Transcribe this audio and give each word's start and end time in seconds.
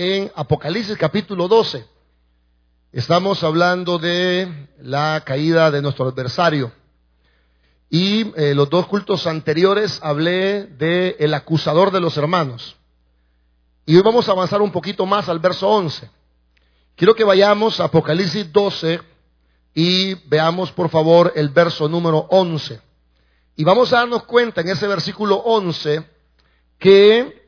en 0.00 0.32
Apocalipsis 0.34 0.96
capítulo 0.96 1.46
12. 1.46 1.84
Estamos 2.90 3.44
hablando 3.44 3.98
de 3.98 4.68
la 4.80 5.22
caída 5.26 5.70
de 5.70 5.82
nuestro 5.82 6.06
adversario. 6.08 6.72
Y 7.90 8.32
eh, 8.34 8.54
los 8.54 8.70
dos 8.70 8.86
cultos 8.86 9.26
anteriores 9.26 10.00
hablé 10.02 10.64
de 10.64 11.16
el 11.18 11.34
acusador 11.34 11.90
de 11.90 12.00
los 12.00 12.16
hermanos. 12.16 12.76
Y 13.84 13.94
hoy 13.94 14.00
vamos 14.00 14.26
a 14.26 14.32
avanzar 14.32 14.62
un 14.62 14.72
poquito 14.72 15.04
más 15.04 15.28
al 15.28 15.38
verso 15.38 15.68
11. 15.68 16.08
Quiero 16.96 17.14
que 17.14 17.24
vayamos 17.24 17.78
a 17.78 17.84
Apocalipsis 17.84 18.50
12 18.50 19.02
y 19.74 20.14
veamos 20.30 20.72
por 20.72 20.88
favor 20.88 21.30
el 21.36 21.50
verso 21.50 21.90
número 21.90 22.26
11. 22.30 22.80
Y 23.54 23.64
vamos 23.64 23.92
a 23.92 23.98
darnos 23.98 24.24
cuenta 24.24 24.62
en 24.62 24.70
ese 24.70 24.86
versículo 24.86 25.36
11 25.36 26.02
que 26.78 27.39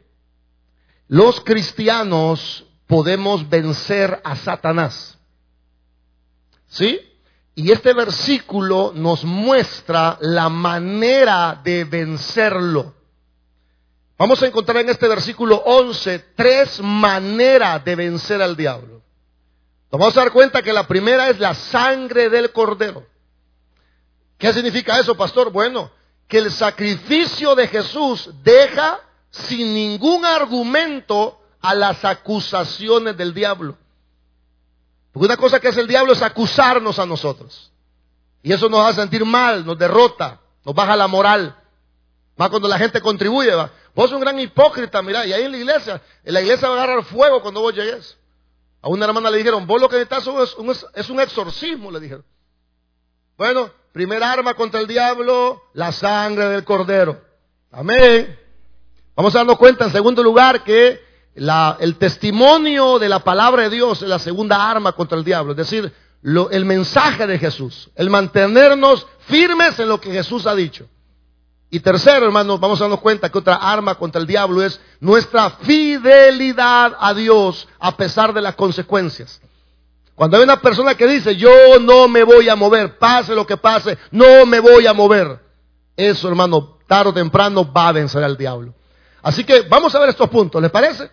los 1.12 1.40
cristianos 1.40 2.64
podemos 2.86 3.46
vencer 3.46 4.22
a 4.24 4.34
Satanás. 4.34 5.18
¿Sí? 6.68 6.98
Y 7.54 7.70
este 7.70 7.92
versículo 7.92 8.92
nos 8.94 9.22
muestra 9.22 10.16
la 10.22 10.48
manera 10.48 11.60
de 11.62 11.84
vencerlo. 11.84 12.94
Vamos 14.16 14.42
a 14.42 14.46
encontrar 14.46 14.78
en 14.78 14.88
este 14.88 15.06
versículo 15.06 15.56
11 15.56 16.18
tres 16.34 16.80
maneras 16.80 17.84
de 17.84 17.94
vencer 17.94 18.40
al 18.40 18.56
diablo. 18.56 19.02
Nos 19.90 20.00
vamos 20.00 20.16
a 20.16 20.20
dar 20.20 20.32
cuenta 20.32 20.62
que 20.62 20.72
la 20.72 20.88
primera 20.88 21.28
es 21.28 21.38
la 21.38 21.52
sangre 21.52 22.30
del 22.30 22.52
cordero. 22.52 23.04
¿Qué 24.38 24.50
significa 24.54 24.98
eso, 24.98 25.14
pastor? 25.14 25.52
Bueno, 25.52 25.90
que 26.26 26.38
el 26.38 26.50
sacrificio 26.50 27.54
de 27.54 27.68
Jesús 27.68 28.30
deja 28.42 28.98
sin 29.32 29.74
ningún 29.74 30.24
argumento 30.24 31.40
a 31.60 31.74
las 31.74 32.04
acusaciones 32.04 33.16
del 33.16 33.34
diablo. 33.34 33.76
Porque 35.10 35.26
una 35.26 35.36
cosa 35.36 35.58
que 35.58 35.68
hace 35.68 35.80
el 35.80 35.88
diablo 35.88 36.12
es 36.12 36.22
acusarnos 36.22 36.98
a 36.98 37.06
nosotros. 37.06 37.72
Y 38.42 38.52
eso 38.52 38.68
nos 38.68 38.86
hace 38.86 39.00
sentir 39.00 39.24
mal, 39.24 39.64
nos 39.64 39.78
derrota, 39.78 40.40
nos 40.64 40.74
baja 40.74 40.96
la 40.96 41.06
moral. 41.06 41.56
Más 42.36 42.50
cuando 42.50 42.68
la 42.68 42.78
gente 42.78 43.00
contribuye, 43.00 43.54
va. 43.54 43.70
Vos 43.94 44.10
sos 44.10 44.16
un 44.16 44.20
gran 44.20 44.38
hipócrita, 44.38 45.02
mira, 45.02 45.26
y 45.26 45.32
ahí 45.32 45.42
en 45.44 45.52
la 45.52 45.58
iglesia, 45.58 46.02
en 46.24 46.34
la 46.34 46.40
iglesia 46.40 46.68
va 46.68 46.74
a 46.74 46.82
agarrar 46.82 47.04
fuego 47.04 47.42
cuando 47.42 47.60
vos 47.60 47.74
llegues. 47.74 48.16
A 48.80 48.88
una 48.88 49.04
hermana 49.04 49.30
le 49.30 49.38
dijeron, 49.38 49.66
vos 49.66 49.80
lo 49.80 49.88
que 49.88 49.96
necesitas 49.96 50.26
es 50.26 50.54
un, 50.54 50.76
es 50.94 51.10
un 51.10 51.20
exorcismo, 51.20 51.90
le 51.90 52.00
dijeron. 52.00 52.24
Bueno, 53.36 53.70
primer 53.92 54.22
arma 54.22 54.54
contra 54.54 54.80
el 54.80 54.86
diablo, 54.86 55.62
la 55.74 55.92
sangre 55.92 56.48
del 56.48 56.64
cordero. 56.64 57.20
Amén. 57.70 58.41
Vamos 59.14 59.34
a 59.34 59.38
darnos 59.38 59.58
cuenta, 59.58 59.84
en 59.84 59.92
segundo 59.92 60.22
lugar, 60.22 60.64
que 60.64 61.00
el 61.34 61.96
testimonio 61.96 62.98
de 62.98 63.08
la 63.08 63.18
palabra 63.20 63.64
de 63.64 63.70
Dios 63.70 64.00
es 64.02 64.08
la 64.08 64.18
segunda 64.18 64.70
arma 64.70 64.92
contra 64.92 65.18
el 65.18 65.24
diablo, 65.24 65.52
es 65.52 65.58
decir, 65.58 65.92
el 66.22 66.64
mensaje 66.64 67.26
de 67.26 67.38
Jesús, 67.38 67.90
el 67.94 68.08
mantenernos 68.08 69.06
firmes 69.26 69.78
en 69.78 69.88
lo 69.88 70.00
que 70.00 70.12
Jesús 70.12 70.46
ha 70.46 70.54
dicho. 70.54 70.86
Y 71.68 71.80
tercero, 71.80 72.26
hermanos, 72.26 72.60
vamos 72.60 72.80
a 72.80 72.84
darnos 72.84 73.00
cuenta 73.00 73.30
que 73.30 73.38
otra 73.38 73.56
arma 73.56 73.94
contra 73.96 74.20
el 74.20 74.26
diablo 74.26 74.62
es 74.62 74.80
nuestra 75.00 75.50
fidelidad 75.50 76.96
a 76.98 77.14
Dios 77.14 77.66
a 77.78 77.96
pesar 77.96 78.32
de 78.32 78.42
las 78.42 78.54
consecuencias. 78.54 79.40
Cuando 80.14 80.36
hay 80.36 80.42
una 80.42 80.60
persona 80.60 80.94
que 80.94 81.06
dice, 81.06 81.36
yo 81.36 81.80
no 81.80 82.08
me 82.08 82.24
voy 82.24 82.48
a 82.48 82.56
mover, 82.56 82.98
pase 82.98 83.34
lo 83.34 83.46
que 83.46 83.56
pase, 83.56 83.98
no 84.10 84.46
me 84.46 84.60
voy 84.60 84.86
a 84.86 84.92
mover, 84.92 85.40
eso, 85.96 86.28
hermano, 86.28 86.78
tarde 86.86 87.10
o 87.10 87.14
temprano 87.14 87.70
va 87.70 87.88
a 87.88 87.92
vencer 87.92 88.22
al 88.22 88.36
diablo. 88.36 88.74
Así 89.22 89.44
que 89.44 89.62
vamos 89.62 89.94
a 89.94 90.00
ver 90.00 90.10
estos 90.10 90.28
puntos, 90.28 90.60
¿les 90.60 90.70
parece? 90.70 91.10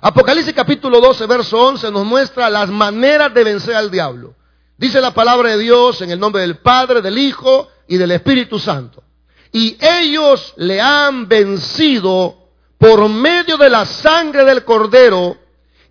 Apocalipsis 0.00 0.54
capítulo 0.54 1.00
12, 1.00 1.26
verso 1.26 1.60
11 1.60 1.90
nos 1.90 2.04
muestra 2.04 2.50
las 2.50 2.68
maneras 2.68 3.32
de 3.34 3.44
vencer 3.44 3.74
al 3.74 3.90
diablo. 3.90 4.34
Dice 4.76 5.00
la 5.00 5.12
palabra 5.12 5.50
de 5.50 5.58
Dios 5.58 6.00
en 6.02 6.10
el 6.10 6.20
nombre 6.20 6.42
del 6.42 6.58
Padre, 6.58 7.02
del 7.02 7.18
Hijo 7.18 7.68
y 7.88 7.96
del 7.96 8.12
Espíritu 8.12 8.58
Santo. 8.58 9.02
Y 9.50 9.76
ellos 9.80 10.54
le 10.56 10.80
han 10.80 11.26
vencido 11.26 12.36
por 12.78 13.08
medio 13.08 13.56
de 13.56 13.70
la 13.70 13.86
sangre 13.86 14.44
del 14.44 14.64
cordero 14.64 15.36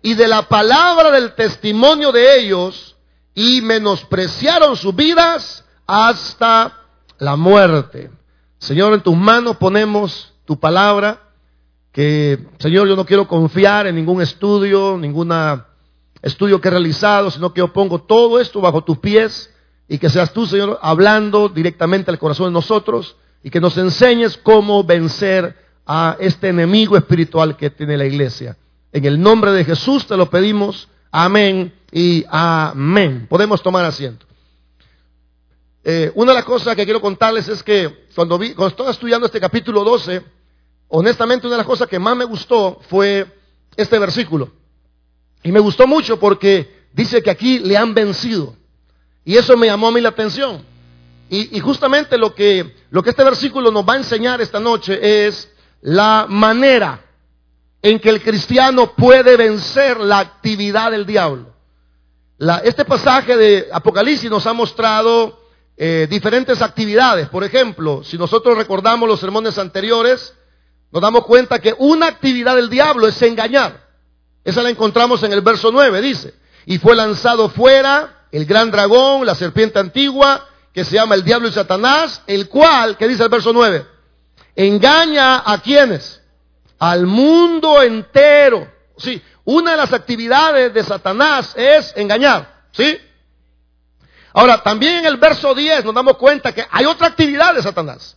y 0.00 0.14
de 0.14 0.28
la 0.28 0.48
palabra 0.48 1.10
del 1.10 1.34
testimonio 1.34 2.12
de 2.12 2.38
ellos 2.38 2.96
y 3.34 3.60
menospreciaron 3.60 4.76
sus 4.76 4.94
vidas 4.94 5.64
hasta 5.86 6.78
la 7.18 7.36
muerte. 7.36 8.10
Señor, 8.58 8.94
en 8.94 9.02
tus 9.02 9.16
manos 9.16 9.56
ponemos 9.58 10.32
tu 10.48 10.58
palabra 10.58 11.20
que, 11.92 12.38
Señor, 12.58 12.88
yo 12.88 12.96
no 12.96 13.04
quiero 13.04 13.28
confiar 13.28 13.86
en 13.86 13.96
ningún 13.96 14.22
estudio, 14.22 14.96
ningún 14.96 15.30
estudio 16.22 16.58
que 16.58 16.68
he 16.68 16.70
realizado, 16.70 17.30
sino 17.30 17.52
que 17.52 17.58
yo 17.58 17.70
pongo 17.70 18.00
todo 18.00 18.40
esto 18.40 18.62
bajo 18.62 18.82
tus 18.82 18.96
pies 18.96 19.54
y 19.88 19.98
que 19.98 20.08
seas 20.08 20.32
tú, 20.32 20.46
Señor, 20.46 20.78
hablando 20.80 21.50
directamente 21.50 22.10
al 22.10 22.18
corazón 22.18 22.46
de 22.46 22.52
nosotros 22.52 23.16
y 23.42 23.50
que 23.50 23.60
nos 23.60 23.76
enseñes 23.76 24.38
cómo 24.38 24.82
vencer 24.84 25.54
a 25.84 26.16
este 26.18 26.48
enemigo 26.48 26.96
espiritual 26.96 27.54
que 27.58 27.68
tiene 27.68 27.98
la 27.98 28.06
iglesia. 28.06 28.56
En 28.90 29.04
el 29.04 29.20
nombre 29.20 29.52
de 29.52 29.66
Jesús 29.66 30.06
te 30.06 30.16
lo 30.16 30.30
pedimos. 30.30 30.88
Amén 31.12 31.74
y 31.92 32.24
amén. 32.30 33.26
Podemos 33.28 33.62
tomar 33.62 33.84
asiento. 33.84 34.24
Eh, 35.84 36.10
una 36.14 36.32
de 36.32 36.36
las 36.36 36.44
cosas 36.46 36.74
que 36.74 36.84
quiero 36.86 37.02
contarles 37.02 37.48
es 37.48 37.62
que 37.62 38.06
cuando, 38.14 38.38
vi, 38.38 38.54
cuando 38.54 38.70
estaba 38.70 38.90
estudiando 38.90 39.26
este 39.26 39.40
capítulo 39.40 39.84
12, 39.84 40.37
honestamente 40.88 41.46
una 41.46 41.56
de 41.56 41.58
las 41.58 41.66
cosas 41.66 41.88
que 41.88 41.98
más 41.98 42.16
me 42.16 42.24
gustó 42.24 42.80
fue 42.88 43.26
este 43.76 43.98
versículo. 43.98 44.50
Y 45.42 45.52
me 45.52 45.60
gustó 45.60 45.86
mucho 45.86 46.18
porque 46.18 46.88
dice 46.92 47.22
que 47.22 47.30
aquí 47.30 47.58
le 47.60 47.76
han 47.76 47.94
vencido. 47.94 48.56
Y 49.24 49.36
eso 49.36 49.56
me 49.56 49.66
llamó 49.66 49.88
a 49.88 49.92
mí 49.92 50.00
la 50.00 50.08
atención. 50.08 50.64
Y, 51.30 51.60
justamente 51.60 52.16
lo 52.16 52.34
que, 52.34 52.74
lo 52.90 53.02
que 53.02 53.10
este 53.10 53.22
versículo 53.22 53.70
nos 53.70 53.86
va 53.86 53.92
a 53.92 53.98
enseñar 53.98 54.40
esta 54.40 54.58
noche 54.58 55.26
es 55.26 55.52
la 55.82 56.24
manera 56.26 57.04
en 57.82 58.00
que 58.00 58.08
el 58.08 58.22
cristiano 58.22 58.94
puede 58.96 59.36
vencer 59.36 60.00
la 60.00 60.20
actividad 60.20 60.90
del 60.90 61.04
diablo. 61.04 61.52
este 62.64 62.86
pasaje 62.86 63.36
de 63.36 63.68
Apocalipsis 63.70 64.30
nos 64.30 64.46
ha 64.46 64.54
mostrado 64.54 65.38
eh, 65.76 66.06
diferentes 66.08 66.62
actividades. 66.62 67.28
Por 67.28 67.44
ejemplo, 67.44 68.02
si 68.02 68.16
nosotros 68.16 68.56
recordamos 68.56 69.06
los 69.06 69.20
sermones 69.20 69.58
anteriores, 69.58 70.34
nos 70.90 71.02
damos 71.02 71.24
cuenta 71.24 71.58
que 71.58 71.74
una 71.78 72.06
actividad 72.06 72.56
del 72.56 72.70
diablo 72.70 73.06
es 73.06 73.20
engañar. 73.22 73.88
Esa 74.44 74.62
la 74.62 74.70
encontramos 74.70 75.22
en 75.22 75.32
el 75.32 75.42
verso 75.42 75.70
9, 75.70 76.00
dice, 76.00 76.34
y 76.64 76.78
fue 76.78 76.96
lanzado 76.96 77.50
fuera 77.50 78.26
el 78.32 78.46
gran 78.46 78.70
dragón, 78.70 79.26
la 79.26 79.34
serpiente 79.34 79.78
antigua, 79.78 80.46
que 80.72 80.84
se 80.84 80.94
llama 80.94 81.14
el 81.14 81.24
diablo 81.24 81.48
y 81.48 81.52
Satanás, 81.52 82.22
el 82.26 82.48
cual, 82.48 82.96
¿qué 82.96 83.08
dice 83.08 83.22
el 83.22 83.28
verso 83.28 83.52
9? 83.52 83.86
Engaña 84.54 85.42
a 85.44 85.58
quienes? 85.58 86.22
Al 86.78 87.06
mundo 87.06 87.82
entero. 87.82 88.70
Sí, 88.96 89.22
una 89.44 89.72
de 89.72 89.76
las 89.76 89.92
actividades 89.92 90.72
de 90.72 90.84
Satanás 90.84 91.54
es 91.56 91.92
engañar, 91.96 92.66
¿sí? 92.72 92.98
Ahora, 94.32 94.62
también 94.62 94.96
en 94.96 95.06
el 95.06 95.16
verso 95.16 95.54
10 95.54 95.84
nos 95.84 95.94
damos 95.94 96.16
cuenta 96.16 96.52
que 96.52 96.66
hay 96.70 96.84
otra 96.84 97.08
actividad 97.08 97.54
de 97.54 97.62
Satanás, 97.62 98.16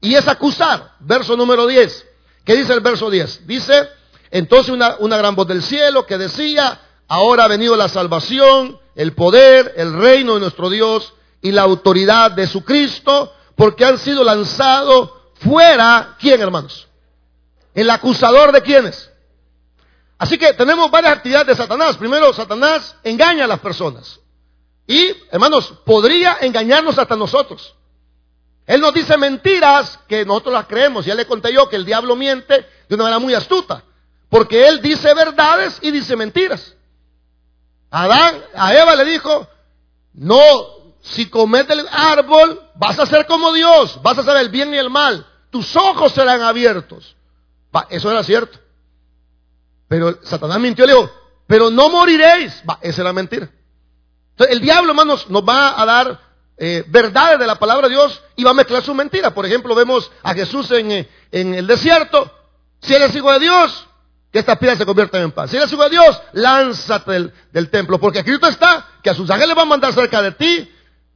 y 0.00 0.14
es 0.14 0.26
acusar, 0.28 0.92
verso 1.00 1.36
número 1.36 1.66
10. 1.66 2.11
¿Qué 2.44 2.56
dice 2.56 2.72
el 2.72 2.80
verso 2.80 3.10
10? 3.10 3.46
Dice, 3.46 3.88
entonces 4.30 4.72
una, 4.72 5.16
gran 5.16 5.34
voz 5.34 5.46
del 5.46 5.62
cielo 5.62 6.06
que 6.06 6.18
decía, 6.18 6.80
ahora 7.08 7.44
ha 7.44 7.48
venido 7.48 7.76
la 7.76 7.88
salvación, 7.88 8.78
el 8.94 9.14
poder, 9.14 9.74
el 9.76 9.92
reino 9.92 10.34
de 10.34 10.40
nuestro 10.40 10.70
Dios 10.70 11.14
y 11.40 11.52
la 11.52 11.62
autoridad 11.62 12.32
de 12.32 12.46
su 12.46 12.64
Cristo, 12.64 13.32
porque 13.56 13.84
han 13.84 13.98
sido 13.98 14.24
lanzados 14.24 15.10
fuera, 15.34 16.16
¿quién 16.18 16.40
hermanos? 16.40 16.88
El 17.74 17.90
acusador 17.90 18.52
de 18.52 18.62
quiénes. 18.62 19.10
Así 20.18 20.38
que 20.38 20.52
tenemos 20.54 20.90
varias 20.90 21.14
actividades 21.14 21.48
de 21.48 21.56
Satanás. 21.56 21.96
Primero, 21.96 22.32
Satanás 22.32 22.94
engaña 23.02 23.44
a 23.44 23.48
las 23.48 23.60
personas. 23.60 24.20
Y, 24.86 25.12
hermanos, 25.30 25.74
podría 25.84 26.38
engañarnos 26.40 26.98
hasta 26.98 27.16
nosotros. 27.16 27.74
Él 28.66 28.80
nos 28.80 28.94
dice 28.94 29.16
mentiras 29.16 29.98
que 30.08 30.24
nosotros 30.24 30.54
las 30.54 30.66
creemos. 30.66 31.04
Ya 31.04 31.14
le 31.14 31.26
conté 31.26 31.52
yo 31.52 31.68
que 31.68 31.76
el 31.76 31.84
diablo 31.84 32.16
miente 32.16 32.66
de 32.88 32.94
una 32.94 33.04
manera 33.04 33.18
muy 33.18 33.34
astuta. 33.34 33.82
Porque 34.28 34.68
él 34.68 34.80
dice 34.80 35.12
verdades 35.14 35.78
y 35.82 35.90
dice 35.90 36.16
mentiras. 36.16 36.74
Adán, 37.90 38.42
a 38.54 38.74
Eva 38.74 38.96
le 38.96 39.04
dijo, 39.04 39.46
no, 40.14 40.42
si 41.02 41.28
comes 41.28 41.68
el 41.68 41.86
árbol, 41.90 42.62
vas 42.76 42.98
a 42.98 43.06
ser 43.06 43.26
como 43.26 43.52
Dios, 43.52 44.00
vas 44.02 44.18
a 44.18 44.22
saber 44.22 44.42
el 44.42 44.48
bien 44.48 44.72
y 44.72 44.78
el 44.78 44.88
mal. 44.88 45.26
Tus 45.50 45.76
ojos 45.76 46.12
serán 46.12 46.40
abiertos. 46.40 47.16
eso 47.90 48.10
era 48.10 48.22
cierto. 48.24 48.58
Pero 49.88 50.18
Satanás 50.22 50.58
mintió, 50.58 50.86
le 50.86 50.94
dijo, 50.94 51.10
pero 51.46 51.70
no 51.70 51.90
moriréis. 51.90 52.62
esa 52.80 53.02
era 53.02 53.12
mentira. 53.12 53.50
Entonces, 54.30 54.56
el 54.56 54.62
diablo, 54.62 54.92
hermanos, 54.92 55.28
nos 55.28 55.46
va 55.46 55.78
a 55.78 55.84
dar 55.84 56.20
eh, 56.64 56.84
verdades 56.86 57.40
de 57.40 57.46
la 57.48 57.56
palabra 57.56 57.88
de 57.88 57.94
Dios 57.94 58.22
y 58.36 58.44
va 58.44 58.52
a 58.52 58.54
mezclar 58.54 58.84
su 58.84 58.94
mentira. 58.94 59.34
Por 59.34 59.44
ejemplo, 59.44 59.74
vemos 59.74 60.12
a 60.22 60.32
Jesús 60.32 60.70
en, 60.70 60.92
eh, 60.92 61.08
en 61.32 61.54
el 61.54 61.66
desierto. 61.66 62.30
Si 62.80 62.94
eres 62.94 63.12
hijo 63.16 63.32
de 63.32 63.40
Dios, 63.40 63.88
que 64.30 64.38
estas 64.38 64.58
piedras 64.58 64.78
se 64.78 64.86
conviertan 64.86 65.22
en 65.22 65.32
pan. 65.32 65.48
Si 65.48 65.56
eres 65.56 65.72
hijo 65.72 65.82
de 65.82 65.90
Dios, 65.90 66.22
lánzate 66.34 67.32
del, 67.50 67.68
templo, 67.68 67.98
porque 67.98 68.20
escrito 68.20 68.46
está 68.46 68.86
que 69.02 69.10
a 69.10 69.14
sus 69.14 69.28
ángeles 69.28 69.56
van 69.56 69.66
a 69.66 69.70
mandar 69.70 69.92
cerca 69.92 70.22
de 70.22 70.30
ti 70.30 70.72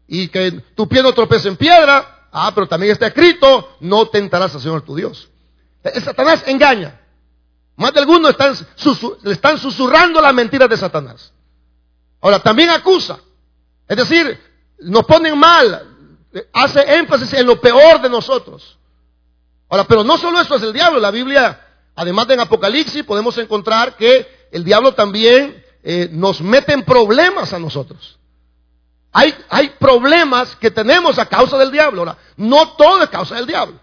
y 0.08 0.26
que 0.26 0.50
tu 0.74 0.88
pie 0.88 1.00
no 1.00 1.12
tropece 1.12 1.46
en 1.46 1.56
piedra. 1.56 2.26
Ah, 2.32 2.50
pero 2.52 2.66
también 2.66 2.90
está 2.90 3.06
escrito, 3.06 3.76
no 3.78 4.06
tentarás 4.08 4.52
al 4.52 4.60
Señor 4.60 4.82
tu 4.82 4.96
Dios. 4.96 5.28
Satanás 6.02 6.42
engaña. 6.48 7.00
Más 7.76 7.92
de 7.92 8.00
algunos 8.00 8.32
están, 8.32 8.52
le 9.22 9.32
están 9.32 9.58
susurrando 9.58 10.20
las 10.20 10.34
mentiras 10.34 10.68
de 10.68 10.76
Satanás. 10.76 11.32
Ahora, 12.20 12.40
también 12.40 12.70
acusa. 12.70 13.20
Es 13.86 13.96
decir, 13.96 14.40
nos 14.78 15.04
ponen 15.04 15.38
mal, 15.38 15.96
hace 16.52 16.96
énfasis 16.96 17.32
en 17.34 17.46
lo 17.46 17.60
peor 17.60 18.00
de 18.00 18.08
nosotros. 18.08 18.78
Ahora, 19.68 19.84
pero 19.84 20.04
no 20.04 20.16
solo 20.18 20.40
eso 20.40 20.54
es 20.54 20.62
el 20.62 20.72
diablo, 20.72 21.00
la 21.00 21.10
Biblia, 21.10 21.60
además 21.94 22.28
de 22.28 22.34
en 22.34 22.40
Apocalipsis, 22.40 23.02
podemos 23.04 23.36
encontrar 23.38 23.96
que 23.96 24.48
el 24.52 24.64
diablo 24.64 24.94
también 24.94 25.64
eh, 25.82 26.08
nos 26.12 26.40
mete 26.40 26.72
en 26.72 26.84
problemas 26.84 27.52
a 27.52 27.58
nosotros. 27.58 28.18
Hay, 29.12 29.34
hay 29.48 29.70
problemas 29.78 30.54
que 30.56 30.70
tenemos 30.70 31.18
a 31.18 31.26
causa 31.26 31.56
del 31.56 31.70
diablo. 31.72 32.04
No 32.36 32.68
todo 32.70 33.02
es 33.02 33.08
causa 33.08 33.36
del 33.36 33.46
diablo. 33.46 33.80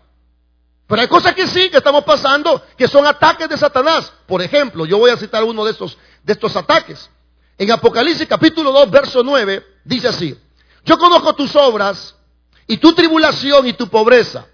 Pero 0.85 1.01
hay 1.01 1.07
cosas 1.07 1.33
que 1.33 1.47
sí, 1.47 1.69
que 1.69 1.77
estamos 1.77 2.03
pasando, 2.03 2.61
que 2.77 2.87
son 2.87 3.07
ataques 3.07 3.49
de 3.49 3.57
Satanás. 3.57 4.13
Por 4.27 4.41
ejemplo, 4.41 4.85
yo 4.85 4.99
voy 4.99 5.09
a 5.09 5.17
citar 5.17 5.43
uno 5.43 5.65
de 5.65 5.71
estos, 5.71 5.97
de 6.23 6.33
estos 6.33 6.55
ataques. 6.55 7.09
En 7.57 7.71
Apocalipsis 7.71 8.27
capítulo 8.27 8.71
2, 8.71 8.91
verso 8.91 9.23
9, 9.23 9.65
dice 9.83 10.07
así, 10.07 10.37
yo 10.83 10.97
conozco 10.97 11.33
tus 11.33 11.55
obras 11.55 12.15
y 12.67 12.77
tu 12.77 12.93
tribulación 12.93 13.67
y 13.67 13.73
tu 13.73 13.87
pobreza 13.87 14.45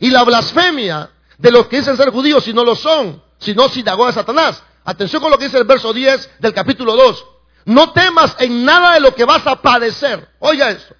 y 0.00 0.10
la 0.10 0.24
blasfemia 0.24 1.10
de 1.38 1.50
los 1.50 1.66
que 1.66 1.78
dicen 1.78 1.96
ser 1.96 2.10
judíos 2.10 2.44
si 2.44 2.52
no 2.52 2.64
lo 2.64 2.74
son, 2.74 3.22
sino 3.38 3.68
sinagoga 3.68 4.08
de 4.08 4.14
Satanás. 4.14 4.62
Atención 4.84 5.22
con 5.22 5.30
lo 5.30 5.38
que 5.38 5.44
dice 5.44 5.58
el 5.58 5.64
verso 5.64 5.92
10 5.92 6.40
del 6.40 6.52
capítulo 6.52 6.96
2. 6.96 7.26
No 7.66 7.92
temas 7.92 8.34
en 8.40 8.64
nada 8.64 8.94
de 8.94 9.00
lo 9.00 9.14
que 9.14 9.24
vas 9.24 9.46
a 9.46 9.62
padecer. 9.62 10.28
Oiga 10.40 10.70
eso. 10.70 10.94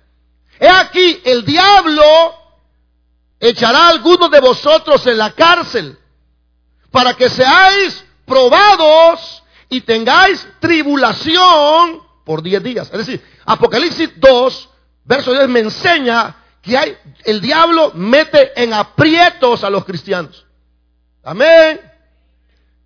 He 0.61 0.69
aquí, 0.69 1.21
el 1.25 1.45
diablo 1.45 2.05
echará 3.41 3.87
a 3.87 3.89
algunos 3.89 4.31
de 4.31 4.41
vosotros 4.41 5.05
en 5.07 5.19
la 5.19 5.33
cárcel 5.33 5.99
para 6.93 7.15
que 7.15 7.29
seáis 7.29 8.05
probados 8.25 9.43
y 9.69 9.81
tengáis 9.81 10.47
tribulación 10.61 12.03
por 12.33 12.43
diez 12.43 12.63
días. 12.63 12.89
Es 12.91 12.97
decir, 12.97 13.23
Apocalipsis 13.45 14.13
2, 14.17 14.71
verso 15.05 15.33
10 15.33 15.51
me 15.51 15.61
enseña 15.61 16.35
que 16.63 16.79
hay, 16.79 16.97
el 17.25 17.43
diablo 17.43 17.93
mete 17.95 18.53
en 18.57 18.73
aprietos 18.73 19.63
a 19.63 19.69
los 19.69 19.85
cristianos. 19.85 20.47
Amén. 21.23 21.79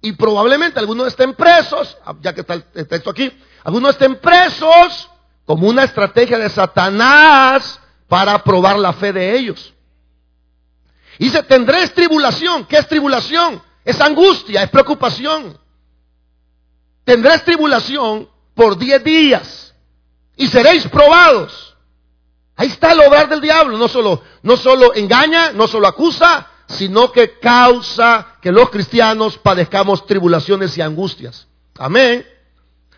Y 0.00 0.10
probablemente 0.14 0.80
algunos 0.80 1.06
estén 1.06 1.34
presos, 1.34 1.96
ya 2.22 2.34
que 2.34 2.40
está 2.40 2.54
el 2.54 2.88
texto 2.88 3.08
aquí, 3.08 3.32
algunos 3.62 3.92
estén 3.92 4.16
presos 4.16 5.08
como 5.44 5.68
una 5.68 5.84
estrategia 5.84 6.38
de 6.38 6.50
Satanás 6.50 7.78
para 8.08 8.42
probar 8.42 8.80
la 8.80 8.94
fe 8.94 9.12
de 9.12 9.38
ellos. 9.38 9.72
Y 11.20 11.26
dice, 11.26 11.44
tendréis 11.44 11.94
tribulación. 11.94 12.64
¿Qué 12.64 12.78
es 12.78 12.88
tribulación? 12.88 13.62
Es 13.84 14.00
angustia, 14.00 14.64
es 14.64 14.70
preocupación. 14.70 15.56
Tendréis 17.04 17.44
tribulación 17.44 18.28
por 18.56 18.76
diez 18.78 19.04
días 19.04 19.74
y 20.34 20.48
seréis 20.48 20.88
probados. 20.88 21.76
Ahí 22.56 22.68
está 22.68 22.92
el 22.92 23.00
obrar 23.00 23.28
del 23.28 23.42
diablo. 23.42 23.76
No 23.76 23.86
solo, 23.86 24.22
no 24.42 24.56
solo 24.56 24.94
engaña, 24.94 25.52
no 25.52 25.68
solo 25.68 25.86
acusa, 25.86 26.48
sino 26.66 27.12
que 27.12 27.38
causa 27.38 28.38
que 28.40 28.50
los 28.50 28.70
cristianos 28.70 29.36
padezcamos 29.36 30.06
tribulaciones 30.06 30.76
y 30.76 30.80
angustias. 30.80 31.46
Amén. 31.78 32.26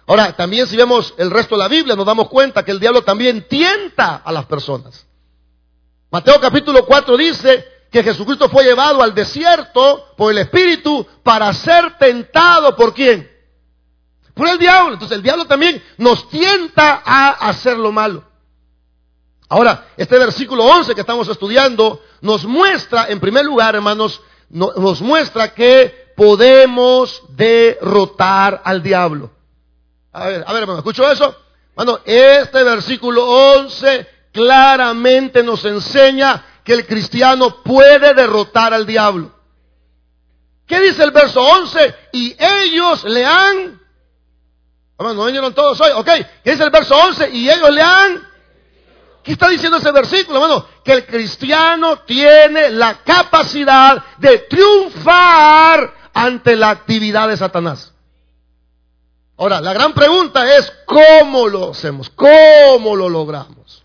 Ahora, 0.06 0.34
también 0.34 0.66
si 0.69 0.76
vemos 0.76 1.12
el 1.19 1.31
resto 1.31 1.56
de 1.56 1.62
la 1.62 1.69
Biblia, 1.69 1.96
nos 1.96 2.06
damos 2.06 2.28
cuenta 2.28 2.64
que 2.64 2.70
el 2.70 2.81
diablo 2.81 3.02
también 3.02 3.46
tienta 3.49 4.22
a 4.25 4.32
las 4.32 4.46
personas. 4.46 5.06
Mateo 6.11 6.40
capítulo 6.40 6.87
4 6.87 7.16
dice 7.16 7.66
que 7.90 8.04
Jesucristo 8.04 8.49
fue 8.49 8.62
llevado 8.62 9.02
al 9.02 9.12
desierto 9.12 10.14
por 10.16 10.31
el 10.31 10.38
Espíritu 10.38 11.04
para 11.25 11.52
ser 11.52 11.99
tentado 11.99 12.76
por 12.76 12.94
quién? 12.94 13.38
Por 14.38 14.49
el 14.49 14.56
diablo. 14.56 14.93
Entonces 14.93 15.17
el 15.17 15.23
diablo 15.25 15.46
también 15.46 15.82
nos 15.96 16.31
tienta 16.31 17.02
a 17.05 17.31
hacer 17.49 17.76
lo 17.76 17.90
malo. 17.90 18.23
Ahora, 19.49 19.88
este 19.96 20.17
versículo 20.17 20.64
11 20.64 20.94
que 20.94 21.00
estamos 21.00 21.26
estudiando 21.26 22.00
nos 22.20 22.44
muestra, 22.44 23.08
en 23.08 23.19
primer 23.19 23.44
lugar, 23.44 23.75
hermanos, 23.75 24.20
nos 24.49 25.02
muestra 25.02 25.52
que 25.52 26.12
podemos 26.17 27.20
derrotar 27.31 28.62
al 28.64 28.81
diablo. 28.81 29.32
A 30.12 30.29
ver, 30.29 30.44
a 30.46 30.52
ver, 30.52 30.62
hermano, 30.62 30.79
¿escucho 30.79 31.11
eso? 31.11 31.35
Bueno, 31.75 31.99
este 32.05 32.62
versículo 32.62 33.25
11 33.25 34.06
claramente 34.31 35.43
nos 35.43 35.64
enseña 35.64 36.61
que 36.62 36.75
el 36.75 36.87
cristiano 36.87 37.61
puede 37.64 38.14
derrotar 38.14 38.73
al 38.73 38.87
diablo. 38.87 39.32
¿Qué 40.64 40.79
dice 40.79 41.02
el 41.02 41.11
verso 41.11 41.43
11? 41.43 41.94
Y 42.12 42.37
ellos 42.38 43.02
le 43.02 43.26
han... 43.26 43.77
Hermano, 44.99 45.21
¿no 45.21 45.27
vinieron 45.27 45.55
todos 45.55 45.81
hoy? 45.81 45.91
Ok, 45.95 46.09
¿qué 46.43 46.50
dice 46.50 46.65
el 46.65 46.71
verso 46.71 46.97
11? 46.97 47.31
Y 47.31 47.49
ellos 47.49 47.71
le 47.71 47.83
han 47.83 48.29
¿Qué 49.29 49.33
está 49.33 49.50
diciendo 49.50 49.77
ese 49.77 49.93
versículo, 49.93 50.43
hermano? 50.43 50.65
Que 50.83 50.93
el 50.93 51.06
cristiano 51.06 51.99
tiene 51.99 52.71
la 52.71 53.03
capacidad 53.05 54.03
de 54.17 54.39
triunfar 54.39 55.93
ante 56.15 56.56
la 56.56 56.71
actividad 56.71 57.29
de 57.29 57.37
Satanás. 57.37 57.93
Ahora, 59.37 59.61
la 59.61 59.75
gran 59.75 59.93
pregunta 59.93 60.56
es, 60.56 60.73
¿cómo 60.87 61.47
lo 61.47 61.73
hacemos? 61.73 62.09
¿Cómo 62.09 62.97
lo 62.97 63.11
logramos? 63.11 63.85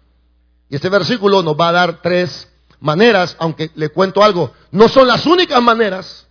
Y 0.70 0.76
este 0.76 0.88
versículo 0.88 1.44
nos 1.44 1.60
va 1.60 1.68
a 1.68 1.74
dar 1.74 2.02
tres 2.02 2.50
maneras, 2.80 3.36
aunque 3.38 3.70
le 3.76 3.90
cuento 3.90 4.24
algo, 4.24 4.54
no 4.72 4.88
son 4.88 5.10
las 5.10 5.26
únicas 5.26 5.62
maneras, 5.62 6.26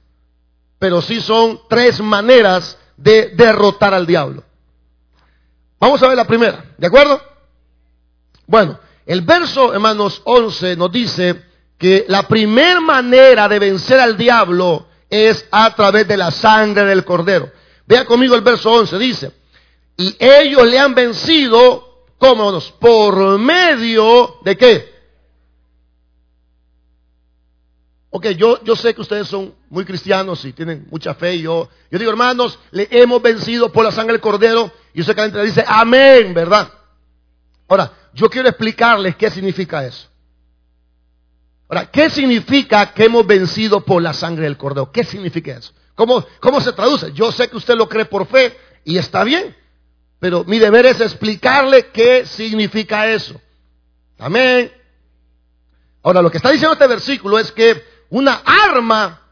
pero 0.79 1.03
sí 1.03 1.21
son 1.21 1.61
tres 1.69 2.01
maneras 2.01 2.79
de 2.97 3.29
derrotar 3.37 3.93
al 3.93 4.07
diablo. 4.07 4.43
Vamos 5.83 6.01
a 6.01 6.07
ver 6.07 6.17
la 6.17 6.29
primera, 6.29 6.65
¿de 6.79 6.87
acuerdo? 6.87 7.21
Bueno, 8.47 8.79
el 9.05 9.23
verso, 9.23 9.75
hermanos, 9.75 10.23
11 10.23 10.77
nos 10.77 10.93
dice 10.93 11.43
que 11.77 12.05
la 12.07 12.23
primera 12.29 12.79
manera 12.79 13.49
de 13.49 13.59
vencer 13.59 13.99
al 13.99 14.17
diablo 14.17 14.87
es 15.11 15.45
a 15.51 15.75
través 15.75 16.07
de 16.07 16.17
la 16.17 16.31
sangre 16.31 16.85
del 16.85 17.05
cordero. 17.05 17.51
Vea 17.85 18.05
conmigo 18.05 18.37
el 18.37 18.43
verso 18.43 18.71
11, 18.71 18.97
dice, 18.97 19.33
y 19.97 20.15
ellos 20.21 20.69
le 20.69 20.79
han 20.79 20.95
vencido, 20.95 22.05
¿cómo? 22.17 22.61
Por 22.79 23.41
medio 23.41 24.37
de 24.45 24.57
qué? 24.57 24.92
Ok, 28.15 28.27
yo, 28.37 28.63
yo 28.63 28.77
sé 28.77 28.95
que 28.95 29.01
ustedes 29.01 29.27
son 29.27 29.55
muy 29.71 29.87
cristianos 29.87 30.45
y 30.45 30.53
tienen 30.53 30.87
mucha 30.91 31.15
fe. 31.15 31.39
Yo, 31.39 31.71
yo 31.91 31.99
digo, 31.99 32.11
hermanos, 32.11 32.59
le 32.71 32.87
hemos 32.91 33.23
vencido 33.23 33.73
por 33.73 33.87
la 33.87 33.91
sangre 33.91 34.13
del 34.13 34.21
cordero. 34.21 34.71
Y 34.93 35.01
usted 35.01 35.15
que 35.15 35.29
la 35.29 35.43
dice, 35.43 35.65
amén, 35.67 36.35
¿verdad? 36.35 36.71
Ahora, 37.67 37.91
yo 38.13 38.29
quiero 38.29 38.51
explicarles 38.51 39.17
qué 39.17 39.31
significa 39.31 39.83
eso. 39.87 40.09
Ahora, 41.71 41.87
¿qué 41.91 42.11
significa 42.11 42.93
que 42.93 43.05
hemos 43.07 43.27
vencido 43.27 43.81
por 43.81 44.03
la 44.03 44.13
sangre 44.13 44.45
del 44.45 44.59
cordero? 44.59 44.93
¿Qué 44.93 45.05
significa 45.05 45.57
eso? 45.57 45.73
¿Cómo, 45.95 46.23
¿Cómo 46.41 46.61
se 46.61 46.75
traduce? 46.75 47.13
Yo 47.15 47.33
sé 47.33 47.49
que 47.49 47.57
usted 47.57 47.77
lo 47.77 47.89
cree 47.89 48.05
por 48.05 48.27
fe 48.27 48.55
y 48.85 48.99
está 48.99 49.25
bien, 49.25 49.57
pero 50.21 50.45
mi 50.45 50.59
deber 50.59 50.85
es 50.85 51.01
explicarle 51.01 51.87
qué 51.87 52.27
significa 52.27 53.11
eso. 53.11 53.41
Amén. 54.19 54.71
Ahora, 56.03 56.21
lo 56.21 56.31
que 56.31 56.37
está 56.37 56.51
diciendo 56.51 56.75
este 56.75 56.87
versículo 56.87 57.39
es 57.39 57.51
que 57.51 57.92
una 58.13 58.43
arma 58.45 59.23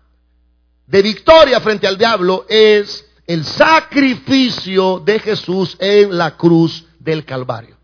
de 0.87 1.02
victoria 1.02 1.60
frente 1.60 1.87
al 1.87 1.99
diablo 1.99 2.46
es 2.49 3.06
el 3.26 3.44
sacrificio 3.44 5.00
de 5.00 5.18
Jesús 5.18 5.76
en 5.78 6.16
la 6.16 6.38
cruz 6.38 6.87
del 6.99 7.26
Calvario. 7.26 7.76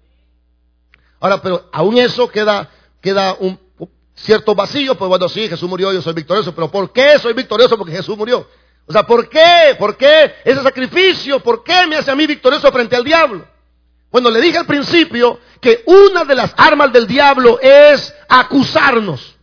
Ahora, 1.20 1.42
pero 1.42 1.68
aún 1.70 1.98
eso 1.98 2.28
queda, 2.28 2.70
queda 3.02 3.36
un 3.38 3.60
cierto 4.14 4.54
vacío, 4.54 4.96
pues 4.96 5.08
bueno, 5.10 5.28
sí, 5.28 5.46
Jesús 5.50 5.68
murió, 5.68 5.92
yo 5.92 6.00
soy 6.00 6.14
victorioso, 6.14 6.54
pero 6.54 6.70
¿por 6.70 6.90
qué 6.92 7.18
soy 7.18 7.34
victorioso? 7.34 7.76
Porque 7.76 7.92
Jesús 7.92 8.16
murió. 8.16 8.48
O 8.86 8.92
sea, 8.92 9.02
¿por 9.02 9.28
qué? 9.28 9.76
¿Por 9.78 9.98
qué 9.98 10.34
ese 10.46 10.62
sacrificio? 10.62 11.40
¿Por 11.40 11.62
qué 11.62 11.86
me 11.86 11.96
hace 11.96 12.10
a 12.10 12.16
mí 12.16 12.26
victorioso 12.26 12.72
frente 12.72 12.96
al 12.96 13.04
diablo? 13.04 13.46
Bueno, 14.10 14.30
le 14.30 14.40
dije 14.40 14.56
al 14.56 14.66
principio 14.66 15.40
que 15.60 15.82
una 15.84 16.24
de 16.24 16.36
las 16.36 16.54
armas 16.56 16.90
del 16.90 17.06
diablo 17.06 17.60
es 17.60 18.14
acusarnos. 18.30 19.36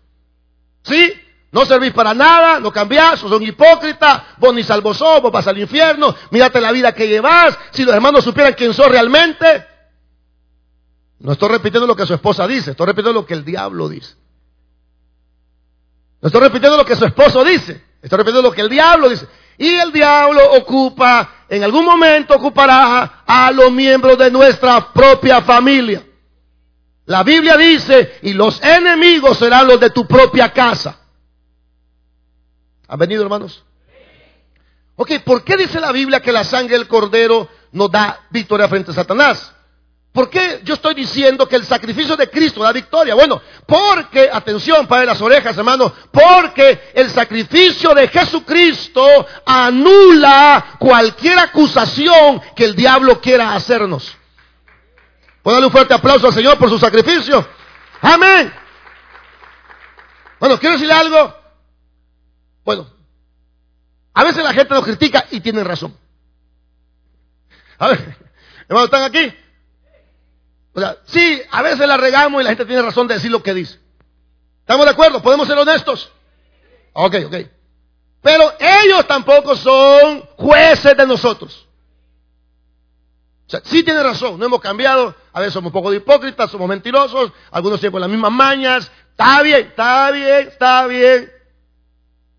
¿Sí? 0.82 1.20
No 1.54 1.68
servís 1.68 1.94
para 1.94 2.16
nada, 2.16 2.60
no 2.60 2.72
cambiás, 2.72 3.20
sos 3.20 3.32
un 3.32 3.44
hipócrita, 3.44 4.36
vos 4.40 4.56
ni 4.56 4.64
salvo 4.64 4.92
sos, 4.92 5.22
vos 5.22 5.32
vas 5.32 5.46
al 5.46 5.60
infierno, 5.60 6.16
mírate 6.32 6.60
la 6.60 6.72
vida 6.72 6.94
que 6.94 7.08
llevas, 7.08 7.56
si 7.70 7.86
los 7.86 7.94
hermanos 7.94 8.24
supieran 8.24 8.54
quién 8.54 8.74
sos 8.74 8.88
realmente, 8.88 9.64
no 11.20 11.32
estoy 11.32 11.50
repitiendo 11.50 11.86
lo 11.86 11.96
que 11.96 12.08
su 12.08 12.16
esposa 12.16 12.48
dice, 12.48 12.72
estoy 12.72 12.88
repitiendo 12.88 13.22
lo 13.22 13.28
que 13.28 13.36
el 13.36 13.46
diablo 13.46 13.88
dice. 13.88 14.16
No 16.24 16.28
estoy 16.28 16.42
repitiendo 16.42 16.76
lo 16.76 16.86
que 16.86 16.96
su 16.96 17.06
esposo 17.06 17.44
dice, 17.44 17.84
estoy 18.02 18.18
repitiendo 18.18 18.50
lo 18.50 18.52
que 18.52 18.62
el 18.62 18.70
diablo 18.70 19.08
dice. 19.10 19.28
Y 19.60 19.76
el 19.76 19.92
diablo 19.92 20.54
ocupa, 20.54 21.46
en 21.48 21.64
algún 21.64 21.86
momento 21.86 22.34
ocupará 22.34 23.22
a 23.28 23.52
los 23.52 23.72
miembros 23.72 24.18
de 24.18 24.32
nuestra 24.32 24.92
propia 24.92 25.44
familia. 25.44 26.04
La 27.06 27.22
Biblia 27.22 27.58
dice, 27.58 28.18
y 28.24 28.34
los 28.34 28.60
enemigos 28.64 29.38
serán 29.38 29.68
los 29.68 29.80
de 29.80 29.92
tu 29.92 30.08
propia 30.08 30.52
casa. 30.52 30.98
¿Han 32.94 33.00
venido, 33.00 33.24
hermanos? 33.24 33.64
Ok, 34.98 35.14
¿por 35.26 35.44
qué 35.44 35.58
dice 35.58 35.80
la 35.80 35.92
Biblia 35.92 36.22
que 36.22 36.32
la 36.32 36.44
sangre 36.44 36.78
del 36.78 36.88
cordero 36.88 37.50
nos 37.72 37.90
da 37.90 38.28
victoria 38.30 38.68
frente 38.68 38.92
a 38.92 38.94
Satanás? 38.94 39.52
¿Por 40.12 40.30
qué 40.30 40.62
yo 40.64 40.76
estoy 40.76 40.94
diciendo 40.94 41.48
que 41.48 41.56
el 41.56 41.66
sacrificio 41.66 42.16
de 42.16 42.30
Cristo 42.30 42.62
da 42.62 42.72
victoria? 42.72 43.16
Bueno, 43.16 43.42
porque, 43.66 44.30
atención, 44.32 44.86
para 44.86 45.06
las 45.06 45.20
orejas, 45.22 45.58
hermano, 45.58 45.92
porque 46.12 46.92
el 46.94 47.10
sacrificio 47.10 47.96
de 47.96 48.10
Jesucristo 48.10 49.08
anula 49.44 50.76
cualquier 50.78 51.40
acusación 51.40 52.44
que 52.56 52.66
el 52.66 52.76
diablo 52.76 53.20
quiera 53.20 53.56
hacernos. 53.56 54.16
¿Puedo 55.42 55.56
darle 55.56 55.66
un 55.66 55.74
fuerte 55.74 55.96
aplauso 55.96 56.28
al 56.28 56.34
Señor 56.36 56.60
por 56.60 56.70
su 56.70 56.78
sacrificio? 56.78 57.44
Amén. 58.02 58.54
Bueno, 60.40 60.60
quiero 60.60 60.74
decirle 60.74 60.94
algo. 60.94 61.43
Bueno, 62.64 62.88
a 64.14 64.24
veces 64.24 64.44
la 64.44 64.54
gente 64.54 64.74
nos 64.74 64.84
critica 64.84 65.26
y 65.32 65.42
tienen 65.42 65.66
razón. 65.66 65.96
A 67.78 67.88
ver, 67.90 68.00
hermano, 68.68 68.86
¿están 68.86 69.04
aquí? 69.04 69.34
O 70.74 70.80
sea, 70.80 70.98
sí, 71.06 71.42
a 71.52 71.62
veces 71.62 71.88
la 71.88 71.98
regamos 71.98 72.42
y 72.42 72.44
la 72.44 72.52
gente 72.52 72.66
tiene 72.66 72.82
razón 72.82 73.08
de 73.08 73.16
decir 73.16 73.32
lo 73.32 73.44
que 73.44 73.54
dice. 73.54 73.80
¿Estamos 74.62 74.86
de 74.86 74.92
acuerdo? 74.92 75.22
¿Podemos 75.22 75.48
ser 75.48 75.58
honestos? 75.58 76.12
Ok, 76.94 77.16
ok. 77.26 77.36
Pero 78.22 78.54
ellos 78.60 79.06
tampoco 79.06 79.56
son 79.56 80.22
jueces 80.38 80.96
de 80.96 81.06
nosotros. 81.06 81.68
O 83.46 83.50
sea, 83.50 83.62
sí 83.66 83.84
tiene 83.84 84.02
razón, 84.02 84.40
no 84.40 84.46
hemos 84.46 84.62
cambiado. 84.62 85.14
A 85.34 85.40
veces 85.42 85.54
somos 85.54 85.68
un 85.68 85.74
poco 85.74 85.92
de 85.92 85.98
hipócritas, 85.98 86.50
somos 86.50 86.68
mentirosos, 86.70 87.32
algunos 87.52 87.80
tienen 87.80 88.00
las 88.00 88.10
mismas 88.10 88.32
mañas. 88.32 88.92
Está 89.12 89.42
bien, 89.42 89.68
está 89.68 90.12
bien, 90.12 90.48
está 90.48 90.88
bien. 90.88 91.32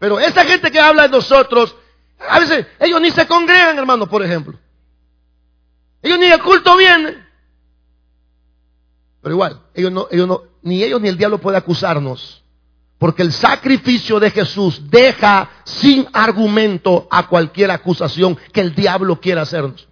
Pero 0.05 0.21
esa 0.21 0.45
gente 0.45 0.71
que 0.71 0.79
habla 0.79 1.05
de 1.05 1.09
nosotros, 1.09 1.75
a 2.29 2.39
veces 2.39 2.67
ellos 2.79 3.01
ni 3.01 3.11
se 3.11 3.27
congregan, 3.27 3.79
hermano, 3.79 4.07
por 4.07 4.23
ejemplo. 4.23 4.59
Ellos 6.03 6.19
ni 6.19 6.27
el 6.27 6.43
culto 6.43 6.77
vienen. 6.77 7.27
Pero 9.23 9.35
igual, 9.35 9.63
ellos 9.73 9.91
no, 9.91 10.07
ellos 10.11 10.29
no, 10.29 10.43
ni 10.61 10.83
ellos 10.85 11.01
ni 11.01 11.09
el 11.09 11.17
diablo 11.17 11.39
puede 11.39 11.57
acusarnos. 11.57 12.45
Porque 12.99 13.23
el 13.23 13.33
sacrificio 13.33 14.21
de 14.21 14.31
Jesús 14.31 14.91
deja 14.91 15.49
sin 15.65 16.07
argumento 16.13 17.09
a 17.11 17.27
cualquier 17.27 17.71
acusación 17.71 18.37
que 18.53 18.61
el 18.61 18.75
diablo 18.75 19.19
quiera 19.19 19.41
hacernos. 19.41 19.89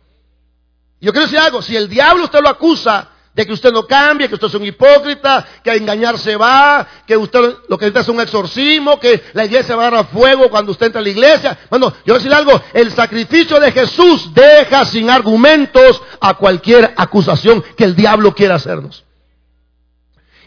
Yo 1.01 1.11
quiero 1.13 1.25
decir 1.25 1.39
algo, 1.39 1.63
si 1.63 1.75
el 1.75 1.89
diablo 1.89 2.25
usted 2.25 2.43
lo 2.43 2.51
acusa 2.51 3.13
de 3.35 3.47
que 3.47 3.53
usted 3.53 3.73
no 3.73 3.87
cambie, 3.87 4.29
que 4.29 4.35
usted 4.35 4.49
es 4.49 4.55
un 4.55 4.67
hipócrita, 4.67 5.47
que 5.65 5.71
a 5.71 5.75
engañarse 5.75 6.37
va, 6.37 6.87
que 7.07 7.17
usted 7.17 7.57
lo 7.69 7.79
que 7.79 7.87
necesita 7.87 8.01
es 8.01 8.09
un 8.09 8.21
exorcismo, 8.21 9.01
que 9.01 9.25
la 9.33 9.47
iglesia 9.47 9.75
va 9.75 9.87
a 9.87 9.91
dar 9.91 10.01
a 10.01 10.05
fuego 10.05 10.51
cuando 10.51 10.73
usted 10.73 10.87
entra 10.87 11.01
a 11.01 11.05
la 11.05 11.09
iglesia. 11.09 11.59
Bueno, 11.71 11.89
yo 11.91 12.03
quiero 12.05 12.19
decir 12.19 12.35
algo, 12.35 12.61
el 12.75 12.93
sacrificio 12.93 13.59
de 13.59 13.73
Jesús 13.73 14.35
deja 14.35 14.85
sin 14.85 15.09
argumentos 15.09 16.03
a 16.21 16.35
cualquier 16.35 16.93
acusación 16.97 17.63
que 17.77 17.85
el 17.85 17.97
diablo 17.97 18.35
quiera 18.35 18.57
hacernos. 18.57 19.05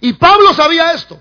Y 0.02 0.14
Pablo 0.14 0.54
sabía 0.54 0.94
esto. 0.94 1.20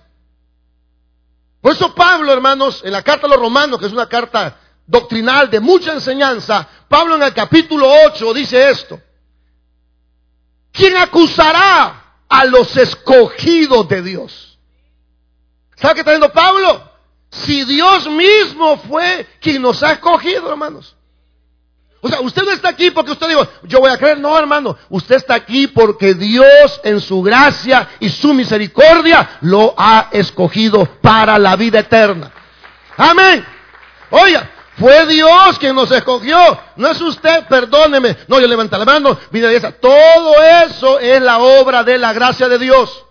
Por 1.62 1.72
eso 1.72 1.94
Pablo, 1.94 2.30
hermanos, 2.30 2.82
en 2.84 2.92
la 2.92 3.00
carta 3.00 3.26
a 3.26 3.30
los 3.30 3.38
romanos, 3.38 3.80
que 3.80 3.86
es 3.86 3.92
una 3.92 4.06
carta 4.06 4.58
doctrinal 4.86 5.48
de 5.48 5.60
mucha 5.60 5.94
enseñanza, 5.94 6.68
Pablo 6.88 7.14
en 7.14 7.22
el 7.22 7.32
capítulo 7.32 7.90
8 8.06 8.34
dice 8.34 8.68
esto. 8.68 9.00
¿Quién 10.74 10.96
acusará 10.96 12.16
a 12.28 12.44
los 12.46 12.76
escogidos 12.76 13.88
de 13.88 14.02
Dios? 14.02 14.58
¿Sabe 15.76 15.94
qué 15.94 16.00
está 16.00 16.10
diciendo 16.10 16.32
Pablo? 16.32 16.90
Si 17.30 17.64
Dios 17.64 18.08
mismo 18.08 18.76
fue 18.88 19.24
quien 19.40 19.62
nos 19.62 19.82
ha 19.84 19.92
escogido, 19.92 20.50
hermanos. 20.50 20.96
O 22.00 22.08
sea, 22.08 22.20
usted 22.20 22.42
no 22.42 22.50
está 22.50 22.70
aquí 22.70 22.90
porque 22.90 23.12
usted 23.12 23.28
dijo, 23.28 23.46
yo 23.62 23.78
voy 23.78 23.90
a 23.90 23.96
creer. 23.96 24.18
No, 24.18 24.36
hermano. 24.36 24.76
Usted 24.88 25.14
está 25.14 25.34
aquí 25.34 25.68
porque 25.68 26.14
Dios 26.14 26.80
en 26.82 27.00
su 27.00 27.22
gracia 27.22 27.88
y 28.00 28.08
su 28.08 28.34
misericordia 28.34 29.38
lo 29.42 29.74
ha 29.78 30.08
escogido 30.10 30.84
para 31.00 31.38
la 31.38 31.54
vida 31.54 31.78
eterna. 31.78 32.32
Amén. 32.96 33.46
Oiga, 34.10 34.50
fue 34.78 35.06
Dios 35.06 35.58
quien 35.58 35.76
nos 35.76 35.90
escogió. 35.90 36.36
No 36.76 36.88
es 36.88 37.00
usted, 37.00 37.46
perdóneme. 37.46 38.16
No, 38.26 38.40
yo 38.40 38.46
levanto 38.46 38.76
la 38.76 38.84
mano, 38.84 39.18
vida 39.30 39.52
esa. 39.52 39.72
Todo 39.72 40.34
eso 40.42 40.98
es 40.98 41.22
la 41.22 41.38
obra 41.38 41.84
de 41.84 41.98
la 41.98 42.12
gracia 42.12 42.48
de 42.48 42.58
Dios. 42.58 43.04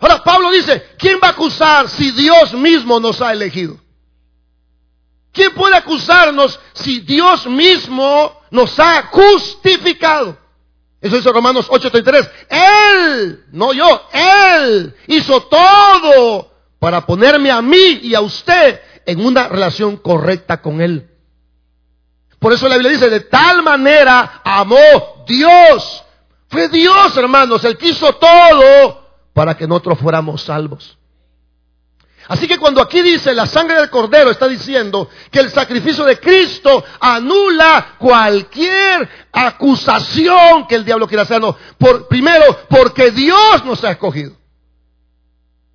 Ahora, 0.00 0.22
Pablo 0.24 0.50
dice, 0.50 0.88
¿quién 0.98 1.20
va 1.22 1.28
a 1.28 1.30
acusar 1.32 1.88
si 1.88 2.10
Dios 2.10 2.54
mismo 2.54 2.98
nos 2.98 3.20
ha 3.20 3.32
elegido? 3.32 3.76
¿Quién 5.32 5.54
puede 5.54 5.76
acusarnos 5.76 6.58
si 6.74 7.00
Dios 7.00 7.46
mismo 7.46 8.40
nos 8.50 8.78
ha 8.78 9.04
justificado? 9.04 10.36
Eso 11.00 11.16
dice 11.16 11.32
Romanos 11.32 11.68
8:33. 11.68 12.30
Él, 12.48 13.44
no 13.52 13.72
yo, 13.72 14.08
Él 14.12 14.94
hizo 15.06 15.42
todo 15.42 16.52
para 16.78 17.04
ponerme 17.06 17.50
a 17.50 17.62
mí 17.62 18.00
y 18.02 18.14
a 18.14 18.20
usted 18.20 18.80
en 19.06 19.24
una 19.24 19.48
relación 19.48 19.96
correcta 19.96 20.62
con 20.62 20.80
Él. 20.80 21.08
Por 22.38 22.52
eso 22.52 22.68
la 22.68 22.76
Biblia 22.76 22.92
dice, 22.92 23.08
de 23.08 23.20
tal 23.20 23.62
manera 23.62 24.42
amó 24.44 25.24
Dios. 25.26 26.04
Fue 26.48 26.68
Dios, 26.68 27.16
hermanos, 27.16 27.64
el 27.64 27.78
que 27.78 27.88
hizo 27.88 28.12
todo 28.14 29.06
para 29.32 29.56
que 29.56 29.66
nosotros 29.66 29.98
fuéramos 29.98 30.42
salvos. 30.42 30.98
Así 32.28 32.46
que 32.46 32.58
cuando 32.58 32.80
aquí 32.80 33.02
dice 33.02 33.34
la 33.34 33.46
sangre 33.46 33.76
del 33.76 33.90
cordero, 33.90 34.30
está 34.30 34.46
diciendo 34.48 35.08
que 35.30 35.40
el 35.40 35.50
sacrificio 35.50 36.04
de 36.04 36.18
Cristo 36.18 36.84
anula 37.00 37.96
cualquier 37.98 39.08
acusación 39.32 40.66
que 40.66 40.76
el 40.76 40.84
diablo 40.84 41.08
quiera 41.08 41.22
hacernos. 41.24 41.56
Por, 41.78 42.08
primero, 42.08 42.44
porque 42.68 43.10
Dios 43.10 43.64
nos 43.64 43.82
ha 43.84 43.92
escogido. 43.92 44.32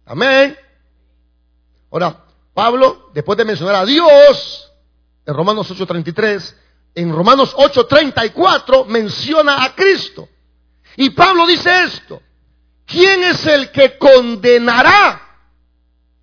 Amén. 0.06 0.58
Ahora, 1.92 2.27
Pablo, 2.58 3.12
después 3.14 3.38
de 3.38 3.46
mencionar 3.46 3.76
a 3.76 3.86
Dios, 3.86 4.74
en 5.28 5.36
Romanos 5.36 5.70
8:33, 5.70 6.56
en 6.96 7.14
Romanos 7.14 7.54
8:34 7.56 8.84
menciona 8.86 9.64
a 9.64 9.76
Cristo. 9.76 10.28
Y 10.96 11.12
Pablo 11.12 11.46
dice 11.46 11.84
esto, 11.84 12.20
¿quién 12.84 13.24
es 13.26 13.46
el 13.46 13.70
que 13.70 14.00
condenará? 14.00 15.22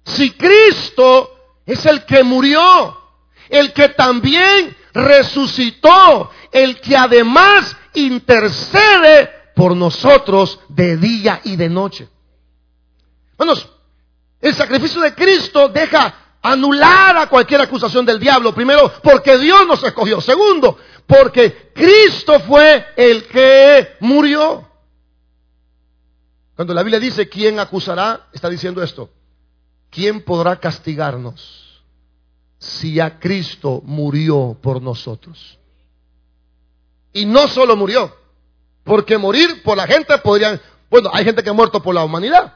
Si 0.04 0.32
Cristo 0.32 1.60
es 1.66 1.86
el 1.86 2.04
que 2.04 2.24
murió, 2.24 3.00
el 3.48 3.72
que 3.72 3.90
también 3.90 4.76
resucitó, 4.92 6.32
el 6.50 6.80
que 6.80 6.96
además 6.96 7.76
intercede 7.92 9.30
por 9.54 9.76
nosotros 9.76 10.58
de 10.68 10.96
día 10.96 11.40
y 11.44 11.54
de 11.54 11.68
noche. 11.68 12.08
Bueno, 13.38 13.54
el 14.40 14.54
sacrificio 14.56 15.00
de 15.00 15.14
Cristo 15.14 15.68
deja 15.68 16.22
anular 16.44 17.16
a 17.16 17.28
cualquier 17.28 17.60
acusación 17.60 18.06
del 18.06 18.20
diablo. 18.20 18.54
Primero, 18.54 18.92
porque 19.02 19.36
Dios 19.38 19.66
nos 19.66 19.82
escogió. 19.82 20.20
Segundo, 20.20 20.78
porque 21.06 21.72
Cristo 21.74 22.38
fue 22.38 22.86
el 22.96 23.24
que 23.24 23.96
murió. 23.98 24.68
Cuando 26.54 26.72
la 26.72 26.84
Biblia 26.84 27.00
dice, 27.00 27.28
¿quién 27.28 27.58
acusará? 27.58 28.28
Está 28.32 28.48
diciendo 28.48 28.80
esto. 28.80 29.10
¿quién 29.94 30.22
podrá 30.22 30.56
castigarnos 30.56 31.82
si 32.58 32.94
ya 32.94 33.18
Cristo 33.20 33.80
murió 33.84 34.58
por 34.60 34.82
nosotros? 34.82 35.58
Y 37.12 37.26
no 37.26 37.46
solo 37.46 37.76
murió, 37.76 38.12
porque 38.82 39.16
morir 39.16 39.62
por 39.62 39.76
la 39.76 39.86
gente 39.86 40.18
podrían, 40.18 40.60
bueno, 40.90 41.10
hay 41.12 41.24
gente 41.24 41.42
que 41.42 41.50
ha 41.50 41.54
muerto 41.54 41.80
por 41.80 41.94
la 41.94 42.04
humanidad. 42.04 42.54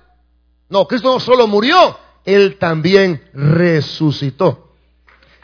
No, 0.69 0.87
Cristo 0.87 1.15
no 1.15 1.21
solo 1.21 1.47
murió, 1.47 1.97
Él 2.29 2.59
también 2.59 3.23
resucitó. 3.33 4.75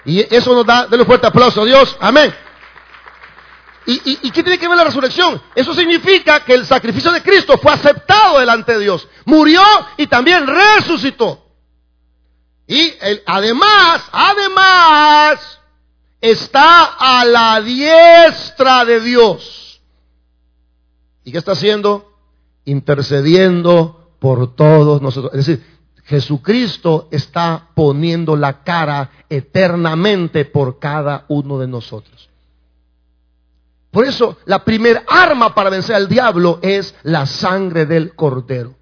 Y 0.05 0.21
eso 0.35 0.55
nos 0.55 0.67
da, 0.67 0.83
denle 0.83 1.01
un 1.01 1.07
fuerte 1.07 1.27
aplauso 1.27 1.63
a 1.63 1.65
Dios, 1.65 1.97
amén. 1.99 2.35
¿Y, 3.87 4.19
¿Y, 4.23 4.31
qué 4.31 4.43
tiene 4.43 4.59
que 4.59 4.69
ver 4.69 4.77
la 4.77 4.85
resurrección? 4.85 5.41
Eso 5.55 5.75
significa 5.75 6.41
que 6.41 6.55
el 6.55 6.67
sacrificio 6.67 7.11
de 7.13 7.23
Cristo 7.23 7.59
fue 7.59 7.73
aceptado 7.73 8.39
delante 8.39 8.73
de 8.73 8.81
Dios. 8.81 9.09
Murió 9.25 9.63
y 9.97 10.07
también 10.07 10.47
resucitó. 10.47 11.47
Y 12.67 12.93
además, 13.27 14.03
además, 14.13 15.61
está 16.21 16.85
a 16.99 17.25
la 17.25 17.61
diestra 17.61 18.85
de 18.85 19.01
Dios. 19.01 19.83
¿Y 21.25 21.33
qué 21.33 21.39
está 21.39 21.53
haciendo? 21.53 22.13
Intercediendo 22.65 24.17
por 24.19 24.55
todos 24.55 25.03
nosotros. 25.03 25.33
Es 25.35 25.47
decir, 25.47 25.74
Jesucristo 26.05 27.09
está 27.11 27.69
poniendo 27.75 28.37
la 28.37 28.63
cara 28.63 29.11
eternamente 29.29 30.45
por 30.45 30.79
cada 30.79 31.25
uno 31.29 31.59
de 31.59 31.67
nosotros. 31.67 32.29
Por 33.91 34.05
eso 34.05 34.37
la 34.45 34.65
primer 34.65 35.05
arma 35.09 35.55
para 35.55 35.71
vencer 35.71 35.95
al 35.95 36.09
diablo 36.09 36.59
es 36.63 36.95
la 37.05 37.27
sangre 37.27 37.87
del 37.87 38.15
cordero. 38.15 38.75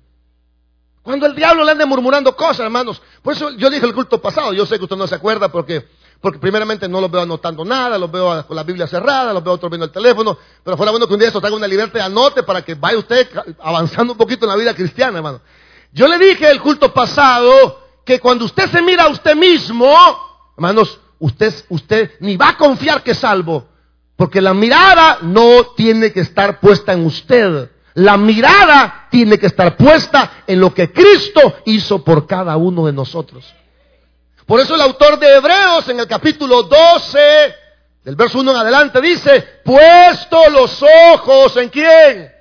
Cuando 1.03 1.27
el 1.27 1.35
diablo 1.35 1.65
le 1.65 1.73
ande 1.73 1.85
murmurando 1.85 2.35
cosas, 2.35 2.61
hermanos. 2.61 3.03
Por 3.23 3.35
eso 3.35 3.51
yo 3.51 3.71
dije 3.71 3.87
el 3.87 3.95
culto 3.95 4.21
pasado, 4.21 4.53
yo 4.53 4.65
sé 4.67 4.79
que 4.79 4.85
usted 4.85 4.97
no 4.97 5.07
se 5.07 5.15
acuerda 5.15 5.51
porque, 5.51 5.87
porque 6.21 6.39
primeramente 6.39 6.89
no 6.89 7.01
los 7.01 7.11
veo 7.11 7.23
anotando 7.23 7.65
nada, 7.65 7.99
los 7.99 8.11
veo 8.11 8.47
con 8.47 8.57
la 8.57 8.63
Biblia 8.63 8.87
cerrada, 8.87 9.33
los 9.33 9.45
veo 9.45 9.53
otros 9.53 9.71
viendo 9.71 9.85
el 9.85 9.93
teléfono, 9.93 10.39
pero 10.65 10.77
fuera 10.77 10.91
bueno 10.91 11.07
que 11.07 11.13
un 11.13 11.19
día 11.19 11.29
esto 11.29 11.41
traiga 11.41 11.57
una 11.57 11.67
libertad 11.67 12.01
de 12.01 12.03
anote 12.03 12.43
para 12.43 12.63
que 12.63 12.75
vaya 12.75 12.99
usted 12.99 13.29
avanzando 13.61 14.15
un 14.15 14.19
poquito 14.19 14.47
en 14.47 14.51
la 14.51 14.57
vida 14.57 14.75
cristiana, 14.75 15.19
hermano. 15.19 15.41
Yo 15.93 16.09
le 16.09 16.19
dije 16.19 16.51
el 16.51 16.61
culto 16.61 16.93
pasado 16.93 17.81
que 18.05 18.19
cuando 18.19 18.47
usted 18.47 18.69
se 18.71 18.81
mira 18.81 19.05
a 19.05 19.09
usted 19.09 19.37
mismo, 19.37 19.95
hermanos, 20.57 20.99
usted, 21.19 21.55
usted 21.69 22.13
ni 22.21 22.37
va 22.37 22.51
a 22.51 22.57
confiar 22.57 23.03
que 23.03 23.13
es 23.13 23.19
salvo, 23.19 23.69
porque 24.17 24.41
la 24.41 24.55
mirada 24.55 25.19
no 25.23 25.67
tiene 25.77 26.13
que 26.13 26.21
estar 26.21 26.61
puesta 26.61 26.95
en 26.95 27.05
usted. 27.05 27.71
La 27.95 28.17
mirada 28.17 29.09
tiene 29.11 29.39
que 29.39 29.47
estar 29.47 29.77
puesta 29.77 30.43
en 30.47 30.61
lo 30.61 30.73
que 30.73 30.91
Cristo 30.93 31.57
hizo 31.67 32.03
por 32.03 32.27
cada 32.27 32.57
uno 32.57 32.87
de 32.87 32.93
nosotros. 32.93 33.55
Por 34.47 34.61
eso 34.61 34.75
el 34.75 34.81
autor 34.81 35.19
de 35.19 35.37
Hebreos 35.37 35.89
en 35.89 36.01
el 36.01 36.07
capítulo 36.07 36.63
12, 36.63 37.55
del 38.03 38.17
verso 38.17 38.41
1 38.41 38.51
en 38.51 38.57
adelante, 38.57 39.01
dice, 39.01 39.61
puesto 39.63 40.49
los 40.51 40.83
ojos 41.13 41.57
en 41.59 41.69
quién. 41.69 42.33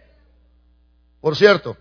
Por 1.19 1.35
cierto, 1.35 1.77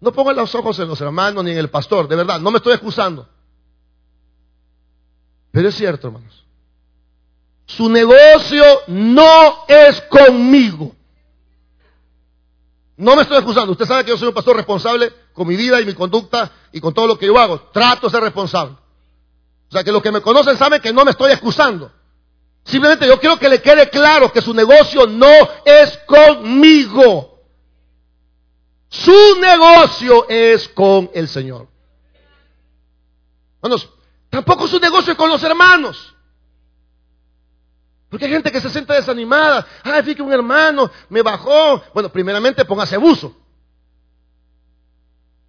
no 0.00 0.12
pongan 0.12 0.36
los 0.36 0.54
ojos 0.54 0.78
en 0.78 0.88
los 0.88 1.00
hermanos 1.00 1.44
ni 1.44 1.50
en 1.50 1.58
el 1.58 1.68
pastor, 1.68 2.08
de 2.08 2.16
verdad, 2.16 2.40
no 2.40 2.50
me 2.50 2.58
estoy 2.58 2.72
excusando. 2.72 3.28
Pero 5.52 5.68
es 5.68 5.74
cierto, 5.74 6.08
hermanos. 6.08 6.44
Su 7.66 7.88
negocio 7.88 8.64
no 8.88 9.64
es 9.68 10.00
conmigo. 10.02 10.94
No 12.96 13.16
me 13.16 13.22
estoy 13.22 13.38
excusando. 13.38 13.72
Usted 13.72 13.86
sabe 13.86 14.04
que 14.04 14.10
yo 14.10 14.18
soy 14.18 14.28
un 14.28 14.34
pastor 14.34 14.56
responsable 14.56 15.12
con 15.32 15.46
mi 15.46 15.56
vida 15.56 15.80
y 15.80 15.86
mi 15.86 15.94
conducta 15.94 16.50
y 16.72 16.80
con 16.80 16.92
todo 16.92 17.06
lo 17.06 17.18
que 17.18 17.26
yo 17.26 17.38
hago. 17.38 17.60
Trato 17.72 18.08
de 18.08 18.10
ser 18.10 18.22
responsable. 18.22 18.76
O 19.68 19.72
sea 19.72 19.84
que 19.84 19.92
los 19.92 20.02
que 20.02 20.10
me 20.10 20.20
conocen 20.20 20.56
saben 20.56 20.80
que 20.80 20.92
no 20.92 21.04
me 21.04 21.12
estoy 21.12 21.32
excusando. 21.32 21.92
Simplemente 22.64 23.06
yo 23.06 23.18
quiero 23.18 23.38
que 23.38 23.48
le 23.48 23.62
quede 23.62 23.88
claro 23.88 24.32
que 24.32 24.42
su 24.42 24.52
negocio 24.52 25.06
no 25.06 25.32
es 25.64 25.98
conmigo. 26.06 27.29
Su 28.90 29.40
negocio 29.40 30.28
es 30.28 30.68
con 30.68 31.10
el 31.14 31.28
Señor. 31.28 31.68
Hermanos, 33.62 33.88
tampoco 34.28 34.66
su 34.66 34.80
negocio 34.80 35.12
es 35.12 35.18
con 35.18 35.30
los 35.30 35.42
hermanos. 35.44 36.14
Porque 38.08 38.24
hay 38.24 38.32
gente 38.32 38.50
que 38.50 38.60
se 38.60 38.68
siente 38.68 38.92
desanimada. 38.92 39.64
Ay, 39.84 40.02
fíjate, 40.02 40.22
un 40.22 40.32
hermano 40.32 40.90
me 41.08 41.22
bajó. 41.22 41.80
Bueno, 41.94 42.10
primeramente 42.10 42.64
póngase 42.64 42.96
buzo. 42.96 43.36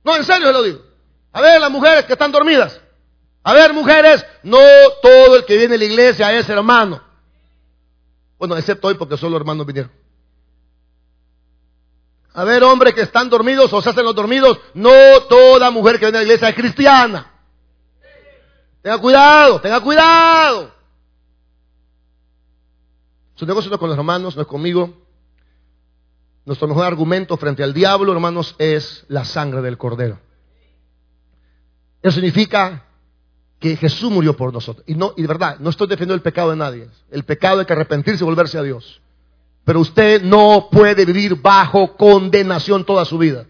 No, 0.04 0.16
en 0.16 0.24
serio 0.24 0.48
se 0.48 0.54
lo 0.54 0.62
digo. 0.62 0.82
A 1.32 1.42
ver, 1.42 1.60
las 1.60 1.72
mujeres 1.72 2.06
que 2.06 2.14
están 2.14 2.32
dormidas. 2.32 2.80
A 3.44 3.54
ver, 3.54 3.74
mujeres, 3.74 4.24
no 4.44 4.60
todo 5.02 5.36
el 5.38 5.46
que 5.46 5.58
viene 5.58 5.74
a 5.74 5.78
la 5.80 5.86
iglesia 5.86 6.32
es 6.38 6.48
hermano. 6.48 7.04
Bueno, 8.38 8.56
excepto 8.56 8.88
hoy 8.88 8.94
porque 8.94 9.18
solo 9.18 9.38
hermanos 9.38 9.66
vinieron. 9.66 10.01
A 12.34 12.44
ver, 12.44 12.64
hombres 12.64 12.94
que 12.94 13.02
están 13.02 13.30
dormidos 13.30 13.72
o 13.74 13.82
se 13.82 13.90
hacen 13.90 14.06
los 14.06 14.16
dormidos, 14.16 14.58
no 14.74 14.92
toda 15.30 15.70
mujer 15.70 16.00
que 16.00 16.06
viene 16.06 16.20
a 16.20 16.22
la 16.22 16.26
iglesia 16.26 16.50
es 16.50 16.56
cristiana. 16.56 17.32
Tenga 18.82 18.98
cuidado, 18.98 19.60
tenga 19.60 19.80
cuidado. 19.82 20.72
Su 23.36 23.46
negocio 23.46 23.70
no 23.70 23.76
es 23.76 23.80
con 23.80 23.90
los 23.90 23.98
hermanos, 23.98 24.36
no 24.36 24.42
es 24.42 24.48
conmigo. 24.48 24.94
Nuestro 26.46 26.68
mejor 26.68 26.86
argumento 26.86 27.38
frente 27.38 27.64
al 27.64 27.74
diablo, 27.74 28.14
hermanos, 28.14 28.56
es 28.58 29.06
la 29.10 29.26
sangre 29.26 29.62
del 29.62 29.78
cordero. 29.78 30.20
Eso 32.02 32.16
significa 32.16 32.86
que 33.60 33.76
Jesús 33.76 34.10
murió 34.10 34.36
por 34.36 34.52
nosotros. 34.52 34.84
Y 34.88 34.96
no, 34.96 35.14
y 35.16 35.22
de 35.22 35.28
verdad, 35.28 35.60
no 35.60 35.70
estoy 35.70 35.88
defendiendo 35.88 36.16
el 36.16 36.22
pecado 36.22 36.50
de 36.50 36.56
nadie. 36.56 36.90
El 37.12 37.24
pecado 37.26 37.60
hay 37.60 37.66
que 37.66 37.74
arrepentirse 37.74 38.24
y 38.24 38.26
volverse 38.26 38.58
a 38.58 38.64
Dios. 38.64 39.02
Pero 39.64 39.80
usted 39.80 40.22
no 40.24 40.70
puede 40.72 41.06
vivir 41.06 41.36
bajo 41.36 41.96
condenación 41.96 42.84
toda 42.84 43.06
su 43.06 43.18
vida. 43.18 43.46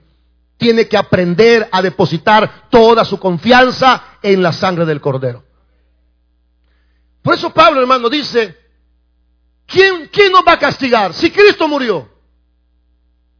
Tiene 0.57 0.87
que 0.87 0.97
aprender 0.97 1.67
a 1.71 1.81
depositar 1.81 2.69
toda 2.69 3.03
su 3.05 3.19
confianza 3.19 4.17
en 4.21 4.43
la 4.43 4.53
sangre 4.53 4.85
del 4.85 5.01
cordero. 5.01 5.43
Por 7.21 7.35
eso 7.35 7.51
Pablo, 7.51 7.81
hermano, 7.81 8.09
dice, 8.09 8.61
¿Quién, 9.71 10.31
nos 10.31 10.41
va 10.45 10.53
a 10.53 10.59
castigar? 10.59 11.13
Si 11.13 11.31
Cristo 11.31 11.67
murió, 11.67 12.09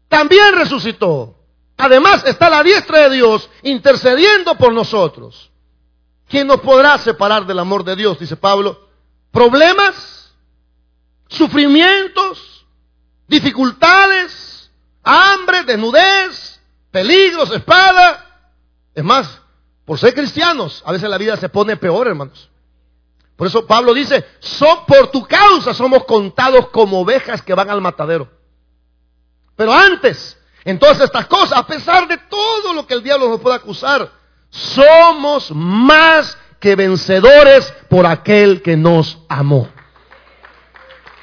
también 0.07 0.55
resucitó. 0.55 1.35
Además 1.77 2.23
está 2.25 2.49
la 2.49 2.63
diestra 2.63 2.99
de 2.99 3.15
Dios 3.17 3.49
intercediendo 3.63 4.55
por 4.55 4.71
nosotros. 4.71 5.51
¿Quién 6.29 6.47
nos 6.47 6.61
podrá 6.61 6.97
separar 6.99 7.45
del 7.45 7.59
amor 7.59 7.83
de 7.83 7.95
Dios? 7.95 8.17
Dice 8.17 8.37
Pablo. 8.37 8.87
¿Problemas? 9.31 10.33
¿Sufrimientos? 11.27 12.50
¿Dificultades? 13.31 14.69
¿Hambre? 15.01 15.63
¿Desnudez? 15.63 16.59
¿Peligros? 16.91 17.49
¿Espada? 17.51 18.25
Es 18.93 19.05
más, 19.05 19.39
por 19.85 19.97
ser 19.97 20.13
cristianos, 20.13 20.83
a 20.85 20.91
veces 20.91 21.09
la 21.09 21.17
vida 21.17 21.37
se 21.37 21.47
pone 21.47 21.77
peor, 21.77 22.09
hermanos. 22.09 22.49
Por 23.37 23.47
eso 23.47 23.65
Pablo 23.65 23.93
dice, 23.93 24.25
por 24.85 25.11
tu 25.11 25.25
causa 25.25 25.73
somos 25.73 26.03
contados 26.03 26.67
como 26.71 26.99
ovejas 26.99 27.41
que 27.41 27.53
van 27.53 27.69
al 27.69 27.79
matadero. 27.79 28.27
Pero 29.55 29.73
antes, 29.73 30.37
en 30.65 30.77
todas 30.77 30.99
estas 30.99 31.25
cosas, 31.27 31.57
a 31.57 31.65
pesar 31.65 32.09
de 32.09 32.17
todo 32.17 32.73
lo 32.73 32.85
que 32.85 32.95
el 32.95 33.01
diablo 33.01 33.29
nos 33.29 33.39
pueda 33.39 33.55
acusar, 33.55 34.11
somos 34.49 35.51
más 35.51 36.37
que 36.59 36.75
vencedores 36.75 37.73
por 37.89 38.05
aquel 38.05 38.61
que 38.61 38.75
nos 38.75 39.19
amó. 39.29 39.69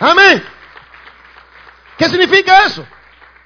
Amén. 0.00 0.42
¿Qué 1.98 2.08
significa 2.08 2.64
eso? 2.64 2.86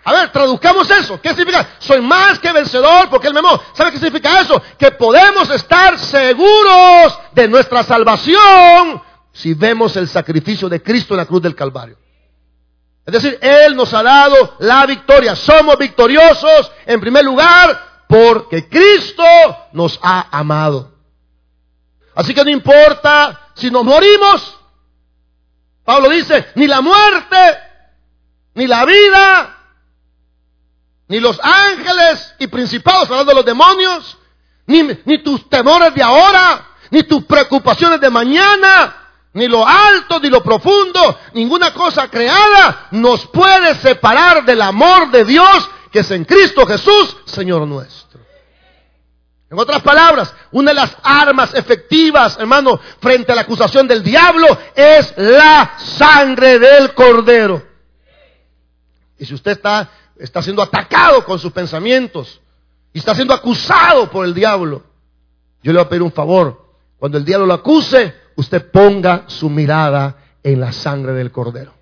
A 0.05 0.13
ver, 0.13 0.33
traduzcamos 0.33 0.91
eso. 0.91 1.21
¿Qué 1.21 1.31
significa? 1.31 1.67
Soy 1.79 2.01
más 2.01 2.39
que 2.39 2.53
vencedor 2.53 3.09
porque 3.09 3.29
Él 3.29 3.35
me 3.35 3.39
amó. 3.39 3.61
¿Sabe 3.73 3.93
qué 3.93 3.99
significa 3.99 4.41
eso? 4.41 4.61
Que 4.79 4.91
podemos 4.91 5.49
estar 5.51 5.99
seguros 5.99 7.19
de 7.33 7.49
nuestra 7.49 7.83
salvación 7.83 9.03
si 9.33 9.55
vemos 9.55 9.97
el 9.97 10.09
sacrificio 10.09 10.69
de 10.69 10.83
Cristo 10.83 11.15
en 11.15 11.19
la 11.19 11.27
cruz 11.27 11.41
del 11.41 11.55
Calvario. 11.55 11.97
Es 13.07 13.13
decir, 13.13 13.39
Él 13.41 13.75
nos 13.75 13.95
ha 13.95 14.03
dado 14.03 14.57
la 14.59 14.85
victoria. 14.87 15.35
Somos 15.35 15.79
victoriosos 15.79 16.71
en 16.87 17.01
primer 17.01 17.25
lugar 17.25 18.05
porque 18.09 18.69
Cristo 18.69 19.25
nos 19.73 19.99
ha 20.03 20.27
amado. 20.31 20.93
Así 22.15 22.35
que 22.35 22.45
no 22.45 22.51
importa 22.51 23.49
si 23.55 23.71
nos 23.71 23.85
morimos. 23.85 24.59
Pablo 25.85 26.11
dice, 26.11 26.47
ni 26.55 26.67
la 26.67 26.81
muerte, 26.81 27.59
ni 28.55 28.67
la 28.67 28.85
vida, 28.85 29.57
ni 31.09 31.21
los 31.21 31.39
ángeles 31.43 32.35
y 32.39 32.47
principados, 32.47 33.11
hablando 33.11 33.31
de 33.31 33.37
los 33.37 33.45
demonios, 33.45 34.19
ni, 34.67 35.19
tus 35.23 35.49
temores 35.49 35.95
de 35.95 36.03
ahora, 36.03 36.69
ni 36.91 37.03
tus 37.03 37.25
preocupaciones 37.25 38.01
de 38.01 38.11
mañana, 38.11 38.97
ni 39.35 39.49
lo 39.49 39.67
alto, 39.67 40.21
ni 40.21 40.29
lo 40.29 40.43
profundo, 40.43 41.19
ninguna 41.35 41.73
cosa 41.73 42.09
creada 42.09 42.89
nos 42.91 43.27
puede 43.27 43.75
separar 43.77 44.45
del 44.45 44.61
amor 44.61 45.11
de 45.11 45.25
Dios 45.25 45.69
que 45.93 46.01
es 46.01 46.11
en 46.11 46.25
Cristo 46.25 46.67
Jesús, 46.67 47.17
Señor 47.27 47.67
nuestro. 47.67 48.21
En 49.51 49.59
otras 49.59 49.83
palabras, 49.83 50.35
una 50.51 50.71
de 50.71 50.77
las 50.77 50.97
armas 51.03 51.53
efectivas, 51.53 52.39
hermano, 52.39 52.81
frente 53.01 53.31
a 53.31 53.35
la 53.35 53.43
acusación 53.43 53.87
del 53.87 54.03
diablo 54.03 54.47
es 54.75 55.13
la 55.19 55.75
sangre 55.77 56.59
del 56.59 56.95
cordero. 56.95 57.63
Y 59.23 59.25
si 59.25 59.35
usted 59.35 59.53
está 59.53 59.89
está 60.19 60.43
siendo 60.43 60.63
atacado 60.63 61.25
con 61.25 61.39
sus 61.39 61.53
pensamientos 61.53 62.41
y 62.93 62.99
está 62.99 63.15
siendo 63.15 63.33
acusado 63.33 64.11
por 64.11 64.25
el 64.25 64.35
diablo, 64.35 64.83
yo 65.63 65.73
le 65.73 65.79
voy 65.79 65.87
a 65.87 65.89
pedir 65.89 66.03
un 66.03 66.11
favor. 66.11 66.61
Cuando 66.99 67.19
el 67.19 67.25
diablo 67.25 67.47
lo 67.47 67.55
acuse, 67.55 68.15
usted 68.35 68.69
ponga 68.73 69.23
su 69.29 69.49
mirada 69.49 70.17
en 70.43 70.59
la 70.59 70.73
sangre 70.73 71.13
del 71.13 71.31
cordero. 71.31 71.73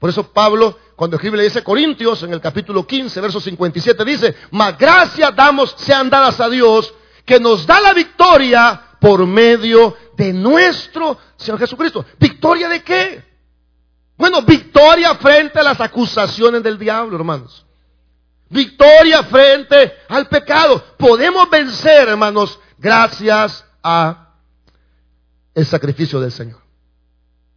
Por 0.00 0.10
eso 0.10 0.32
Pablo, 0.32 0.76
cuando 0.96 1.14
escribe, 1.14 1.36
le 1.36 1.44
dice 1.44 1.62
Corintios, 1.62 2.20
en 2.24 2.32
el 2.32 2.40
capítulo 2.40 2.84
15, 2.84 3.20
verso 3.20 3.40
57, 3.40 4.04
dice, 4.04 4.34
mas 4.50 4.76
gracias 4.76 5.34
damos, 5.36 5.72
sean 5.78 6.10
dadas 6.10 6.40
a 6.40 6.48
Dios, 6.48 6.92
que 7.24 7.38
nos 7.38 7.64
da 7.64 7.80
la 7.80 7.92
victoria 7.92 8.88
por 9.00 9.24
medio 9.24 9.96
de 10.16 10.32
nuestro 10.32 11.16
Señor 11.36 11.60
Jesucristo. 11.60 12.04
¿Victoria 12.18 12.68
de 12.68 12.82
qué? 12.82 13.31
Bueno, 14.22 14.42
victoria 14.42 15.16
frente 15.16 15.58
a 15.58 15.64
las 15.64 15.80
acusaciones 15.80 16.62
del 16.62 16.78
diablo, 16.78 17.16
hermanos. 17.16 17.66
victoria 18.48 19.24
frente 19.24 19.94
al 20.08 20.28
pecado. 20.28 20.80
Podemos 20.96 21.50
vencer, 21.50 22.08
hermanos, 22.08 22.56
gracias 22.78 23.64
a 23.82 24.36
el 25.52 25.66
sacrificio 25.66 26.20
del 26.20 26.30
Señor. 26.30 26.60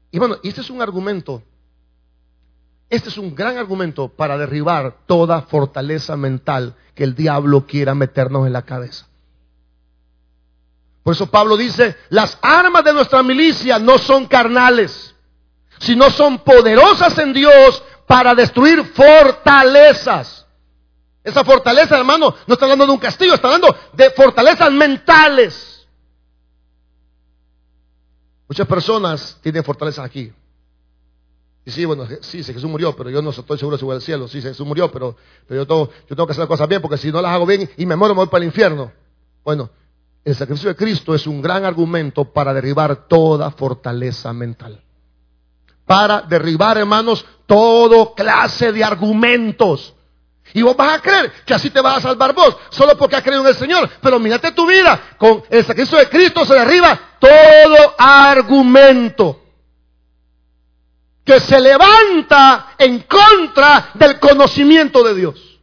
Y 0.09 0.17
bueno, 0.17 0.37
este 0.41 0.61
es 0.61 0.71
un 0.71 0.81
argumento, 0.81 1.43
este 2.89 3.09
es 3.09 3.17
un 3.19 3.35
gran 3.35 3.59
argumento 3.59 4.07
para 4.07 4.35
derribar 4.35 5.05
toda 5.05 5.43
fortaleza 5.43 6.17
mental 6.17 6.73
que 6.95 7.03
el 7.03 7.13
diablo 7.13 7.67
quiera 7.67 7.93
meternos 7.93 8.47
en 8.47 8.53
la 8.53 8.63
cabeza. 8.63 9.05
Por 11.03 11.13
eso 11.13 11.27
Pablo 11.27 11.57
dice, 11.57 11.95
las 12.09 12.39
armas 12.41 12.83
de 12.83 12.93
nuestra 12.93 13.21
milicia 13.21 13.77
no 13.77 13.99
son 13.99 14.25
carnales, 14.25 15.14
sino 15.79 16.09
son 16.09 16.39
poderosas 16.39 17.17
en 17.17 17.33
Dios 17.33 17.83
para 18.07 18.35
destruir 18.35 18.83
fortalezas. 18.93 20.45
Esa 21.23 21.43
fortaleza, 21.43 21.97
hermano, 21.97 22.35
no 22.45 22.53
está 22.53 22.65
hablando 22.65 22.85
de 22.85 22.91
un 22.91 22.99
castillo, 22.99 23.33
está 23.33 23.47
hablando 23.47 23.75
de 23.93 24.11
fortalezas 24.11 24.71
mentales. 24.71 25.87
Muchas 28.47 28.67
personas 28.67 29.39
tienen 29.41 29.63
fortalezas 29.63 30.05
aquí. 30.05 30.31
Y 31.65 31.71
sí, 31.71 31.83
bueno, 31.83 32.07
sí, 32.21 32.43
Jesús 32.43 32.65
murió, 32.65 32.95
pero 32.95 33.09
yo 33.09 33.23
no 33.23 33.31
estoy 33.31 33.57
seguro 33.57 33.75
si 33.75 33.85
voy 33.85 33.95
al 33.95 34.01
cielo. 34.01 34.27
Sí, 34.27 34.39
Jesús 34.39 34.67
murió, 34.67 34.91
pero, 34.91 35.15
pero 35.47 35.61
yo, 35.61 35.67
tengo, 35.67 35.89
yo 36.07 36.15
tengo 36.15 36.27
que 36.27 36.31
hacer 36.31 36.41
las 36.41 36.47
cosas 36.47 36.67
bien, 36.69 36.79
porque 36.79 36.97
si 36.97 37.11
no 37.11 37.23
las 37.23 37.31
hago 37.31 37.47
bien 37.47 37.67
y 37.75 37.87
me 37.87 37.95
muero, 37.95 38.13
me 38.13 38.19
voy 38.19 38.27
para 38.27 38.43
el 38.43 38.49
infierno. 38.49 38.91
Bueno, 39.43 39.71
el 40.23 40.35
sacrificio 40.35 40.69
de 40.69 40.75
Cristo 40.75 41.15
es 41.15 41.25
un 41.25 41.41
gran 41.41 41.65
argumento 41.65 42.25
para 42.25 42.53
derribar 42.53 43.07
toda 43.07 43.49
fortaleza 43.49 44.31
mental. 44.31 44.83
Para 45.85 46.21
derribar, 46.21 46.77
hermanos, 46.77 47.25
todo 47.45 48.13
clase 48.13 48.71
de 48.71 48.83
argumentos. 48.83 49.93
Y 50.53 50.61
vos 50.61 50.75
vas 50.75 50.97
a 50.97 51.01
creer 51.01 51.31
que 51.45 51.53
así 51.53 51.69
te 51.69 51.81
vas 51.81 51.97
a 51.97 52.01
salvar 52.01 52.33
vos, 52.33 52.55
solo 52.69 52.97
porque 52.97 53.15
has 53.15 53.23
creído 53.23 53.41
en 53.41 53.49
el 53.49 53.55
Señor. 53.55 53.89
Pero 54.01 54.19
mírate 54.19 54.51
tu 54.51 54.65
vida, 54.65 55.15
con 55.17 55.43
el 55.49 55.65
sacrificio 55.65 55.97
de 55.97 56.09
Cristo 56.09 56.45
se 56.45 56.53
derriba 56.53 56.99
todo 57.19 57.95
argumento 57.97 59.41
que 61.25 61.39
se 61.39 61.59
levanta 61.59 62.75
en 62.77 62.99
contra 63.01 63.89
del 63.95 64.19
conocimiento 64.19 65.03
de 65.03 65.15
Dios. 65.15 65.59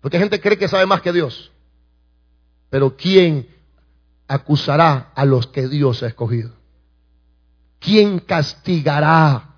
Porque 0.00 0.18
gente 0.18 0.40
cree 0.40 0.58
que 0.58 0.68
sabe 0.68 0.84
más 0.84 1.00
que 1.00 1.12
Dios. 1.12 1.52
Pero 2.68 2.96
¿quién 2.96 3.48
acusará 4.28 5.12
a 5.14 5.24
los 5.24 5.46
que 5.46 5.68
Dios 5.68 6.02
ha 6.02 6.08
escogido? 6.08 6.52
¿Quién 7.78 8.18
castigará 8.20 9.54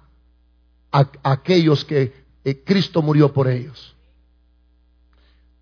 a, 0.93 1.07
aquellos 1.23 1.85
que 1.85 2.13
eh, 2.45 2.63
Cristo 2.65 3.03
murió 3.03 3.33
por 3.33 3.49
ellos? 3.49 3.95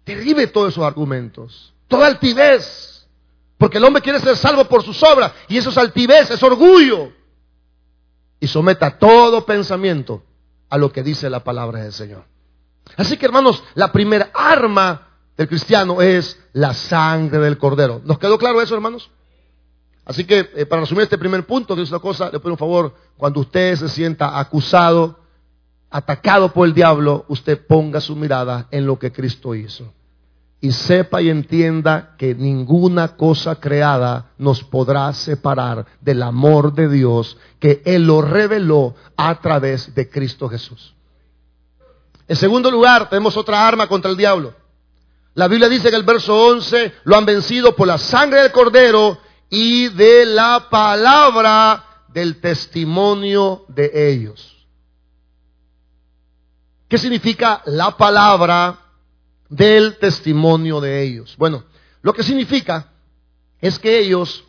Derribe 0.05 0.47
todos 0.47 0.73
esos 0.73 0.85
argumentos, 0.85 1.75
toda 1.89 2.07
altivez, 2.07 3.07
porque 3.59 3.79
el 3.79 3.85
hombre 3.85 4.03
quiere 4.03 4.21
ser 4.21 4.37
salvo 4.37 4.65
por 4.67 4.83
sus 4.83 5.03
obras 5.03 5.33
y 5.49 5.57
eso 5.57 5.71
es 5.71 5.79
altivez, 5.79 6.31
es 6.31 6.43
orgullo. 6.43 7.13
Y 8.39 8.47
someta 8.47 8.99
todo 8.99 9.45
pensamiento 9.47 10.23
a 10.69 10.79
lo 10.79 10.93
que 10.93 11.03
dice 11.03 11.31
la 11.31 11.43
palabra 11.43 11.83
del 11.83 11.93
Señor. 11.93 12.25
Así 12.97 13.17
que 13.17 13.27
hermanos, 13.27 13.63
la 13.75 13.91
primera 13.93 14.31
arma 14.35 15.09
del 15.37 15.49
cristiano 15.49 16.01
es 16.03 16.39
la 16.53 16.75
sangre 16.75 17.39
del 17.39 17.59
cordero. 17.59 18.01
¿Nos 18.05 18.19
quedó 18.19 18.39
claro 18.39 18.61
eso, 18.63 18.75
hermanos? 18.75 19.11
Así 20.07 20.25
que, 20.25 20.49
eh, 20.55 20.67
para 20.67 20.83
resumir 20.83 21.03
este 21.03 21.19
primer 21.19 21.45
punto, 21.45 21.75
que 21.75 21.83
es 21.83 21.91
una 21.91 21.99
cosa, 21.99 22.31
le 22.33 22.39
pido 22.39 22.53
un 22.53 22.59
favor, 22.59 22.95
cuando 23.17 23.41
usted 23.41 23.75
se 23.75 23.89
sienta 23.89 24.39
acusado, 24.39 25.19
atacado 25.91 26.53
por 26.53 26.69
el 26.69 26.75
diablo, 26.75 27.25
usted 27.29 27.67
ponga 27.67 28.01
su 28.01 28.15
mirada 28.15 28.69
en 28.71 28.87
lo 28.87 29.01
que 29.01 29.11
Cristo 29.11 29.55
hizo. 29.57 29.93
Y 30.61 30.71
sepa 30.71 31.21
y 31.21 31.29
entienda 31.29 32.15
que 32.17 32.37
ninguna 32.37 33.17
cosa 33.17 33.57
creada 33.57 34.31
nos 34.39 34.63
podrá 34.63 35.13
separar 35.13 35.85
del 36.01 36.23
amor 36.23 36.73
de 36.73 36.89
Dios 36.89 37.37
que 37.59 37.83
Él 37.85 38.07
lo 38.07 38.23
reveló 38.23 38.95
a 39.17 39.41
través 39.41 39.93
de 39.95 40.09
Cristo 40.09 40.49
Jesús. 40.49 40.95
En 42.29 42.37
segundo 42.37 42.71
lugar, 42.71 43.09
tenemos 43.09 43.37
otra 43.37 43.67
arma 43.67 43.89
contra 43.89 44.11
el 44.11 44.17
diablo. 44.17 44.55
La 45.35 45.49
Biblia 45.49 45.69
dice 45.69 45.89
en 45.89 45.95
el 45.95 46.05
verso 46.05 46.35
11, 46.35 46.95
lo 47.05 47.17
han 47.17 47.27
vencido 47.27 47.75
por 47.75 47.89
la 47.89 47.99
sangre 47.99 48.43
del 48.43 48.53
cordero 48.53 49.19
y 49.49 49.89
de 49.89 50.27
la 50.27 50.69
palabra 50.71 51.85
del 52.09 52.41
testimonio 52.41 53.65
de 53.69 54.11
ellos. 54.11 54.67
¿Qué 56.89 56.99
significa 56.99 57.63
la 57.67 57.97
palabra 57.97 58.79
del 59.49 59.99
testimonio 59.99 60.81
de 60.81 61.03
ellos? 61.03 61.35
Bueno, 61.37 61.65
lo 62.03 62.13
que 62.13 62.23
significa 62.23 62.93
es 63.61 63.79
que 63.79 63.99
ellos, 63.99 64.45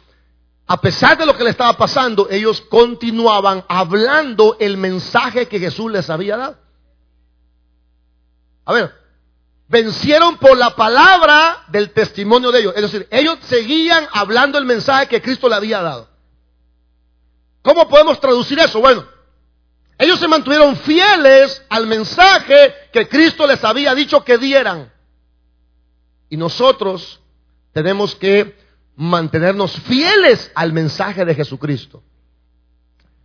a 0.68 0.80
pesar 0.80 1.18
de 1.18 1.26
lo 1.26 1.36
que 1.36 1.44
le 1.44 1.50
estaba 1.50 1.74
pasando, 1.74 2.28
ellos 2.30 2.62
continuaban 2.62 3.64
hablando 3.68 4.58
el 4.60 4.78
mensaje 4.78 5.48
que 5.48 5.60
Jesús 5.60 5.92
les 5.92 6.10
había 6.10 6.38
dado. 6.38 6.58
A 8.66 8.74
ver, 8.74 9.07
vencieron 9.68 10.38
por 10.38 10.58
la 10.58 10.76
palabra 10.76 11.66
del 11.68 11.92
testimonio 11.92 12.52
de 12.52 12.60
ellos. 12.60 12.74
Es 12.76 12.82
decir, 12.84 13.08
ellos 13.12 13.38
seguían 13.42 14.08
hablando 14.14 14.58
el 14.58 14.66
mensaje 14.66 15.08
que 15.08 15.22
Cristo 15.22 15.50
le 15.50 15.56
había 15.56 15.82
dado. 15.82 16.10
¿Cómo 17.62 17.88
podemos 17.90 18.20
traducir 18.20 18.60
eso? 18.60 18.80
Bueno, 18.80 19.06
ellos 19.98 20.20
se 20.20 20.28
mantuvieron 20.28 20.76
fieles 20.78 21.62
al 21.70 21.88
mensaje 21.88 22.74
que 22.94 23.10
Cristo 23.10 23.46
les 23.46 23.64
había 23.64 23.94
dicho 23.94 24.24
que 24.24 24.38
dieran. 24.38 24.92
Y 26.30 26.38
nosotros 26.38 27.20
tenemos 27.74 28.16
que 28.16 28.56
mantenernos 28.96 29.74
fieles 29.82 30.52
al 30.56 30.72
mensaje 30.72 31.26
de 31.26 31.36
Jesucristo. 31.36 32.04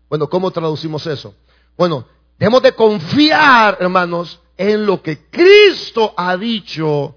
Bueno, 0.09 0.29
¿cómo 0.29 0.51
traducimos 0.51 1.07
eso? 1.07 1.35
Bueno, 1.77 2.07
debemos 2.39 2.63
de 2.63 2.73
confiar, 2.73 3.79
hermanos, 3.81 4.42
en 4.57 4.87
lo 4.87 5.03
que 5.03 5.29
Cristo 5.31 6.15
ha 6.17 6.37
dicho 6.37 7.17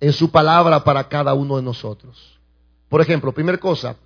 en 0.00 0.12
su 0.12 0.30
palabra 0.30 0.84
para 0.84 1.08
cada 1.08 1.34
uno 1.34 1.56
de 1.56 1.62
nosotros. 1.62 2.38
Por 2.88 3.00
ejemplo, 3.00 3.32
primera 3.32 3.58
cosa 3.58 3.96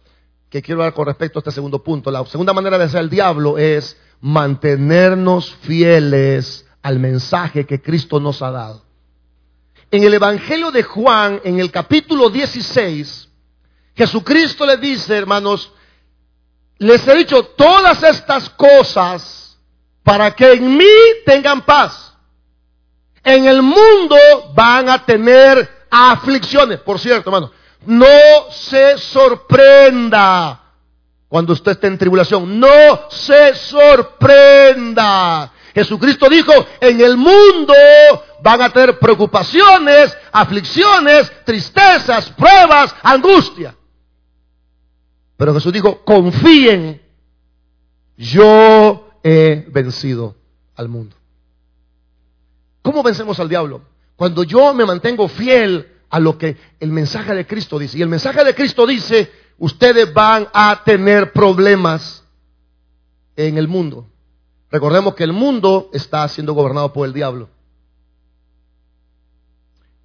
que 0.48 0.62
quiero 0.62 0.82
dar 0.82 0.92
con 0.92 1.06
respecto 1.06 1.38
a 1.38 1.40
este 1.40 1.52
segundo 1.52 1.82
punto, 1.82 2.10
la 2.10 2.24
segunda 2.26 2.52
manera 2.52 2.78
de 2.78 2.84
hacer 2.84 3.00
el 3.00 3.10
diablo 3.10 3.58
es 3.58 3.96
mantenernos 4.20 5.54
fieles 5.62 6.66
al 6.82 6.98
mensaje 6.98 7.64
que 7.64 7.80
Cristo 7.80 8.20
nos 8.20 8.42
ha 8.42 8.50
dado. 8.50 8.82
En 9.90 10.04
el 10.04 10.14
Evangelio 10.14 10.70
de 10.70 10.82
Juan, 10.82 11.40
en 11.44 11.60
el 11.60 11.70
capítulo 11.70 12.30
16, 12.30 13.28
Jesucristo 13.94 14.64
le 14.64 14.78
dice, 14.78 15.16
hermanos, 15.16 15.72
les 16.78 17.06
he 17.06 17.16
dicho 17.16 17.44
todas 17.44 18.02
estas 18.02 18.48
cosas 18.50 19.58
para 20.02 20.34
que 20.34 20.52
en 20.52 20.76
mí 20.76 20.84
tengan 21.24 21.62
paz. 21.62 22.11
En 23.24 23.46
el 23.46 23.62
mundo 23.62 24.16
van 24.54 24.88
a 24.88 25.04
tener 25.04 25.86
aflicciones. 25.90 26.80
Por 26.80 26.98
cierto, 26.98 27.30
hermano, 27.30 27.52
no 27.86 28.50
se 28.50 28.98
sorprenda 28.98 30.60
cuando 31.28 31.52
usted 31.52 31.72
esté 31.72 31.86
en 31.86 31.98
tribulación. 31.98 32.58
No 32.58 33.08
se 33.10 33.54
sorprenda. 33.54 35.52
Jesucristo 35.74 36.28
dijo, 36.28 36.52
en 36.80 37.00
el 37.00 37.16
mundo 37.16 37.74
van 38.42 38.60
a 38.60 38.70
tener 38.70 38.98
preocupaciones, 38.98 40.16
aflicciones, 40.32 41.32
tristezas, 41.44 42.28
pruebas, 42.30 42.94
angustia. 43.02 43.74
Pero 45.36 45.54
Jesús 45.54 45.72
dijo, 45.72 46.04
confíen, 46.04 47.00
yo 48.16 49.08
he 49.22 49.66
vencido 49.68 50.36
al 50.76 50.88
mundo. 50.88 51.16
¿Cómo 52.82 53.02
vencemos 53.02 53.38
al 53.40 53.48
diablo? 53.48 53.82
Cuando 54.16 54.42
yo 54.42 54.74
me 54.74 54.84
mantengo 54.84 55.28
fiel 55.28 55.88
a 56.10 56.20
lo 56.20 56.36
que 56.36 56.56
el 56.78 56.92
mensaje 56.92 57.34
de 57.34 57.46
Cristo 57.46 57.78
dice. 57.78 57.98
Y 57.98 58.02
el 58.02 58.08
mensaje 58.08 58.44
de 58.44 58.54
Cristo 58.54 58.86
dice, 58.86 59.32
ustedes 59.58 60.12
van 60.12 60.48
a 60.52 60.82
tener 60.84 61.32
problemas 61.32 62.22
en 63.34 63.56
el 63.56 63.66
mundo. 63.66 64.06
Recordemos 64.70 65.14
que 65.14 65.24
el 65.24 65.32
mundo 65.32 65.88
está 65.92 66.26
siendo 66.28 66.52
gobernado 66.52 66.92
por 66.92 67.06
el 67.06 67.12
diablo. 67.12 67.48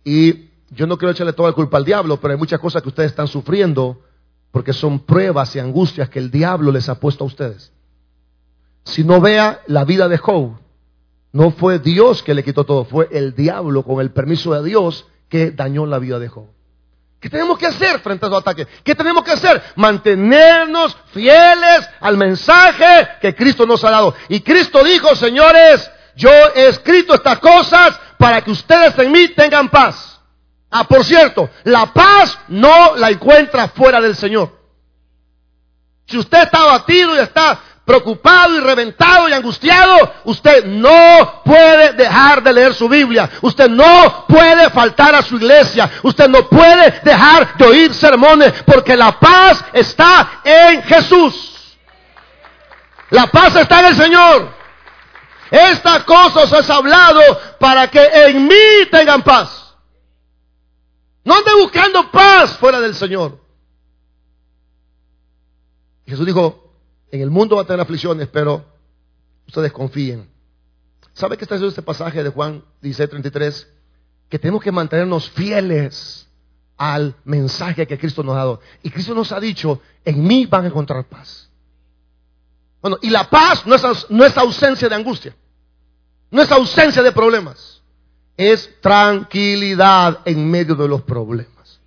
Y 0.03 0.49
yo 0.69 0.87
no 0.87 0.97
quiero 0.97 1.11
echarle 1.11 1.33
toda 1.33 1.49
la 1.49 1.55
culpa 1.55 1.77
al 1.77 1.85
diablo, 1.85 2.19
pero 2.19 2.33
hay 2.33 2.37
muchas 2.39 2.59
cosas 2.59 2.81
que 2.81 2.89
ustedes 2.89 3.11
están 3.11 3.27
sufriendo 3.27 4.01
porque 4.51 4.73
son 4.73 4.99
pruebas 4.99 5.55
y 5.55 5.59
angustias 5.59 6.09
que 6.09 6.19
el 6.19 6.31
diablo 6.31 6.71
les 6.71 6.87
ha 6.89 6.99
puesto 6.99 7.23
a 7.23 7.27
ustedes. 7.27 7.73
Si 8.83 9.03
no 9.03 9.19
vea 9.19 9.61
la 9.67 9.83
vida 9.83 10.07
de 10.07 10.17
Job, 10.17 10.57
no 11.37 11.51
fue 11.51 11.77
Dios 11.77 12.23
que 12.23 12.33
le 12.33 12.43
quitó 12.43 12.63
todo, 12.63 12.83
fue 12.83 13.09
el 13.11 13.35
diablo 13.35 13.83
con 13.83 14.01
el 14.01 14.09
permiso 14.09 14.55
de 14.55 14.67
Dios 14.67 15.05
que 15.29 15.51
dañó 15.51 15.85
la 15.85 15.99
vida 15.99 16.17
de 16.17 16.29
Job. 16.29 16.47
¿Qué 17.19 17.29
tenemos 17.29 17.59
que 17.59 17.67
hacer 17.67 17.99
frente 17.99 18.25
a 18.25 18.29
los 18.29 18.39
ataques? 18.39 18.67
¿Qué 18.83 18.95
tenemos 18.95 19.23
que 19.23 19.33
hacer? 19.33 19.61
Mantenernos 19.75 20.97
fieles 21.13 21.87
al 21.99 22.17
mensaje 22.17 23.07
que 23.21 23.35
Cristo 23.35 23.67
nos 23.67 23.83
ha 23.83 23.91
dado. 23.91 24.15
Y 24.29 24.39
Cristo 24.39 24.83
dijo, 24.83 25.15
señores, 25.15 25.91
yo 26.15 26.31
he 26.55 26.69
escrito 26.69 27.13
estas 27.13 27.37
cosas 27.37 27.99
para 28.17 28.41
que 28.41 28.49
ustedes 28.49 28.97
en 28.97 29.11
mí 29.11 29.27
tengan 29.27 29.69
paz. 29.69 30.19
Ah, 30.71 30.85
por 30.85 31.05
cierto, 31.05 31.51
la 31.65 31.93
paz 31.93 32.35
no 32.47 32.95
la 32.95 33.11
encuentra 33.11 33.67
fuera 33.67 34.01
del 34.01 34.15
Señor. 34.15 34.57
Si 36.07 36.17
usted 36.17 36.41
está 36.41 36.63
abatido 36.63 37.15
y 37.15 37.19
está 37.19 37.59
preocupado 37.87 38.57
y 38.57 38.59
reventado 38.59 39.29
y 39.29 39.33
angustiado, 39.33 40.13
usted 40.25 40.65
no 40.65 41.41
puede 41.45 41.93
dejar 41.93 42.43
de 42.43 42.51
leer 42.51 42.73
su 42.73 42.89
Biblia. 42.89 43.29
Usted 43.41 43.69
no 43.69 44.25
puede 44.27 44.69
faltar 44.71 45.15
a 45.15 45.21
su 45.21 45.37
iglesia. 45.37 45.89
Usted 46.03 46.27
no 46.27 46.49
puede 46.49 46.99
dejar 47.01 47.55
de 47.55 47.65
oír 47.65 47.93
sermones 47.93 48.53
porque 48.65 48.97
la 48.97 49.17
paz 49.17 49.63
está 49.71 50.41
en 50.43 50.83
Jesús. 50.83 51.77
La 53.09 53.27
paz 53.27 53.55
está 53.55 53.79
en 53.79 53.85
el 53.85 53.95
Señor. 53.95 54.49
Estas 55.49 56.03
cosas 56.03 56.51
os 56.51 56.69
he 56.69 56.73
hablado 56.73 57.21
para 57.57 57.87
que 57.87 58.03
en 58.03 58.49
mí 58.49 58.85
tengan 58.91 59.23
paz. 59.23 59.77
No 61.23 61.35
ande 61.35 61.53
buscando 61.61 62.11
paz 62.11 62.57
fuera 62.57 62.81
del 62.81 62.95
Señor. 62.95 63.39
Jesús 66.05 66.25
dijo, 66.25 66.66
en 67.11 67.21
el 67.21 67.29
mundo 67.29 67.55
va 67.55 67.63
a 67.63 67.65
tener 67.65 67.79
aflicciones, 67.79 68.27
pero 68.27 68.65
ustedes 69.47 69.71
confíen. 69.71 70.29
¿Sabe 71.13 71.37
qué 71.37 71.45
está 71.45 71.55
diciendo 71.55 71.69
este 71.69 71.81
pasaje 71.81 72.23
de 72.23 72.29
Juan 72.29 72.63
16, 72.81 73.67
Que 74.29 74.37
tenemos 74.37 74.61
que 74.61 74.71
mantenernos 74.71 75.29
fieles 75.29 76.27
al 76.77 77.15
mensaje 77.25 77.87
que 77.87 77.97
Cristo 77.97 78.23
nos 78.23 78.35
ha 78.35 78.39
dado. 78.39 78.61
Y 78.83 78.89
Cristo 78.91 79.15
nos 79.15 79.31
ha 79.31 79.39
dicho, 79.39 79.81
en 80.05 80.23
mí 80.23 80.45
van 80.45 80.65
a 80.65 80.67
encontrar 80.67 81.05
paz. 81.05 81.49
Bueno, 82.81 82.99
y 83.01 83.09
la 83.09 83.29
paz 83.29 83.65
no 83.65 83.75
es, 83.75 83.83
no 84.09 84.23
es 84.23 84.37
ausencia 84.37 84.87
de 84.87 84.95
angustia, 84.95 85.35
no 86.29 86.41
es 86.41 86.51
ausencia 86.51 87.01
de 87.01 87.11
problemas, 87.11 87.81
es 88.35 88.79
tranquilidad 88.81 90.19
en 90.25 90.49
medio 90.49 90.75
de 90.75 90.87
los 90.87 91.01
problemas. 91.01 91.81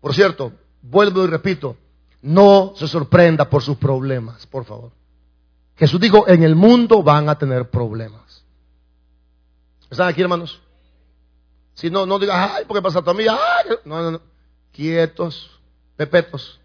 Por 0.00 0.14
cierto, 0.14 0.52
vuelvo 0.82 1.24
y 1.24 1.28
repito, 1.28 1.76
no 2.22 2.72
se 2.76 2.88
sorprenda 2.88 3.48
por 3.48 3.62
sus 3.62 3.76
problemas, 3.76 4.46
por 4.46 4.64
favor. 4.64 4.92
Jesús 5.76 6.00
dijo, 6.00 6.28
en 6.28 6.42
el 6.42 6.56
mundo 6.56 7.02
van 7.02 7.28
a 7.28 7.38
tener 7.38 7.70
problemas. 7.70 8.44
¿Están 9.90 10.08
aquí, 10.08 10.20
hermanos? 10.20 10.60
Si 11.74 11.90
no, 11.90 12.04
no 12.04 12.18
digas, 12.18 12.50
ay, 12.52 12.64
porque 12.66 12.82
pasa 12.82 12.98
a 13.04 13.14
mí, 13.14 13.24
ay, 13.28 13.76
no, 13.84 14.02
no, 14.02 14.10
no. 14.10 14.20
Quietos, 14.72 15.60
pepetos. 15.96 16.60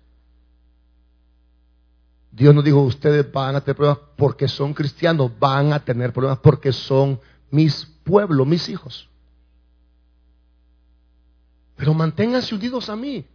Dios 2.32 2.56
nos 2.56 2.64
dijo, 2.64 2.82
ustedes 2.82 3.32
van 3.32 3.56
a 3.56 3.62
tener 3.62 3.76
problemas 3.76 4.00
porque 4.18 4.48
son 4.48 4.74
cristianos, 4.74 5.32
van 5.40 5.72
a 5.72 5.80
tener 5.80 6.12
problemas 6.12 6.40
porque 6.40 6.74
son 6.74 7.20
mis 7.52 7.86
pueblos, 8.04 8.48
mis 8.48 8.68
hijos. 8.70 9.08
Pero 11.76 11.94
manténganse 11.94 12.56
unidos 12.56 12.90
a 12.90 12.96
mí. 12.96 13.28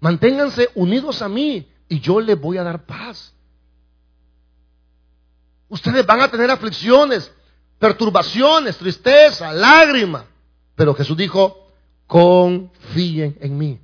Manténganse 0.00 0.68
unidos 0.74 1.22
a 1.22 1.28
mí 1.28 1.68
y 1.88 2.00
yo 2.00 2.20
les 2.20 2.38
voy 2.40 2.58
a 2.58 2.62
dar 2.62 2.84
paz. 2.84 3.34
Ustedes 5.68 6.06
van 6.06 6.20
a 6.20 6.30
tener 6.30 6.50
aflicciones, 6.50 7.32
perturbaciones, 7.78 8.76
tristeza, 8.76 9.52
lágrima. 9.52 10.24
Pero 10.74 10.94
Jesús 10.94 11.16
dijo, 11.16 11.72
confíen 12.06 13.36
en 13.40 13.58
mí. 13.58 13.80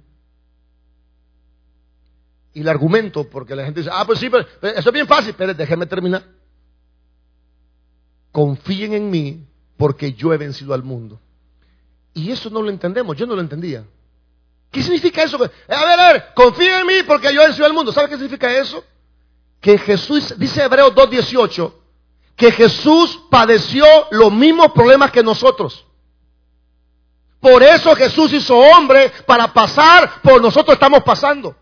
Y 2.55 2.61
el 2.61 2.69
argumento, 2.69 3.29
porque 3.29 3.57
la 3.57 3.65
gente 3.65 3.81
dice, 3.81 3.91
ah, 3.93 4.05
pues 4.07 4.19
sí, 4.19 4.29
pero, 4.29 4.47
eso 4.75 4.89
es 4.89 4.93
bien 4.93 5.07
fácil, 5.07 5.35
pero 5.37 5.55
déjenme 5.55 5.87
terminar. 5.87 6.23
Confíen 8.31 8.93
en 8.93 9.11
mí 9.11 9.47
porque 9.77 10.13
yo 10.13 10.33
he 10.33 10.37
vencido 10.37 10.75
al 10.75 10.83
mundo. 10.83 11.19
Y 12.15 12.31
eso 12.31 12.51
no 12.51 12.61
lo 12.61 12.69
entendemos, 12.69 13.17
yo 13.17 13.27
no 13.27 13.35
lo 13.35 13.41
entendía. 13.41 13.87
¿Qué 14.73 14.83
significa 14.83 15.23
eso? 15.23 15.37
A 15.37 15.85
ver, 15.85 16.01
a 16.01 16.13
ver, 16.13 16.35
confíen 16.35 16.81
en 16.81 16.87
mí 16.87 17.03
porque 17.07 17.33
yo 17.33 17.43
he 17.43 17.47
vencido 17.47 17.67
al 17.67 17.75
mundo. 17.75 17.93
¿Sabe 17.93 18.09
qué 18.09 18.15
significa 18.15 18.51
eso? 18.51 18.83
Que 19.61 19.77
Jesús, 19.77 20.35
dice 20.39 20.63
Hebreos 20.63 20.95
2.18, 20.95 21.73
que 22.35 22.51
Jesús 22.51 23.21
padeció 23.31 23.85
los 24.11 24.33
mismos 24.33 24.73
problemas 24.73 25.11
que 25.11 25.23
nosotros. 25.23 25.85
Por 27.39 27.63
eso 27.63 27.95
Jesús 27.95 28.33
hizo 28.33 28.57
hombre 28.57 29.13
para 29.27 29.53
pasar 29.53 30.23
por 30.23 30.41
nosotros 30.41 30.75
estamos 30.75 31.03
pasando. 31.03 31.55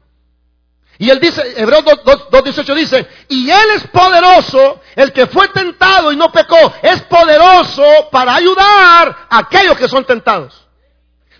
Y 0.97 1.11
él 1.11 1.19
dice, 1.19 1.43
Hebreos 1.57 1.83
2.18 1.85 2.75
dice, 2.75 3.09
y 3.29 3.51
él 3.51 3.71
es 3.75 3.89
poderoso, 3.89 4.81
el 4.95 5.13
que 5.13 5.27
fue 5.27 5.49
tentado 5.49 6.13
y 6.13 6.17
no 6.17 6.31
pecó, 6.31 6.75
es 6.83 7.01
poderoso 7.03 7.83
para 8.13 8.35
ayudar 8.37 9.27
a 9.29 9.39
aquellos 9.39 9.77
que 9.77 9.89
son 9.89 10.05
tentados. 10.05 10.70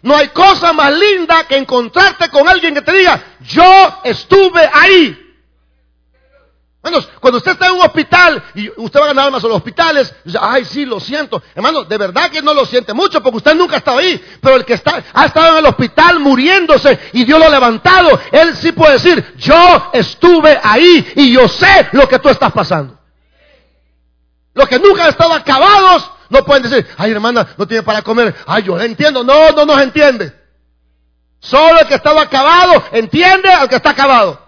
No 0.03 0.17
hay 0.17 0.29
cosa 0.29 0.73
más 0.73 0.93
linda 0.93 1.45
que 1.45 1.57
encontrarte 1.57 2.29
con 2.31 2.49
alguien 2.49 2.75
que 2.75 2.83
te 2.83 2.93
diga, 2.93 3.23
yo 3.41 4.01
estuve 4.05 4.69
ahí. 4.73 5.27
Bueno, 6.83 6.99
cuando 7.21 7.37
usted 7.37 7.53
está 7.53 7.67
en 7.67 7.75
un 7.75 7.83
hospital 7.83 8.43
y 8.55 8.71
usted 8.81 9.01
va 9.01 9.05
a 9.05 9.09
ganar 9.09 9.31
más 9.31 9.45
a 9.45 9.49
los 9.49 9.59
hospitales, 9.59 10.15
dice, 10.25 10.39
ay, 10.41 10.65
sí, 10.65 10.87
lo 10.87 10.99
siento. 10.99 11.43
Hermano, 11.55 11.85
de 11.85 11.99
verdad 11.99 12.31
que 12.31 12.41
no 12.41 12.55
lo 12.55 12.65
siente 12.65 12.95
mucho 12.95 13.23
porque 13.23 13.37
usted 13.37 13.55
nunca 13.55 13.75
ha 13.75 13.79
estado 13.79 13.99
ahí. 13.99 14.19
Pero 14.41 14.57
el 14.57 14.65
que 14.65 14.75
está, 14.75 15.03
ha 15.13 15.27
estado 15.27 15.53
en 15.53 15.59
el 15.59 15.67
hospital 15.67 16.21
muriéndose 16.21 16.99
y 17.13 17.25
Dios 17.25 17.39
lo 17.39 17.47
ha 17.47 17.51
levantado, 17.51 18.19
él 18.33 18.57
sí 18.57 18.73
puede 18.73 18.95
decir, 18.95 19.35
yo 19.37 19.91
estuve 19.93 20.59
ahí 20.63 21.13
y 21.17 21.33
yo 21.33 21.47
sé 21.49 21.89
lo 21.93 22.09
que 22.09 22.19
tú 22.19 22.31
estás 22.31 22.51
pasando. 22.51 22.99
Los 24.55 24.67
que 24.67 24.79
nunca 24.79 25.03
han 25.03 25.11
estado 25.11 25.35
acabados 25.35 26.11
no 26.31 26.45
pueden 26.45 26.63
decir, 26.63 26.87
ay 26.97 27.11
hermana, 27.11 27.47
no 27.57 27.67
tiene 27.67 27.83
para 27.83 28.03
comer. 28.03 28.35
Ay, 28.47 28.63
yo 28.63 28.77
le 28.79 28.87
entiendo. 28.87 29.23
No, 29.23 29.51
no 29.51 29.67
nos 29.67 29.81
entiende. 29.83 30.33
Solo 31.41 31.81
el 31.81 31.87
que 31.87 31.95
estaba 31.95 32.23
acabado 32.23 32.85
entiende 32.93 33.51
al 33.51 33.69
que 33.69 33.77
está 33.77 33.91
acabado. 33.91 34.41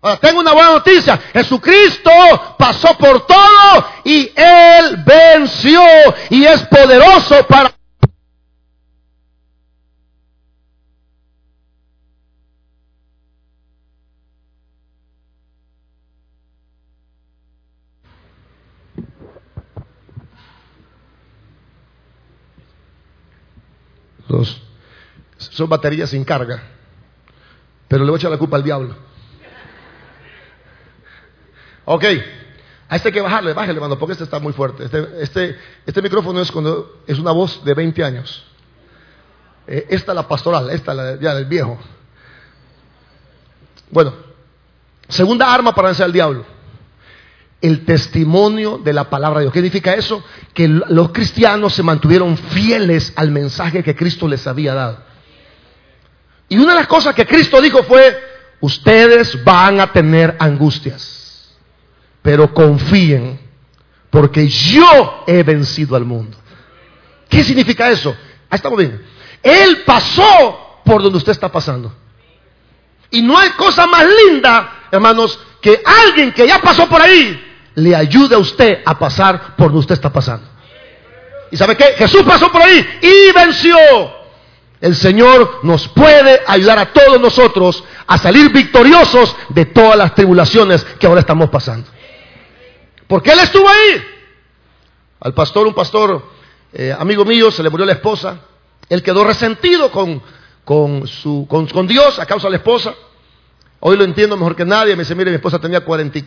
Ahora, 0.00 0.16
tengo 0.16 0.40
una 0.40 0.52
buena 0.52 0.72
noticia. 0.72 1.16
Jesucristo 1.32 2.10
pasó 2.58 2.98
por 2.98 3.24
todo 3.24 3.86
y 4.04 4.32
Él 4.34 4.96
venció 5.06 5.82
y 6.30 6.44
es 6.44 6.60
poderoso 6.62 7.46
para... 7.46 7.72
son 25.36 25.68
baterías 25.68 26.10
sin 26.10 26.24
carga. 26.24 26.62
Pero 27.88 28.04
le 28.04 28.10
voy 28.10 28.18
a 28.18 28.20
echar 28.20 28.30
la 28.30 28.38
culpa 28.38 28.56
al 28.56 28.62
diablo. 28.62 28.96
Ok, 31.84 32.04
a 32.88 32.96
este 32.96 33.08
hay 33.08 33.12
que 33.12 33.20
bajarle, 33.20 33.54
bájale, 33.54 33.74
hermano, 33.74 33.98
porque 33.98 34.12
este 34.12 34.24
está 34.24 34.38
muy 34.38 34.52
fuerte. 34.52 34.84
Este, 34.84 35.08
este, 35.20 35.58
este 35.86 36.02
micrófono 36.02 36.40
es 36.40 36.52
cuando 36.52 37.02
es 37.06 37.18
una 37.18 37.32
voz 37.32 37.64
de 37.64 37.74
20 37.74 38.04
años. 38.04 38.44
Eh, 39.66 39.86
esta 39.88 40.14
la 40.14 40.28
pastoral, 40.28 40.70
esta 40.70 40.94
la 40.94 41.16
del 41.16 41.46
viejo. 41.46 41.78
Bueno, 43.90 44.14
segunda 45.08 45.52
arma 45.52 45.74
para 45.74 45.88
vencer 45.88 46.04
al 46.04 46.12
diablo. 46.12 46.51
El 47.62 47.86
testimonio 47.86 48.78
de 48.78 48.92
la 48.92 49.08
palabra 49.08 49.38
de 49.38 49.44
Dios. 49.44 49.54
¿Qué 49.54 49.60
significa 49.60 49.94
eso? 49.94 50.22
Que 50.52 50.68
los 50.68 51.12
cristianos 51.12 51.72
se 51.72 51.82
mantuvieron 51.82 52.36
fieles 52.36 53.12
al 53.16 53.30
mensaje 53.30 53.82
que 53.82 53.96
Cristo 53.96 54.28
les 54.28 54.46
había 54.46 54.74
dado. 54.74 54.98
Y 56.50 56.58
una 56.58 56.74
de 56.74 56.80
las 56.80 56.88
cosas 56.88 57.14
que 57.14 57.24
Cristo 57.24 57.62
dijo 57.62 57.82
fue, 57.84 58.20
ustedes 58.60 59.42
van 59.42 59.80
a 59.80 59.90
tener 59.90 60.36
angustias 60.38 61.22
pero 62.22 62.54
confíen, 62.54 63.38
porque 64.08 64.48
yo 64.48 65.24
he 65.26 65.42
vencido 65.42 65.96
al 65.96 66.04
mundo. 66.04 66.38
¿Qué 67.28 67.42
significa 67.42 67.90
eso? 67.90 68.10
Ahí 68.48 68.56
estamos 68.56 68.78
bien. 68.78 69.04
Él 69.42 69.82
pasó 69.84 70.80
por 70.84 71.02
donde 71.02 71.18
usted 71.18 71.32
está 71.32 71.50
pasando. 71.50 71.92
Y 73.10 73.22
no 73.22 73.36
hay 73.36 73.50
cosa 73.50 73.86
más 73.86 74.06
linda, 74.26 74.86
hermanos, 74.90 75.38
que 75.60 75.82
alguien 75.84 76.32
que 76.32 76.46
ya 76.46 76.60
pasó 76.60 76.88
por 76.88 77.00
ahí 77.00 77.51
le 77.74 77.94
ayude 77.96 78.34
a 78.34 78.38
usted 78.38 78.82
a 78.84 78.98
pasar 78.98 79.56
por 79.56 79.68
donde 79.68 79.80
usted 79.80 79.94
está 79.94 80.12
pasando. 80.12 80.46
¿Y 81.50 81.56
sabe 81.56 81.76
qué? 81.76 81.94
Jesús 81.96 82.22
pasó 82.22 82.50
por 82.50 82.62
ahí 82.62 82.98
y 83.02 83.32
venció. 83.32 83.76
El 84.80 84.96
Señor 84.96 85.60
nos 85.62 85.86
puede 85.88 86.40
ayudar 86.46 86.78
a 86.78 86.92
todos 86.92 87.20
nosotros 87.20 87.84
a 88.06 88.18
salir 88.18 88.50
victoriosos 88.52 89.36
de 89.50 89.66
todas 89.66 89.96
las 89.96 90.14
tribulaciones 90.14 90.82
que 90.98 91.06
ahora 91.06 91.20
estamos 91.20 91.50
pasando. 91.50 91.88
Porque 93.06 93.30
él 93.30 93.38
estuvo 93.40 93.68
ahí. 93.68 94.02
Al 95.20 95.34
pastor, 95.34 95.66
un 95.66 95.74
pastor 95.74 96.22
eh, 96.72 96.94
amigo 96.98 97.24
mío, 97.24 97.50
se 97.50 97.62
le 97.62 97.70
murió 97.70 97.86
la 97.86 97.92
esposa. 97.92 98.38
Él 98.88 99.02
quedó 99.02 99.22
resentido 99.24 99.90
con, 99.90 100.22
con, 100.64 101.86
Dios 101.86 102.18
a 102.18 102.26
causa 102.26 102.48
de 102.48 102.52
la 102.52 102.56
esposa. 102.56 102.94
Hoy 103.84 103.96
lo 103.96 104.04
entiendo 104.04 104.36
mejor 104.36 104.54
que 104.54 104.64
nadie. 104.64 104.94
Me 104.94 105.02
dice, 105.02 105.16
mire, 105.16 105.32
mi 105.32 105.34
esposa 105.34 105.58
tenía 105.58 105.80
40, 105.80 106.20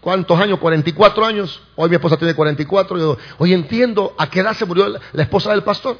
¿cuántos 0.00 0.38
años? 0.38 0.60
44 0.60 1.26
años. 1.26 1.60
Hoy 1.74 1.88
mi 1.88 1.96
esposa 1.96 2.16
tiene 2.16 2.34
44. 2.34 2.98
Yo, 2.98 3.18
hoy 3.38 3.52
entiendo 3.52 4.14
a 4.16 4.30
qué 4.30 4.38
edad 4.38 4.54
se 4.54 4.64
murió 4.64 4.86
la 4.86 5.22
esposa 5.22 5.50
del 5.50 5.64
pastor. 5.64 5.98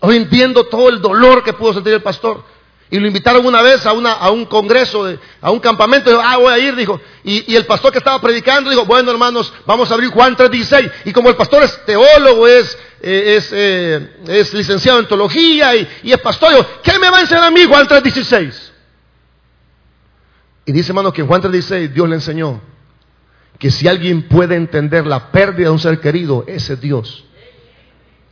Hoy 0.00 0.16
entiendo 0.16 0.64
todo 0.64 0.88
el 0.88 1.02
dolor 1.02 1.44
que 1.44 1.52
pudo 1.52 1.74
sentir 1.74 1.92
el 1.92 2.02
pastor. 2.02 2.42
Y 2.88 2.98
lo 2.98 3.06
invitaron 3.06 3.44
una 3.44 3.60
vez 3.60 3.84
a, 3.84 3.92
un 3.92 4.46
congreso, 4.46 5.06
a 5.42 5.50
un 5.50 5.60
campamento. 5.60 6.08
Dijo, 6.08 6.22
ah, 6.24 6.38
voy 6.38 6.50
a 6.50 6.58
ir, 6.58 6.74
dijo. 6.74 6.98
Y, 7.22 7.54
el 7.54 7.66
pastor 7.66 7.92
que 7.92 7.98
estaba 7.98 8.18
predicando 8.18 8.70
dijo, 8.70 8.86
bueno, 8.86 9.10
hermanos, 9.10 9.52
vamos 9.66 9.90
a 9.90 9.94
abrir 9.94 10.08
Juan 10.08 10.34
3.16. 10.34 10.90
Y 11.04 11.12
como 11.12 11.28
el 11.28 11.36
pastor 11.36 11.62
es 11.64 11.84
teólogo, 11.84 12.48
es, 12.48 12.78
eh, 13.02 13.38
eh, 13.52 14.16
es, 14.28 14.54
licenciado 14.54 15.00
en 15.00 15.06
teología 15.06 15.76
y, 15.76 15.86
y 16.02 16.12
es 16.12 16.18
pastor, 16.18 16.54
dijo, 16.54 16.66
¿qué 16.82 16.98
me 16.98 17.10
va 17.10 17.18
a 17.18 17.20
enseñar 17.20 17.44
a 17.44 17.50
mí 17.50 17.62
Juan 17.66 17.86
3.16? 17.86 18.71
Y 20.64 20.72
dice, 20.72 20.90
hermano, 20.90 21.12
que 21.12 21.22
en 21.22 21.26
Juan 21.26 21.42
3.16 21.42 21.92
Dios 21.92 22.08
le 22.08 22.14
enseñó 22.16 22.60
que 23.58 23.70
si 23.70 23.86
alguien 23.88 24.22
puede 24.28 24.56
entender 24.56 25.06
la 25.06 25.30
pérdida 25.30 25.66
de 25.66 25.70
un 25.70 25.78
ser 25.78 26.00
querido, 26.00 26.44
ese 26.46 26.74
es 26.74 26.80
Dios. 26.80 27.24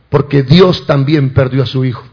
Porque 0.09 0.43
Dios 0.43 0.85
también 0.85 1.33
perdió 1.33 1.63
a 1.63 1.65
su 1.65 1.85
Hijo. 1.85 2.03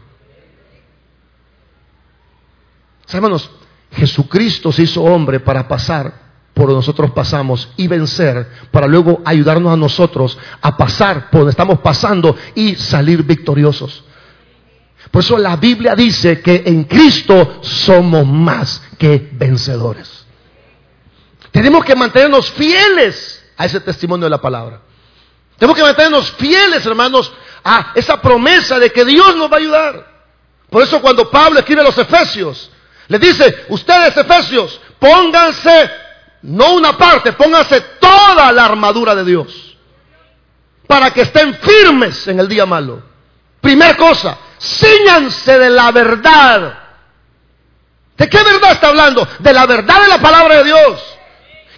Hermanos, 3.11 3.49
Jesucristo 3.91 4.71
se 4.71 4.83
hizo 4.83 5.03
hombre 5.03 5.39
para 5.39 5.67
pasar 5.67 6.29
por 6.53 6.67
donde 6.67 6.79
nosotros 6.79 7.11
pasamos 7.11 7.69
y 7.77 7.87
vencer, 7.87 8.47
para 8.71 8.87
luego 8.87 9.21
ayudarnos 9.25 9.73
a 9.73 9.77
nosotros 9.77 10.37
a 10.61 10.77
pasar 10.77 11.29
por 11.29 11.41
donde 11.41 11.51
estamos 11.51 11.79
pasando 11.79 12.35
y 12.53 12.75
salir 12.75 13.23
victoriosos. 13.23 14.03
Por 15.11 15.23
eso 15.23 15.37
la 15.37 15.55
Biblia 15.55 15.95
dice 15.95 16.41
que 16.41 16.63
en 16.65 16.83
Cristo 16.83 17.59
somos 17.61 18.27
más 18.27 18.81
que 18.97 19.29
vencedores. 19.33 20.25
Tenemos 21.51 21.83
que 21.83 21.95
mantenernos 21.95 22.51
fieles 22.51 23.43
a 23.57 23.65
ese 23.65 23.79
testimonio 23.79 24.25
de 24.25 24.29
la 24.29 24.41
palabra. 24.41 24.81
Tenemos 25.57 25.75
que 25.75 25.83
mantenernos 25.83 26.31
fieles, 26.33 26.85
hermanos, 26.85 27.31
a 27.63 27.91
esa 27.95 28.21
promesa 28.21 28.79
de 28.79 28.91
que 28.91 29.03
Dios 29.03 29.35
nos 29.35 29.51
va 29.51 29.55
a 29.55 29.59
ayudar. 29.59 30.07
Por 30.69 30.83
eso 30.83 31.01
cuando 31.01 31.29
Pablo 31.29 31.59
escribe 31.59 31.81
a 31.81 31.85
los 31.85 31.97
Efesios, 31.97 32.69
le 33.07 33.17
dice, 33.17 33.65
ustedes 33.69 34.15
Efesios, 34.15 34.79
pónganse, 34.99 35.89
no 36.43 36.73
una 36.75 36.95
parte, 36.95 37.33
pónganse 37.33 37.81
toda 37.99 38.51
la 38.51 38.65
armadura 38.65 39.15
de 39.15 39.25
Dios. 39.25 39.77
Para 40.87 41.11
que 41.11 41.21
estén 41.21 41.55
firmes 41.55 42.27
en 42.27 42.39
el 42.39 42.47
día 42.47 42.67
malo. 42.67 43.01
Primera 43.59 43.97
cosa, 43.97 44.37
ciñanse 44.59 45.57
de 45.57 45.69
la 45.69 45.91
verdad. 45.91 46.73
¿De 48.17 48.29
qué 48.29 48.37
verdad 48.43 48.71
está 48.73 48.89
hablando? 48.89 49.27
De 49.39 49.53
la 49.53 49.65
verdad 49.65 50.01
de 50.01 50.07
la 50.09 50.17
palabra 50.19 50.57
de 50.57 50.63
Dios. 50.65 51.01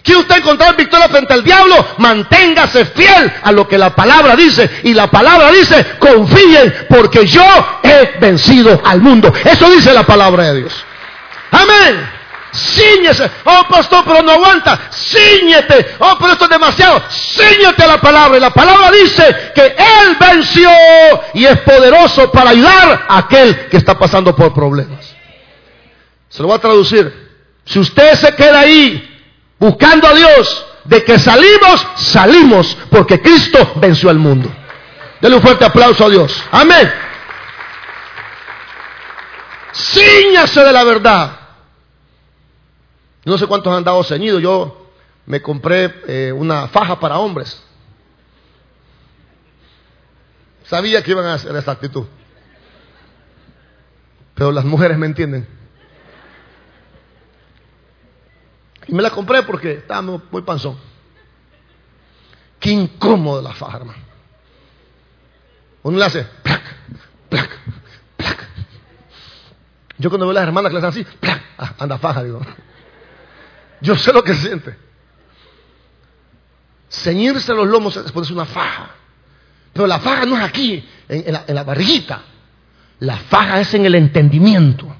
¿Quiere 0.02 0.20
usted 0.20 0.38
encontrar 0.38 0.76
victoria 0.76 1.08
frente 1.08 1.32
al 1.32 1.44
diablo? 1.44 1.74
Manténgase 1.98 2.86
fiel 2.86 3.32
a 3.42 3.52
lo 3.52 3.68
que 3.68 3.78
la 3.78 3.94
palabra 3.94 4.34
dice. 4.34 4.68
Y 4.82 4.94
la 4.94 5.06
palabra 5.06 5.52
dice, 5.52 5.96
confíen 6.00 6.86
porque 6.88 7.24
yo 7.26 7.44
he 7.84 8.18
vencido 8.18 8.80
al 8.84 9.00
mundo. 9.00 9.32
Eso 9.44 9.70
dice 9.70 9.92
la 9.94 10.02
palabra 10.02 10.44
de 10.44 10.60
Dios. 10.60 10.84
Amén. 11.52 12.11
Cíñese. 12.52 13.30
Oh, 13.44 13.64
pastor, 13.68 14.04
pero 14.04 14.22
no 14.22 14.32
aguanta. 14.32 14.78
Cíñete. 14.92 15.96
Oh, 15.98 16.16
pero 16.18 16.32
esto 16.32 16.44
es 16.44 16.50
demasiado. 16.50 17.02
Cíñete 17.10 17.82
a 17.84 17.86
la 17.86 18.00
palabra. 18.00 18.36
Y 18.36 18.40
la 18.40 18.50
palabra 18.50 18.90
dice 18.90 19.52
que 19.54 19.66
Él 19.66 20.16
venció 20.20 20.70
y 21.34 21.46
es 21.46 21.58
poderoso 21.60 22.30
para 22.30 22.50
ayudar 22.50 23.06
a 23.08 23.18
aquel 23.18 23.68
que 23.68 23.78
está 23.78 23.98
pasando 23.98 24.36
por 24.36 24.52
problemas. 24.52 25.14
Se 26.28 26.42
lo 26.42 26.48
voy 26.48 26.56
a 26.56 26.60
traducir. 26.60 27.30
Si 27.64 27.78
usted 27.78 28.14
se 28.14 28.34
queda 28.34 28.60
ahí 28.60 29.08
buscando 29.58 30.08
a 30.08 30.14
Dios, 30.14 30.66
de 30.84 31.04
que 31.04 31.18
salimos, 31.18 31.86
salimos, 31.96 32.76
porque 32.90 33.20
Cristo 33.20 33.72
venció 33.76 34.10
al 34.10 34.18
mundo. 34.18 34.50
Denle 35.20 35.36
un 35.36 35.42
fuerte 35.42 35.64
aplauso 35.64 36.04
a 36.04 36.10
Dios. 36.10 36.42
Amén. 36.50 36.92
Cíñase 39.72 40.60
de 40.64 40.72
la 40.72 40.84
verdad. 40.84 41.41
No 43.24 43.38
sé 43.38 43.46
cuántos 43.46 43.72
han 43.76 43.84
dado 43.84 44.02
ceñidos. 44.02 44.42
Yo 44.42 44.90
me 45.26 45.40
compré 45.40 45.94
eh, 46.06 46.32
una 46.32 46.68
faja 46.68 46.98
para 46.98 47.18
hombres. 47.18 47.62
Sabía 50.64 51.02
que 51.02 51.10
iban 51.10 51.26
a 51.26 51.34
hacer 51.34 51.54
esta 51.56 51.72
actitud. 51.72 52.06
Pero 54.34 54.50
las 54.52 54.64
mujeres 54.64 54.98
me 54.98 55.06
entienden. 55.06 55.46
Y 58.88 58.94
me 58.94 59.02
la 59.02 59.10
compré 59.10 59.42
porque 59.42 59.74
estaba 59.74 60.02
muy 60.02 60.42
panzón. 60.42 60.76
Qué 62.58 62.70
incómodo 62.70 63.42
la 63.42 63.52
faja, 63.52 63.78
hermano. 63.78 63.98
Uno 65.82 65.98
le 65.98 66.04
hace, 66.04 66.26
plac. 67.28 67.50
Yo 69.98 70.10
cuando 70.10 70.26
veo 70.26 70.30
a 70.30 70.34
las 70.34 70.44
hermanas 70.44 70.70
que 70.70 70.80
le 70.80 70.86
hacen 70.86 71.04
así, 71.04 71.16
ah, 71.58 71.74
anda 71.78 71.98
faja, 71.98 72.22
digo. 72.22 72.40
Yo 73.82 73.96
sé 73.96 74.12
lo 74.12 74.22
que 74.22 74.34
siente. 74.34 74.76
Ceñirse 76.88 77.52
los 77.52 77.66
lomos 77.66 77.96
es 77.96 78.12
ponerse 78.12 78.32
una 78.32 78.44
faja. 78.46 78.90
Pero 79.72 79.86
la 79.86 79.98
faja 79.98 80.24
no 80.24 80.36
es 80.36 80.44
aquí, 80.44 80.88
en, 81.08 81.32
la, 81.32 81.44
en 81.46 81.54
la 81.54 81.64
barriguita. 81.64 82.22
La 83.00 83.16
faja 83.16 83.60
es 83.60 83.74
en 83.74 83.84
el 83.84 83.96
entendimiento. 83.96 84.94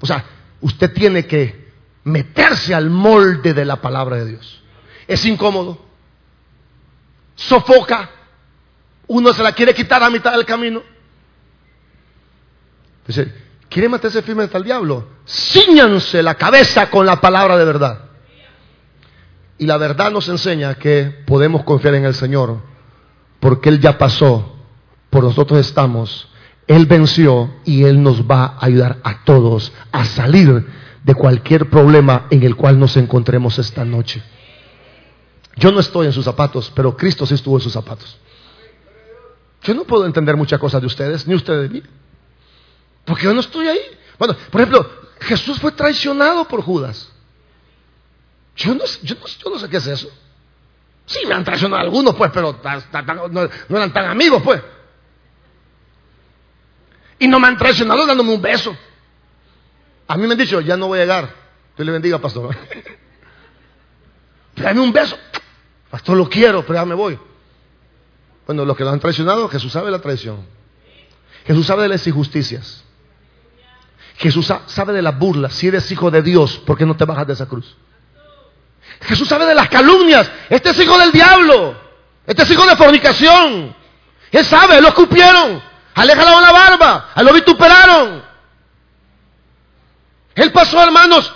O 0.00 0.06
sea, 0.06 0.24
usted 0.62 0.92
tiene 0.92 1.26
que 1.26 1.70
meterse 2.04 2.74
al 2.74 2.88
molde 2.88 3.52
de 3.52 3.64
la 3.64 3.76
palabra 3.76 4.16
de 4.16 4.26
Dios. 4.26 4.62
Es 5.06 5.24
incómodo. 5.26 5.84
Sofoca. 7.34 8.10
Uno 9.08 9.32
se 9.34 9.42
la 9.42 9.52
quiere 9.52 9.74
quitar 9.74 10.02
a 10.02 10.08
mitad 10.08 10.32
del 10.32 10.46
camino. 10.46 10.82
Dice, 13.06 13.41
¿quiere 13.72 13.88
meterse 13.88 14.22
firme 14.22 14.44
hasta 14.44 14.58
el 14.58 14.64
diablo? 14.64 15.06
Cíñanse 15.26 16.22
la 16.22 16.34
cabeza 16.34 16.90
con 16.90 17.06
la 17.06 17.20
palabra 17.20 17.56
de 17.56 17.64
verdad. 17.64 18.00
Y 19.58 19.66
la 19.66 19.76
verdad 19.76 20.10
nos 20.10 20.28
enseña 20.28 20.74
que 20.74 21.22
podemos 21.26 21.64
confiar 21.64 21.94
en 21.94 22.04
el 22.04 22.14
Señor, 22.14 22.58
porque 23.40 23.68
Él 23.68 23.80
ya 23.80 23.96
pasó, 23.96 24.56
por 25.10 25.24
nosotros 25.24 25.60
estamos, 25.60 26.28
Él 26.66 26.86
venció 26.86 27.54
y 27.64 27.84
Él 27.84 28.02
nos 28.02 28.22
va 28.22 28.56
a 28.58 28.66
ayudar 28.66 28.98
a 29.04 29.24
todos 29.24 29.72
a 29.90 30.04
salir 30.04 30.66
de 31.04 31.14
cualquier 31.14 31.70
problema 31.70 32.26
en 32.30 32.42
el 32.42 32.56
cual 32.56 32.78
nos 32.78 32.96
encontremos 32.96 33.58
esta 33.58 33.84
noche. 33.84 34.22
Yo 35.56 35.70
no 35.72 35.80
estoy 35.80 36.06
en 36.06 36.12
sus 36.12 36.24
zapatos, 36.24 36.72
pero 36.74 36.96
Cristo 36.96 37.26
sí 37.26 37.34
estuvo 37.34 37.56
en 37.56 37.62
sus 37.62 37.72
zapatos. 37.72 38.18
Yo 39.62 39.74
no 39.74 39.84
puedo 39.84 40.06
entender 40.06 40.36
muchas 40.36 40.58
cosas 40.58 40.80
de 40.80 40.86
ustedes, 40.86 41.26
ni 41.26 41.34
ustedes 41.34 41.70
de 41.70 41.80
mí. 41.80 41.82
Porque 43.04 43.24
yo 43.24 43.34
no 43.34 43.40
estoy 43.40 43.68
ahí. 43.68 43.80
Bueno, 44.18 44.36
por 44.50 44.60
ejemplo, 44.60 44.90
Jesús 45.20 45.58
fue 45.58 45.72
traicionado 45.72 46.46
por 46.46 46.62
Judas. 46.62 47.10
Yo 48.56 48.74
no, 48.74 48.84
yo 49.02 49.16
no, 49.50 49.58
sé 49.58 49.68
qué 49.68 49.78
es 49.78 49.86
eso. 49.86 50.10
Sí, 51.06 51.20
me 51.26 51.34
han 51.34 51.44
traicionado 51.44 51.82
algunos, 51.82 52.14
pues, 52.14 52.30
pero 52.32 52.60
no, 53.30 53.48
eran 53.68 53.92
tan 53.92 54.06
amigos, 54.06 54.42
pues. 54.42 54.62
Y 57.18 57.28
no 57.28 57.40
me 57.40 57.48
han 57.48 57.56
traicionado 57.56 58.06
dándome 58.06 58.34
un 58.34 58.42
beso. 58.42 58.76
A 60.08 60.16
mí 60.16 60.26
me 60.26 60.32
han 60.32 60.38
dicho, 60.38 60.60
ya 60.60 60.76
no 60.76 60.88
voy 60.88 60.98
a 60.98 61.02
llegar. 61.02 61.34
Dios 61.76 61.86
le 61.86 61.92
bendiga, 61.92 62.18
pastor. 62.18 62.54
Dame 64.56 64.80
un 64.80 64.92
beso. 64.92 65.16
Pastor, 65.90 66.16
lo 66.16 66.28
quiero, 66.28 66.62
pero 66.62 66.74
ya 66.74 66.84
me 66.84 66.94
voy. 66.94 67.18
Bueno, 68.46 68.64
los 68.64 68.76
que 68.76 68.84
lo 68.84 68.90
han 68.90 69.00
traicionado, 69.00 69.48
Jesús 69.48 69.72
sabe 69.72 69.90
la 69.90 70.00
traición. 70.00 70.44
Jesús 71.46 71.66
sabe 71.66 71.84
de 71.84 71.90
las 71.90 72.06
injusticias. 72.06 72.84
Jesús 74.16 74.52
sabe 74.66 74.92
de 74.92 75.02
las 75.02 75.18
burlas. 75.18 75.54
Si 75.54 75.68
eres 75.68 75.90
hijo 75.90 76.10
de 76.10 76.22
Dios, 76.22 76.58
¿por 76.58 76.76
qué 76.76 76.86
no 76.86 76.96
te 76.96 77.04
bajas 77.04 77.26
de 77.26 77.32
esa 77.32 77.46
cruz? 77.46 77.76
Jesús 79.02 79.28
sabe 79.28 79.46
de 79.46 79.54
las 79.54 79.68
calumnias. 79.68 80.30
Este 80.48 80.70
es 80.70 80.78
hijo 80.78 80.98
del 80.98 81.12
diablo. 81.12 81.74
Este 82.26 82.42
es 82.42 82.50
hijo 82.50 82.66
de 82.66 82.76
fornicación. 82.76 83.74
Él 84.30 84.44
sabe, 84.44 84.80
lo 84.80 84.88
escupieron. 84.88 85.62
Aléjalo 85.94 86.40
la 86.40 86.52
barba. 86.52 87.10
A 87.14 87.22
lo 87.22 87.32
vituperaron. 87.32 88.22
Él 90.34 90.52
pasó, 90.52 90.82
hermanos, 90.82 91.32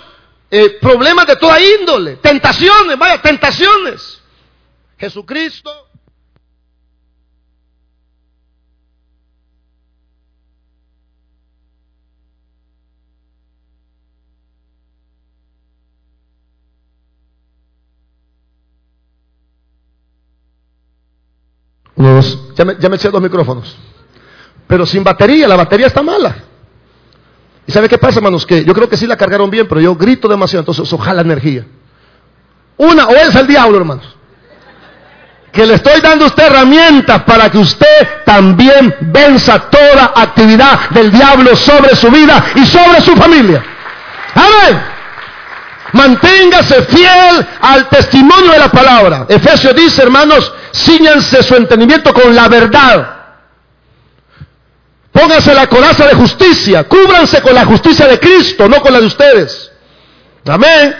eh, 0.49 0.77
problemas 0.81 1.27
de 1.27 1.35
toda 1.35 1.59
índole. 1.59 2.15
Tentaciones, 2.17 2.97
vaya, 2.97 3.21
tentaciones. 3.21 4.21
Jesucristo 4.97 5.86
ya, 21.97 22.65
me, 22.65 22.75
ya 22.79 22.89
me 22.89 22.95
eché 22.95 23.09
dos 23.09 23.21
micrófonos. 23.21 23.75
Pero 24.67 24.85
sin 24.85 25.03
batería, 25.03 25.47
la 25.47 25.55
batería 25.55 25.87
está 25.87 26.01
mala. 26.01 26.35
¿Y 27.65 27.71
sabe 27.71 27.89
qué 27.89 27.97
pasa, 27.97 28.19
hermanos? 28.19 28.45
Que 28.45 28.63
yo 28.63 28.73
creo 28.73 28.87
que 28.87 28.97
sí 28.97 29.07
la 29.07 29.17
cargaron 29.17 29.49
bien, 29.49 29.67
pero 29.67 29.81
yo 29.81 29.95
grito 29.95 30.27
demasiado, 30.27 30.61
entonces 30.61 30.85
eso 30.85 30.97
jala 30.97 31.21
energía. 31.21 31.65
Una, 32.77 33.07
o 33.07 33.15
es 33.15 33.35
el 33.35 33.47
diablo, 33.47 33.77
hermanos. 33.77 34.15
Que 35.51 35.65
le 35.65 35.73
estoy 35.73 35.99
dando 36.01 36.25
a 36.25 36.27
usted 36.27 36.45
herramientas 36.45 37.23
para 37.23 37.49
que 37.49 37.57
usted 37.57 38.07
también 38.25 38.95
venza 39.01 39.69
toda 39.69 40.13
actividad 40.15 40.89
del 40.91 41.11
diablo 41.11 41.55
sobre 41.55 41.95
su 41.95 42.11
vida 42.11 42.43
y 42.55 42.65
sobre 42.65 43.01
su 43.01 43.15
familia. 43.15 43.63
Amén. 44.35 44.96
Manténgase 45.93 46.83
fiel 46.83 47.47
al 47.61 47.89
testimonio 47.89 48.51
de 48.51 48.59
la 48.59 48.69
palabra. 48.69 49.25
Efesios 49.29 49.75
dice, 49.75 50.03
hermanos, 50.03 50.51
ciñanse 50.73 51.41
su 51.43 51.55
entendimiento 51.55 52.13
con 52.13 52.35
la 52.35 52.47
verdad. 52.47 53.15
Pónganse 55.11 55.53
la 55.53 55.67
coraza 55.67 56.05
de 56.05 56.13
justicia, 56.13 56.83
cúbranse 56.83 57.41
con 57.41 57.55
la 57.55 57.65
justicia 57.65 58.07
de 58.07 58.19
Cristo, 58.19 58.67
no 58.67 58.81
con 58.81 58.93
la 58.93 58.99
de 58.99 59.07
ustedes. 59.07 59.71
Amén. 60.47 60.95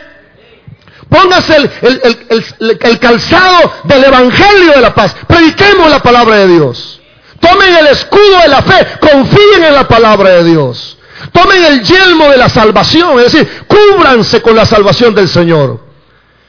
Póngase 1.10 1.56
el, 1.82 3.00
calzado 3.00 3.74
del 3.84 4.04
Evangelio 4.04 4.74
de 4.74 4.82
la 4.82 4.94
paz. 4.94 5.16
Prediquemos 5.28 5.90
la 5.90 6.00
palabra 6.00 6.38
de 6.38 6.48
Dios. 6.48 7.00
Tomen 7.40 7.78
el 7.78 7.88
escudo 7.88 8.40
de 8.42 8.48
la 8.50 8.62
fe. 8.62 8.88
Confíen 9.00 9.64
en 9.64 9.74
la 9.74 9.88
palabra 9.88 10.32
de 10.32 10.44
Dios. 10.46 10.97
Tomen 11.32 11.64
el 11.66 11.84
yelmo 11.84 12.30
de 12.30 12.38
la 12.38 12.50
salvación. 12.50 13.20
Es 13.20 13.32
decir, 13.32 13.66
cúbranse 13.68 14.42
con 14.42 14.56
la 14.56 14.66
salvación 14.66 15.14
del 15.16 15.28
Señor. 15.28 15.86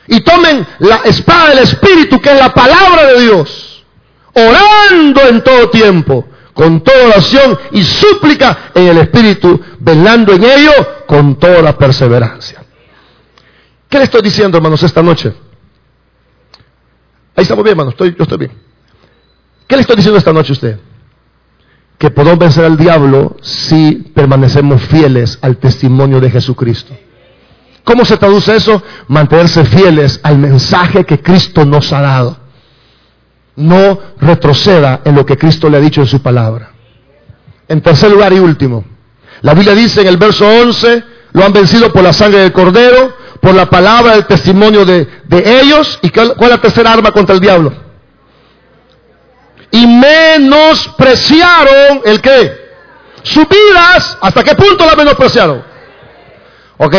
Y 0.07 0.21
tomen 0.21 0.67
la 0.81 0.97
espada 1.05 1.51
del 1.51 1.59
Espíritu, 1.59 2.21
que 2.21 2.33
es 2.33 2.39
la 2.39 2.53
palabra 2.53 3.07
de 3.07 3.21
Dios. 3.21 3.85
Orando 4.35 5.23
en 5.29 5.43
todo 5.43 5.71
tiempo. 5.71 6.29
Con 6.55 6.81
toda 6.81 7.07
oración 7.07 7.59
y 7.73 7.83
súplica 7.83 8.71
en 8.75 8.89
el 8.89 8.99
Espíritu. 8.99 9.61
Velando 9.79 10.33
en 10.33 10.45
ello 10.45 10.73
con 11.07 11.39
toda 11.39 11.77
perseverancia. 11.77 12.65
¿Qué 13.89 13.99
le 13.99 14.05
estoy 14.05 14.23
diciendo, 14.23 14.59
hermanos, 14.59 14.83
esta 14.83 15.03
noche? 15.03 15.33
Ahí 17.35 17.43
estamos 17.43 17.65
bien, 17.65 17.73
hermanos, 17.73 17.95
estoy, 17.95 18.15
yo 18.17 18.25
estoy 18.25 18.39
bien. 18.39 18.53
¿Qué 19.67 19.77
le 19.77 19.83
estoy 19.83 19.97
diciendo 19.97 20.19
esta 20.19 20.33
noche 20.33 20.51
a 20.51 20.55
usted? 20.55 20.81
Que 21.99 22.11
podemos 22.11 22.39
vencer 22.39 22.65
al 22.65 22.77
diablo 22.77 23.37
si 23.43 23.93
permanecemos 24.15 24.83
fieles 24.83 25.39
al 25.43 25.57
testimonio 25.57 26.21
de 26.21 26.31
Jesucristo. 26.31 26.95
¿Cómo 27.85 28.05
se 28.05 28.17
traduce 28.17 28.55
eso? 28.55 28.83
Mantenerse 29.09 29.65
fieles 29.65 30.21
al 30.23 30.39
mensaje 30.39 31.05
que 31.05 31.21
Cristo 31.21 31.65
nos 31.65 31.93
ha 31.93 32.01
dado. 32.01 32.37
No 33.57 33.99
retroceda 34.21 35.01
en 35.05 35.15
lo 35.15 35.27
que 35.27 35.37
Cristo 35.37 35.69
le 35.69 35.79
ha 35.79 35.81
dicho 35.81 36.01
en 36.01 36.07
su 36.07 36.21
palabra. 36.21 36.71
En 37.67 37.81
tercer 37.81 38.11
lugar 38.11 38.33
y 38.33 38.39
último, 38.39 38.85
la 39.41 39.55
Biblia 39.55 39.75
dice 39.75 40.03
en 40.03 40.09
el 40.09 40.17
verso 40.17 40.47
11, 40.47 41.03
lo 41.33 41.45
han 41.45 41.53
vencido 41.53 41.93
por 41.93 42.03
la 42.03 42.13
sangre 42.13 42.41
del 42.41 42.53
cordero, 42.53 43.15
por 43.41 43.55
la 43.55 43.71
palabra 43.71 44.15
del 44.15 44.27
testimonio 44.27 44.85
de, 44.85 45.09
ellos. 45.31 45.99
¿Y 46.03 46.11
cuál, 46.11 46.35
es 46.39 46.49
la 46.49 46.61
tercera 46.61 46.93
arma 46.93 47.11
contra 47.11 47.35
el 47.35 47.41
diablo? 47.41 47.88
Y 49.71 49.87
menospreciaron 49.87 52.03
el 52.05 52.21
qué? 52.21 52.69
Sus 53.23 53.47
vidas. 53.49 54.19
¿Hasta 54.21 54.43
qué 54.43 54.55
punto 54.55 54.87
la 54.87 54.95
menospreciaron? 54.95 55.63
¿Ok? 56.79 56.97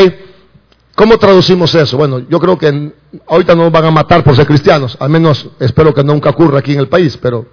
¿Cómo 0.95 1.17
traducimos 1.17 1.73
eso? 1.75 1.97
Bueno, 1.97 2.19
yo 2.19 2.39
creo 2.39 2.57
que 2.57 2.93
ahorita 3.25 3.55
no 3.55 3.63
nos 3.63 3.71
van 3.71 3.85
a 3.85 3.91
matar 3.91 4.23
por 4.23 4.35
ser 4.35 4.45
cristianos. 4.45 4.97
Al 4.99 5.09
menos 5.09 5.47
espero 5.59 5.93
que 5.93 6.03
nunca 6.03 6.29
ocurra 6.29 6.59
aquí 6.59 6.73
en 6.73 6.79
el 6.79 6.89
país. 6.89 7.17
Pero, 7.17 7.47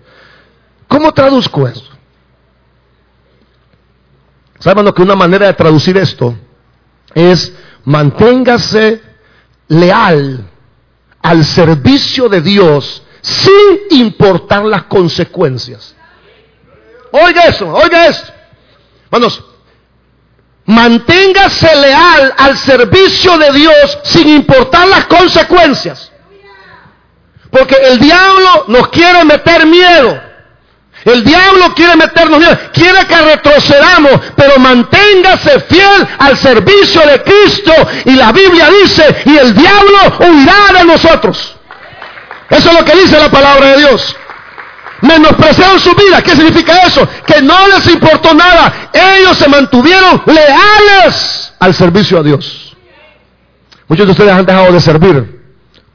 ¿cómo 0.89 1.13
traduzco 1.13 1.67
eso? 1.69 1.85
¿Saben 4.59 4.91
que 4.93 5.03
una 5.03 5.15
manera 5.15 5.47
de 5.47 5.53
traducir 5.53 5.97
esto 5.97 6.35
es 7.15 7.55
manténgase 7.85 9.01
leal 9.69 10.45
al 11.23 11.45
servicio 11.45 12.29
de 12.29 12.41
Dios 12.41 13.03
sin 13.27 14.01
importar 14.03 14.65
las 14.65 14.85
consecuencias. 14.85 15.97
Oiga 17.11 17.43
eso, 17.47 17.69
oiga 17.69 18.07
eso. 18.07 18.25
Vamos, 19.11 19.43
manténgase 20.67 21.75
leal 21.75 22.35
al 22.39 22.57
servicio 22.57 23.37
de 23.39 23.53
Dios 23.53 23.99
sin 24.05 24.29
importar 24.29 24.87
las 24.87 25.07
consecuencias. 25.07 26.13
Porque 27.51 27.75
el 27.75 27.99
diablo 27.99 28.67
nos 28.69 28.89
quiere 28.89 29.25
meter 29.25 29.67
miedo. 29.67 30.23
El 31.05 31.25
diablo 31.25 31.75
quiere 31.75 31.97
meternos 31.97 32.39
miedo, 32.39 32.59
quiere 32.73 33.07
que 33.07 33.17
retrocedamos, 33.23 34.21
pero 34.37 34.59
manténgase 34.59 35.61
fiel 35.61 36.07
al 36.19 36.37
servicio 36.37 37.01
de 37.03 37.23
Cristo. 37.23 37.73
Y 38.05 38.15
la 38.15 38.31
Biblia 38.31 38.69
dice, 38.83 39.23
y 39.25 39.37
el 39.37 39.55
diablo 39.55 39.99
huirá 40.21 40.79
de 40.79 40.85
nosotros. 40.85 41.56
Eso 42.51 42.71
es 42.71 42.79
lo 42.79 42.85
que 42.85 42.97
dice 42.97 43.19
la 43.19 43.31
palabra 43.31 43.67
de 43.73 43.79
Dios. 43.79 44.17
Menospreciaron 45.03 45.79
su 45.79 45.95
vida. 45.95 46.23
¿Qué 46.23 46.31
significa 46.31 46.79
eso? 46.87 47.07
Que 47.27 47.43
no 47.43 47.69
les 47.69 47.87
importó 47.93 48.35
nada. 48.35 48.91
Ellos 48.93 49.37
se 49.37 49.49
mantuvieron 49.49 50.23
leales 50.27 51.55
al 51.59 51.75
servicio 51.75 52.19
a 52.19 52.23
Dios. 52.23 52.77
Muchos 53.89 54.07
de 54.07 54.13
ustedes 54.13 54.33
han 54.33 54.47
dejado 54.47 54.73
de 54.73 54.81
servir 54.81 55.37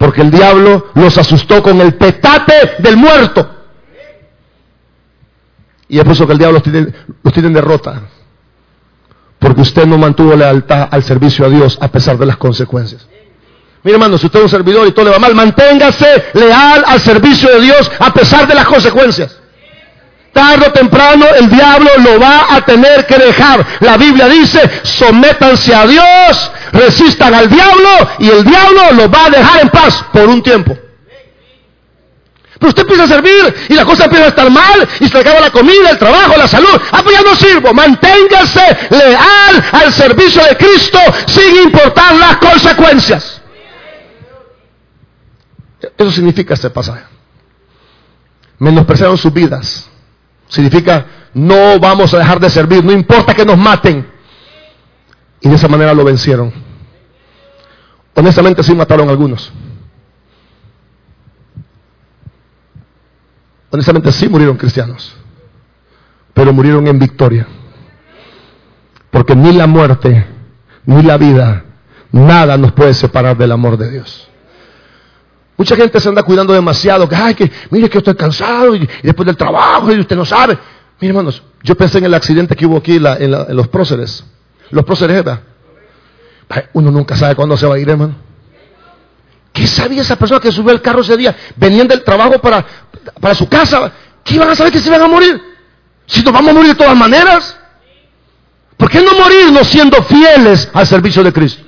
porque 0.02 0.22
el 0.22 0.32
diablo 0.32 0.88
los 0.96 1.16
asustó 1.20 1.62
con 1.62 1.80
el 1.80 1.94
petate 1.94 2.54
del 2.80 2.98
muerto. 2.98 3.48
Y 5.88 6.00
es 6.00 6.04
por 6.04 6.14
eso 6.14 6.26
que 6.26 6.34
el 6.34 6.40
diablo 6.40 6.56
los 6.56 7.34
tiene, 7.34 7.48
en 7.48 7.54
derrota. 7.54 8.02
Porque 9.38 9.62
usted 9.62 9.86
no 9.86 10.00
mantuvo 10.00 10.36
lealtad 10.36 10.88
al 10.90 11.04
servicio 11.04 11.46
a 11.46 11.50
Dios 11.50 11.78
a 11.80 11.88
pesar 11.90 12.18
de 12.18 12.26
las 12.26 12.38
consecuencias. 12.38 13.08
Mire 13.84 13.96
hermano, 13.96 14.18
si 14.18 14.28
usted 14.28 14.40
es 14.40 14.46
un 14.46 14.50
servidor 14.50 14.88
y 14.88 14.92
todo 14.92 15.06
le 15.06 15.12
va 15.12 15.20
mal, 15.20 15.34
manténgase 15.34 16.26
leal 16.34 16.84
al 16.86 17.00
servicio 17.00 17.50
de 17.50 17.62
Dios 17.62 17.92
a 18.00 18.14
pesar 18.14 18.48
de 18.48 18.54
las 18.54 18.66
consecuencias. 18.66 19.38
Tarde 20.32 20.68
o 20.68 20.72
temprano 20.72 21.26
el 21.38 21.50
diablo 21.50 21.90
lo 21.98 22.20
va 22.20 22.56
a 22.56 22.62
tener 22.62 23.06
que 23.06 23.18
dejar. 23.18 23.66
La 23.82 23.98
Biblia 23.98 24.28
dice, 24.28 24.62
sométanse 24.84 25.74
a 25.74 25.86
Dios, 25.86 26.52
resistan 26.72 27.34
al 27.34 27.50
diablo 27.50 27.90
y 28.20 28.30
el 28.30 28.44
diablo 28.44 28.92
lo 28.94 29.10
va 29.10 29.26
a 29.26 29.30
dejar 29.30 29.62
en 29.62 29.70
paz 29.70 30.06
por 30.14 30.30
un 30.30 30.42
tiempo. 30.42 30.78
Pero 32.60 32.70
usted 32.70 32.84
empieza 32.84 33.06
a 33.06 33.08
servir 33.08 33.56
y 33.70 33.74
la 33.74 33.84
cosa 33.84 34.06
empieza 34.06 34.26
a 34.26 34.30
estar 34.30 34.50
mal 34.52 34.88
y 35.00 35.08
se 35.08 35.14
le 35.16 35.20
acaba 35.22 35.40
la 35.40 35.50
comida, 35.50 35.90
el 35.90 35.98
trabajo, 35.98 36.38
la 36.38 36.48
salud. 36.48 36.80
Ah, 36.92 37.02
pues 37.04 37.18
ya 37.18 37.24
no 37.24 37.36
sirvo. 37.36 37.74
Manténgase 37.74 38.78
leal 38.92 39.64
al 39.72 39.92
servicio 39.92 40.44
de 40.44 40.56
Cristo 40.56 41.00
sin 41.26 41.56
importar 41.56 42.14
las 42.16 42.38
consecuencias. 42.38 43.41
Eso 46.02 46.12
significa 46.12 46.56
este 46.56 46.70
pasaje. 46.72 47.04
Menospreciaron 48.58 49.18
sus 49.18 49.32
vidas. 49.32 49.88
Significa 50.48 51.06
no 51.34 51.80
vamos 51.80 52.14
a 52.14 52.18
dejar 52.18 52.40
de 52.40 52.50
servir, 52.50 52.84
no 52.84 52.92
importa 52.92 53.36
que 53.36 53.46
nos 53.46 53.58
maten. 53.58 54.08
Y 55.40 55.50
de 55.50 55.56
esa 55.56 55.68
manera 55.68 55.94
lo 55.94 56.04
vencieron. 56.04 56.52
Honestamente 58.16 58.64
sí 58.64 58.74
mataron 58.74 59.10
algunos. 59.10 59.52
Honestamente 63.70 64.12
sí 64.12 64.28
murieron 64.28 64.58
cristianos, 64.58 65.16
pero 66.34 66.52
murieron 66.52 66.88
en 66.88 66.98
victoria. 67.00 67.48
Porque 69.12 69.36
ni 69.36 69.54
la 69.54 69.68
muerte, 69.68 70.26
ni 70.86 71.04
la 71.04 71.18
vida, 71.18 71.64
nada 72.12 72.58
nos 72.58 72.74
puede 72.74 72.94
separar 72.94 73.38
del 73.38 73.52
amor 73.52 73.78
de 73.78 73.92
Dios. 73.92 74.31
Mucha 75.62 75.76
gente 75.76 76.00
se 76.00 76.10
anda 76.10 76.24
cuidando 76.24 76.54
demasiado, 76.54 77.08
que, 77.08 77.16
ay, 77.16 77.36
que, 77.36 77.52
mire 77.70 77.88
que 77.88 78.00
estoy 78.00 78.16
cansado 78.16 78.76
y, 78.76 78.90
después 79.04 79.28
del 79.28 79.38
trabajo 79.38 79.92
y 79.92 80.00
usted 80.00 80.16
no 80.16 80.26
sabe. 80.26 80.58
Mire, 81.00 81.12
hermanos, 81.12 81.44
yo 81.62 81.76
pensé 81.76 82.00
en 82.00 82.06
el 82.06 82.16
accidente 82.16 82.56
que 82.56 82.66
hubo 82.66 82.78
aquí 82.78 82.96
en, 82.96 83.32
los 83.56 83.68
próceres. 83.68 84.26
Los 84.72 84.84
próceres, 84.84 85.18
¿verdad? 85.18 85.42
Uno 86.74 86.90
nunca 86.90 87.16
sabe 87.16 87.36
cuándo 87.36 87.56
se 87.58 87.68
va 87.68 87.76
a 87.76 87.78
ir, 87.78 87.88
hermano. 87.88 88.16
¿Qué 89.54 89.68
sabía 89.68 90.02
esa 90.02 90.16
persona 90.16 90.40
que 90.40 90.52
subió 90.52 90.72
el 90.72 90.82
carro 90.82 91.02
ese 91.02 91.16
día? 91.16 91.36
Venían 91.58 91.88
del 91.88 92.04
trabajo 92.04 92.40
para, 92.40 92.66
para 93.20 93.36
su 93.36 93.48
casa. 93.48 93.92
¿Qué 94.24 94.34
iban 94.34 94.50
a 94.50 94.56
saber 94.56 94.74
que 94.74 94.80
se 94.80 94.90
iban 94.90 95.04
a 95.04 95.08
morir? 95.08 95.40
Si 96.08 96.24
nos 96.24 96.34
vamos 96.34 96.50
a 96.50 96.54
morir 96.56 96.70
de 96.72 96.76
todas 96.76 96.98
maneras. 96.98 97.56
¿Por 98.78 98.90
qué 98.90 99.00
no 99.00 99.14
morirnos 99.14 99.68
siendo 99.68 100.02
fieles 100.02 100.68
al 100.74 100.88
servicio 100.88 101.24
de 101.24 101.32
Cristo? 101.32 101.61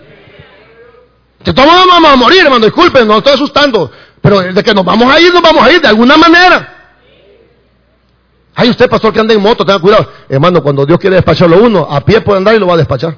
Que 1.44 1.54
todos 1.54 1.70
vamos 1.88 2.12
a 2.12 2.16
morir, 2.16 2.42
hermano, 2.44 2.66
disculpen, 2.66 3.08
no 3.08 3.18
estoy 3.18 3.34
asustando. 3.34 3.92
Pero 4.22 4.40
de 4.40 4.64
que 4.64 4.74
nos 4.74 4.86
vamos 4.86 5.14
a 5.14 5.20
ir, 5.20 5.34
nos 5.34 5.42
vamos 5.42 5.64
a 5.64 5.72
ir 5.72 5.82
de 5.82 5.88
alguna 5.88 6.16
manera. 6.16 6.70
Hay 8.56 8.70
usted, 8.70 8.90
pastor, 8.90 9.12
que 9.12 9.20
anda 9.20 9.34
en 9.34 9.42
moto, 9.42 9.66
tenga 9.66 9.80
cuidado. 9.80 10.08
Hermano, 10.30 10.62
cuando 10.62 10.86
Dios 10.86 11.00
quiere 11.00 11.18
despacharlo 11.18 11.58
uno, 11.58 11.88
a 11.90 12.02
pie 12.02 12.22
puede 12.22 12.38
andar 12.38 12.56
y 12.56 12.60
lo 12.60 12.68
va 12.68 12.76
a 12.76 12.78
despachar. 12.78 13.18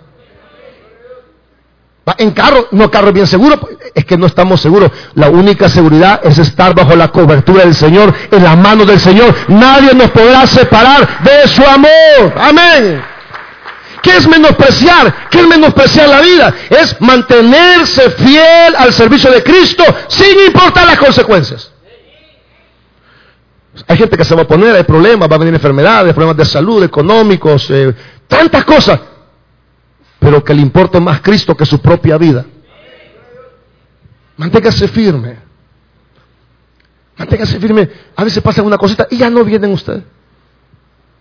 En 2.18 2.32
carro, 2.32 2.68
no 2.72 2.90
carro 2.90 3.12
bien 3.12 3.26
seguro, 3.26 3.60
es 3.94 4.06
que 4.06 4.18
no 4.18 4.28
estamos 4.28 4.62
seguros. 4.62 4.92
La 5.16 5.30
única 5.30 5.68
seguridad 5.68 6.22
es 6.24 6.38
estar 6.38 6.74
bajo 6.74 6.96
la 6.96 7.10
cobertura 7.10 7.64
del 7.64 7.74
Señor, 7.74 8.14
en 8.32 8.44
la 8.44 8.56
mano 8.56 8.86
del 8.86 9.00
Señor. 9.00 9.36
Nadie 9.48 9.94
nos 9.94 10.12
podrá 10.12 10.46
separar 10.46 11.24
de 11.24 11.48
su 11.48 11.64
amor. 11.64 12.34
Amén. 12.38 13.15
¿Qué 14.06 14.18
es 14.18 14.28
menospreciar? 14.28 15.30
¿Qué 15.32 15.40
es 15.40 15.48
menospreciar 15.48 16.08
la 16.08 16.22
vida? 16.22 16.54
Es 16.70 17.02
mantenerse 17.02 18.12
fiel 18.12 18.76
al 18.78 18.94
servicio 18.94 19.32
de 19.32 19.42
Cristo 19.42 19.84
sin 20.10 20.42
importar 20.46 20.86
las 20.86 21.00
consecuencias. 21.00 21.72
Hay 23.88 23.98
gente 23.98 24.16
que 24.16 24.24
se 24.24 24.36
va 24.36 24.44
a 24.44 24.48
poner, 24.48 24.76
hay 24.76 24.84
problemas, 24.84 25.28
va 25.28 25.38
a 25.38 25.40
venir 25.40 25.56
enfermedades, 25.56 26.14
problemas 26.14 26.38
de 26.38 26.46
salud, 26.46 26.84
económicos, 26.84 27.68
eh, 27.72 27.96
tantas 28.28 28.64
cosas. 28.64 29.00
Pero 30.20 30.44
que 30.44 30.54
le 30.54 30.62
importe 30.62 31.00
más 31.00 31.22
Cristo 31.22 31.58
que 31.58 31.66
su 31.66 31.80
propia 31.80 32.20
vida. 32.20 32.46
Manténgase 34.38 34.88
firme. 34.88 35.40
Manténgase 37.18 37.60
firme. 37.60 37.90
A 38.16 38.24
veces 38.24 38.44
pasa 38.44 38.62
una 38.62 38.78
cosita 38.78 39.08
y 39.10 39.18
ya 39.18 39.32
no 39.32 39.44
vienen 39.44 39.72
ustedes. 39.72 40.04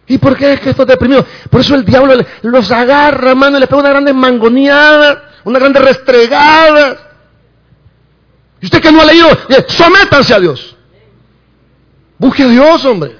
¿Y 0.06 0.18
por 0.18 0.36
qué 0.36 0.54
es 0.54 0.60
que 0.60 0.70
esto 0.70 0.84
deprimido? 0.84 1.24
Por 1.48 1.60
eso 1.60 1.74
el 1.74 1.84
diablo 1.84 2.14
los 2.42 2.70
agarra, 2.70 3.30
hermano, 3.30 3.56
y 3.56 3.60
le 3.60 3.66
pega 3.66 3.80
una 3.80 3.90
grande 3.90 4.12
mangoneada, 4.12 5.30
una 5.44 5.58
grande 5.58 5.80
restregada. 5.80 6.96
Y 8.60 8.66
usted 8.66 8.80
que 8.80 8.92
no 8.92 9.00
ha 9.00 9.04
leído, 9.06 9.28
sométanse 9.68 10.34
a 10.34 10.40
Dios. 10.40 10.76
Busque 12.18 12.42
a 12.42 12.48
Dios, 12.48 12.84
hombre. 12.84 13.18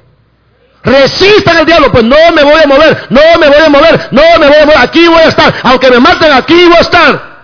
Resistan 0.82 1.57
al 1.57 1.66
diablo, 1.66 1.91
pues 1.91 2.05
no 2.05 2.16
me 2.35 2.45
voy 2.45 2.61
a 2.62 2.66
mover, 2.66 3.07
no 3.09 3.20
me 3.41 3.49
voy 3.49 3.64
a 3.64 3.68
mover, 3.70 4.09
no 4.11 4.22
me 4.39 4.47
voy 4.49 4.57
a 4.57 4.66
mover, 4.66 4.78
aquí 4.78 5.09
voy 5.09 5.20
a 5.20 5.28
estar. 5.28 5.55
Aunque 5.62 5.91
me 5.91 5.99
maten, 5.99 6.30
aquí 6.32 6.66
voy 6.66 6.76
a 6.76 6.80
estar. 6.80 7.35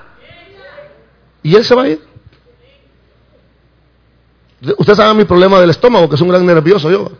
Y 1.42 1.56
él 1.56 1.64
se 1.64 1.74
va 1.74 1.84
a 1.84 1.88
ir. 1.88 2.10
Usted 4.76 4.94
sabe 4.94 5.14
mi 5.14 5.24
problema 5.24 5.58
del 5.58 5.70
estómago, 5.70 6.06
que 6.06 6.16
es 6.16 6.20
un 6.20 6.28
gran 6.28 6.44
nervioso 6.44 6.90
yo. 6.90 7.12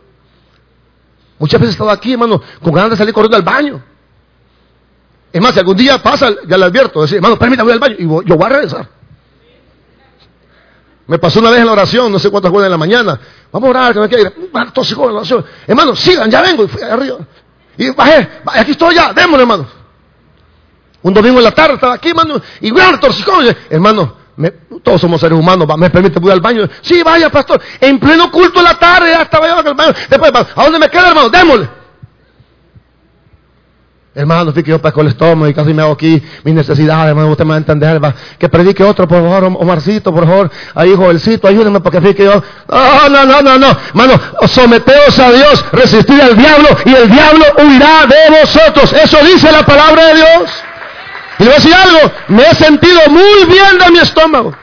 Muchas 1.41 1.59
veces 1.59 1.73
he 1.73 1.77
estado 1.77 1.91
aquí, 1.91 2.13
hermano, 2.13 2.41
con 2.63 2.73
ganas 2.75 2.91
de 2.91 2.97
salir 2.99 3.15
corriendo 3.15 3.37
al 3.39 3.43
baño. 3.43 3.83
Es 5.33 5.41
más, 5.41 5.55
si 5.55 5.59
algún 5.59 5.77
día 5.77 6.01
pasa, 6.03 6.31
ya 6.47 6.59
le 6.59 6.67
advierto, 6.67 7.01
decir, 7.01 7.17
hermano, 7.17 7.39
permítame, 7.39 7.65
voy 7.65 7.73
al 7.73 7.79
baño 7.79 7.97
y 7.99 8.29
yo 8.29 8.37
voy 8.37 8.45
a 8.45 8.49
regresar. 8.51 8.89
Me 11.07 11.19
pasó 11.19 11.41
una 11.41 11.51
vez 11.51 11.61
en 11.61 11.67
la 11.67 11.73
oración, 11.73 12.13
no 12.13 12.19
sé 12.19 12.31
cuántas 12.31 12.53
horas 12.53 12.67
en 12.67 12.73
la 12.73 12.77
mañana. 12.77 13.19
Vamos 13.51 13.69
a 13.69 13.71
orar, 13.71 13.95
que 13.95 14.01
me 14.01 14.09
quiere 14.09 14.25
ir. 14.25 14.51
en. 14.53 15.45
Hermano, 15.67 15.97
sigan, 15.97 16.31
ya 16.31 16.43
vengo. 16.43 16.65
Y 16.65 16.69
fui 16.69 16.83
arriba. 16.83 17.17
Y 17.79 17.91
bajé, 17.91 18.29
aquí 18.45 18.73
estoy 18.73 18.95
ya, 18.95 19.15
démosle, 19.15 19.43
hermano. 19.43 19.67
Un 21.01 21.15
domingo 21.15 21.39
en 21.39 21.45
la 21.45 21.53
tarde 21.53 21.77
estaba 21.77 21.95
aquí, 21.95 22.11
hermano, 22.11 22.41
y 22.61 22.71
gran 22.71 23.01
torcicón. 23.01 23.47
Todos 24.83 25.01
somos 25.01 25.21
seres 25.21 25.39
humanos, 25.39 25.69
me 25.77 25.91
permite 25.91 26.19
ir 26.23 26.31
al 26.31 26.41
baño. 26.41 26.69
Sí, 26.81 27.03
vaya, 27.03 27.31
pastor. 27.31 27.61
En 27.81 27.99
pleno 27.99 28.31
culto 28.31 28.61
en 28.61 28.65
la 28.65 28.79
tarde, 28.79 29.11
ya 29.11 29.23
estaba 29.23 29.49
yo 29.49 29.59
al 29.59 29.75
baño. 29.75 29.93
Después, 30.09 30.33
¿a 30.35 30.63
dónde 30.65 30.79
me 30.79 30.89
queda, 30.89 31.09
hermano? 31.09 31.29
Démosle. 31.29 31.81
Hermano, 34.13 34.51
fíjate 34.51 34.65
que 34.65 34.71
yo 34.71 34.83
pesco 34.83 35.03
el 35.03 35.07
estómago 35.07 35.49
y 35.49 35.55
casi 35.55 35.73
me 35.73 35.83
hago 35.83 35.93
aquí 35.93 36.21
mis 36.43 36.53
necesidades, 36.53 37.11
hermano, 37.11 37.29
usted 37.29 37.45
me 37.45 37.51
va 37.51 37.55
a 37.55 37.59
entender, 37.59 38.03
va. 38.03 38.13
Que 38.41 38.49
predique 38.49 38.83
otro, 38.83 39.07
por 39.07 39.23
favor, 39.23 39.45
Omarcito, 39.45 40.13
por 40.13 40.27
favor, 40.27 40.51
ahí 40.75 40.97
Joelcito, 40.97 41.47
ayúdenme 41.47 41.79
porque 41.81 42.01
fíjate 42.01 42.17
que 42.17 42.25
yo, 42.25 42.43
no, 42.69 43.09
no, 43.09 43.25
no, 43.25 43.41
no, 43.41 43.59
no, 43.59 43.69
hermano, 43.69 44.15
someteos 44.49 45.17
a 45.17 45.31
Dios, 45.31 45.65
resistir 45.71 46.21
al 46.21 46.37
diablo 46.37 46.69
y 46.87 46.93
el 46.93 47.09
diablo 47.09 47.45
huirá 47.59 48.07
de 48.07 48.41
vosotros. 48.41 48.93
Eso 48.95 49.19
dice 49.25 49.53
la 49.53 49.65
palabra 49.65 50.07
de 50.07 50.15
Dios. 50.17 50.51
Y 51.41 51.43
le 51.43 51.47
voy 51.47 51.55
a 51.55 51.57
decir 51.57 51.75
algo, 51.75 52.13
me 52.29 52.43
he 52.43 52.55
sentido 52.55 53.01
muy 53.09 53.47
bien 53.49 53.79
de 53.79 53.91
mi 53.91 53.99
estómago. 53.99 54.55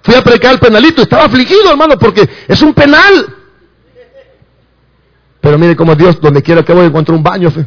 Fui 0.00 0.14
a 0.14 0.22
predicar 0.22 0.52
el 0.52 0.60
penalito, 0.60 1.02
estaba 1.02 1.24
afligido, 1.24 1.68
hermano, 1.70 1.98
porque 1.98 2.28
es 2.46 2.62
un 2.62 2.72
penal. 2.72 3.34
Pero 5.40 5.58
mire 5.58 5.74
cómo 5.74 5.96
Dios, 5.96 6.20
donde 6.20 6.40
quiera 6.40 6.62
que 6.62 6.72
voy, 6.72 6.86
encuentro 6.86 7.16
un 7.16 7.22
baño. 7.24 7.50
Fe. 7.50 7.66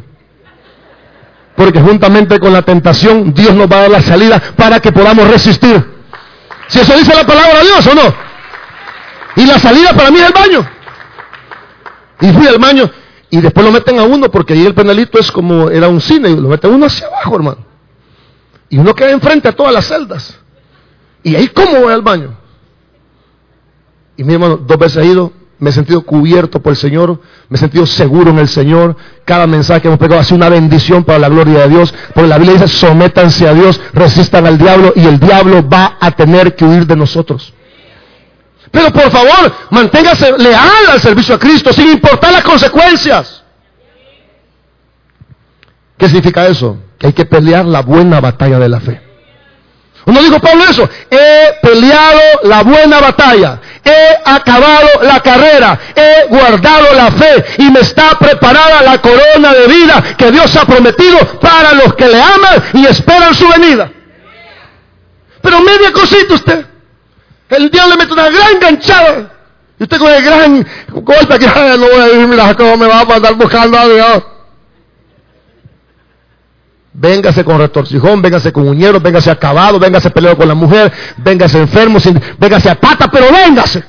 Porque 1.54 1.78
juntamente 1.78 2.40
con 2.40 2.54
la 2.54 2.62
tentación, 2.62 3.34
Dios 3.34 3.54
nos 3.54 3.70
va 3.70 3.76
a 3.76 3.80
dar 3.82 3.90
la 3.90 4.00
salida 4.00 4.40
para 4.56 4.80
que 4.80 4.90
podamos 4.90 5.28
resistir. 5.28 5.84
Si 6.68 6.80
eso 6.80 6.96
dice 6.96 7.14
la 7.14 7.26
palabra 7.26 7.58
de 7.58 7.64
Dios 7.66 7.86
o 7.86 7.94
no. 7.94 8.14
Y 9.36 9.44
la 9.44 9.58
salida 9.58 9.92
para 9.92 10.10
mí 10.10 10.20
es 10.20 10.26
el 10.26 10.32
baño. 10.32 10.66
Y 12.22 12.32
fui 12.32 12.46
al 12.46 12.58
baño 12.58 12.90
y 13.28 13.40
después 13.40 13.66
lo 13.66 13.72
meten 13.72 13.98
a 13.98 14.04
uno 14.04 14.30
porque 14.30 14.54
ahí 14.54 14.64
el 14.64 14.74
penalito 14.74 15.18
es 15.18 15.30
como 15.30 15.68
era 15.68 15.88
un 15.88 16.00
cine 16.00 16.30
y 16.30 16.36
lo 16.36 16.48
meten 16.48 16.72
uno 16.72 16.86
hacia 16.86 17.08
abajo, 17.08 17.34
hermano. 17.34 17.63
Y 18.74 18.78
uno 18.78 18.92
queda 18.92 19.12
enfrente 19.12 19.48
a 19.48 19.52
todas 19.52 19.72
las 19.72 19.86
celdas. 19.86 20.36
Y 21.22 21.36
ahí, 21.36 21.46
¿cómo 21.46 21.82
voy 21.82 21.92
al 21.92 22.02
baño? 22.02 22.36
Y 24.16 24.24
mi 24.24 24.34
hermano, 24.34 24.56
dos 24.56 24.76
veces 24.76 25.04
he 25.04 25.06
ido, 25.06 25.32
me 25.60 25.70
he 25.70 25.72
sentido 25.72 26.00
cubierto 26.00 26.60
por 26.60 26.72
el 26.72 26.76
Señor, 26.76 27.20
me 27.48 27.54
he 27.54 27.60
sentido 27.60 27.86
seguro 27.86 28.32
en 28.32 28.40
el 28.40 28.48
Señor. 28.48 28.96
Cada 29.24 29.46
mensaje 29.46 29.82
que 29.82 29.86
hemos 29.86 30.00
pegado 30.00 30.20
ha 30.20 30.24
sido 30.24 30.38
una 30.38 30.48
bendición 30.48 31.04
para 31.04 31.20
la 31.20 31.28
gloria 31.28 31.60
de 31.60 31.68
Dios. 31.68 31.94
Porque 32.12 32.26
la 32.26 32.36
Biblia 32.36 32.54
dice, 32.54 32.66
sométanse 32.66 33.46
a 33.46 33.54
Dios, 33.54 33.80
resistan 33.92 34.44
al 34.44 34.58
diablo 34.58 34.92
y 34.96 35.06
el 35.06 35.20
diablo 35.20 35.68
va 35.68 35.96
a 36.00 36.10
tener 36.10 36.56
que 36.56 36.64
huir 36.64 36.84
de 36.84 36.96
nosotros. 36.96 37.54
Pero 38.72 38.92
por 38.92 39.08
favor, 39.08 39.54
manténgase 39.70 40.36
leal 40.36 40.88
al 40.90 41.00
servicio 41.00 41.36
a 41.36 41.38
Cristo 41.38 41.72
sin 41.72 41.90
importar 41.90 42.32
las 42.32 42.42
consecuencias. 42.42 43.44
¿Qué 45.96 46.08
significa 46.08 46.44
eso? 46.48 46.76
Hay 47.02 47.12
que 47.12 47.24
pelear 47.24 47.64
la 47.64 47.82
buena 47.82 48.20
batalla 48.20 48.58
de 48.58 48.68
la 48.68 48.80
fe. 48.80 49.00
Uno 50.06 50.22
dijo 50.22 50.38
Pablo 50.38 50.64
eso, 50.68 50.88
he 51.10 51.54
peleado 51.62 52.20
la 52.42 52.62
buena 52.62 53.00
batalla, 53.00 53.58
he 53.82 54.18
acabado 54.24 54.88
la 55.02 55.20
carrera, 55.20 55.78
he 55.96 56.26
guardado 56.28 56.92
la 56.94 57.10
fe 57.10 57.44
y 57.58 57.70
me 57.70 57.80
está 57.80 58.18
preparada 58.18 58.82
la 58.82 58.98
corona 59.00 59.54
de 59.54 59.66
vida 59.66 60.02
que 60.18 60.30
Dios 60.30 60.54
ha 60.56 60.66
prometido 60.66 61.18
para 61.40 61.72
los 61.72 61.94
que 61.94 62.06
le 62.06 62.20
aman 62.20 62.64
y 62.74 62.86
esperan 62.86 63.34
su 63.34 63.48
venida. 63.48 63.90
Pero 65.40 65.60
media 65.60 65.90
cosita 65.90 66.34
usted, 66.34 66.66
el 67.48 67.70
diablo 67.70 67.94
le 67.94 67.98
mete 67.98 68.12
una 68.12 68.28
gran 68.28 68.60
ganchada 68.60 69.30
y 69.78 69.82
usted 69.84 69.98
con 69.98 70.12
el 70.12 70.22
gran 70.22 70.66
golpe 70.88 71.38
que 71.38 71.46
no 71.46 72.42
a 72.42 72.54
cómo 72.54 72.76
me 72.76 72.86
va 72.86 73.00
a 73.00 73.04
mandar 73.04 73.34
buscando 73.34 73.78
a 73.78 73.88
Dios. 73.88 74.33
Véngase 76.96 77.44
con 77.44 77.58
retorcijón, 77.58 78.22
véngase 78.22 78.52
con 78.52 78.68
uñeros, 78.68 79.02
véngase 79.02 79.28
acabado, 79.28 79.80
véngase 79.80 80.10
peleado 80.10 80.36
con 80.36 80.46
la 80.46 80.54
mujer, 80.54 80.92
véngase 81.16 81.60
enfermo, 81.60 81.98
véngase 82.38 82.70
a 82.70 82.76
pata, 82.76 83.10
pero 83.10 83.26
véngase. 83.32 83.82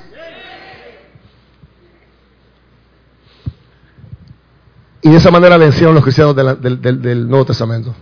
Y 5.04 5.10
de 5.10 5.18
esa 5.18 5.30
manera 5.30 5.56
vencieron 5.58 5.94
los 5.94 6.04
cristianos 6.04 6.36
del, 6.36 6.82
del 6.82 7.30
Nuevo 7.30 7.46
Testamento. 7.46 7.94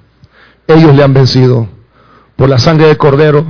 Ellos 0.66 0.96
le 0.96 1.04
han 1.04 1.14
vencido 1.14 1.68
por 2.38 2.48
la 2.48 2.58
sangre 2.58 2.88
del 2.88 2.96
Cordero, 2.96 3.46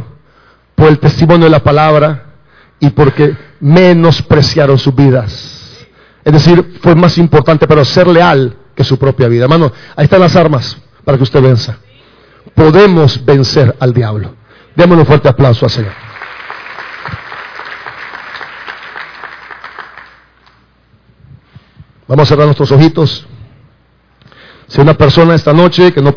por 0.73 0.87
el 0.87 0.97
testimonio 0.97 1.45
de 1.45 1.51
la 1.51 1.63
palabra 1.63 2.33
y 2.79 2.89
porque 2.89 3.37
menospreciaron 3.59 4.79
sus 4.79 4.95
vidas. 4.95 5.85
Es 6.25 6.33
decir, 6.33 6.79
fue 6.81 6.95
más 6.95 7.15
importante, 7.19 7.67
pero 7.67 7.85
ser 7.85 8.07
leal 8.07 8.57
que 8.73 8.83
su 8.83 8.97
propia 8.97 9.27
vida. 9.27 9.43
Hermano, 9.43 9.71
ahí 9.95 10.05
están 10.05 10.19
las 10.19 10.35
armas 10.35 10.82
para 11.03 11.17
que 11.17 11.23
usted 11.23 11.41
venza. 11.41 11.77
Podemos 12.55 13.23
vencer 13.23 13.75
al 13.79 13.93
diablo. 13.93 14.35
Démosle 14.75 15.01
un 15.01 15.07
fuerte 15.07 15.29
aplauso 15.29 15.65
al 15.65 15.71
Señor. 15.71 15.93
Vamos 22.07 22.27
a 22.27 22.29
cerrar 22.29 22.45
nuestros 22.45 22.71
ojitos. 22.71 23.25
Si 24.67 24.81
una 24.81 24.93
persona 24.93 25.35
esta 25.35 25.53
noche 25.53 25.93
que 25.93 26.01
no 26.01 26.13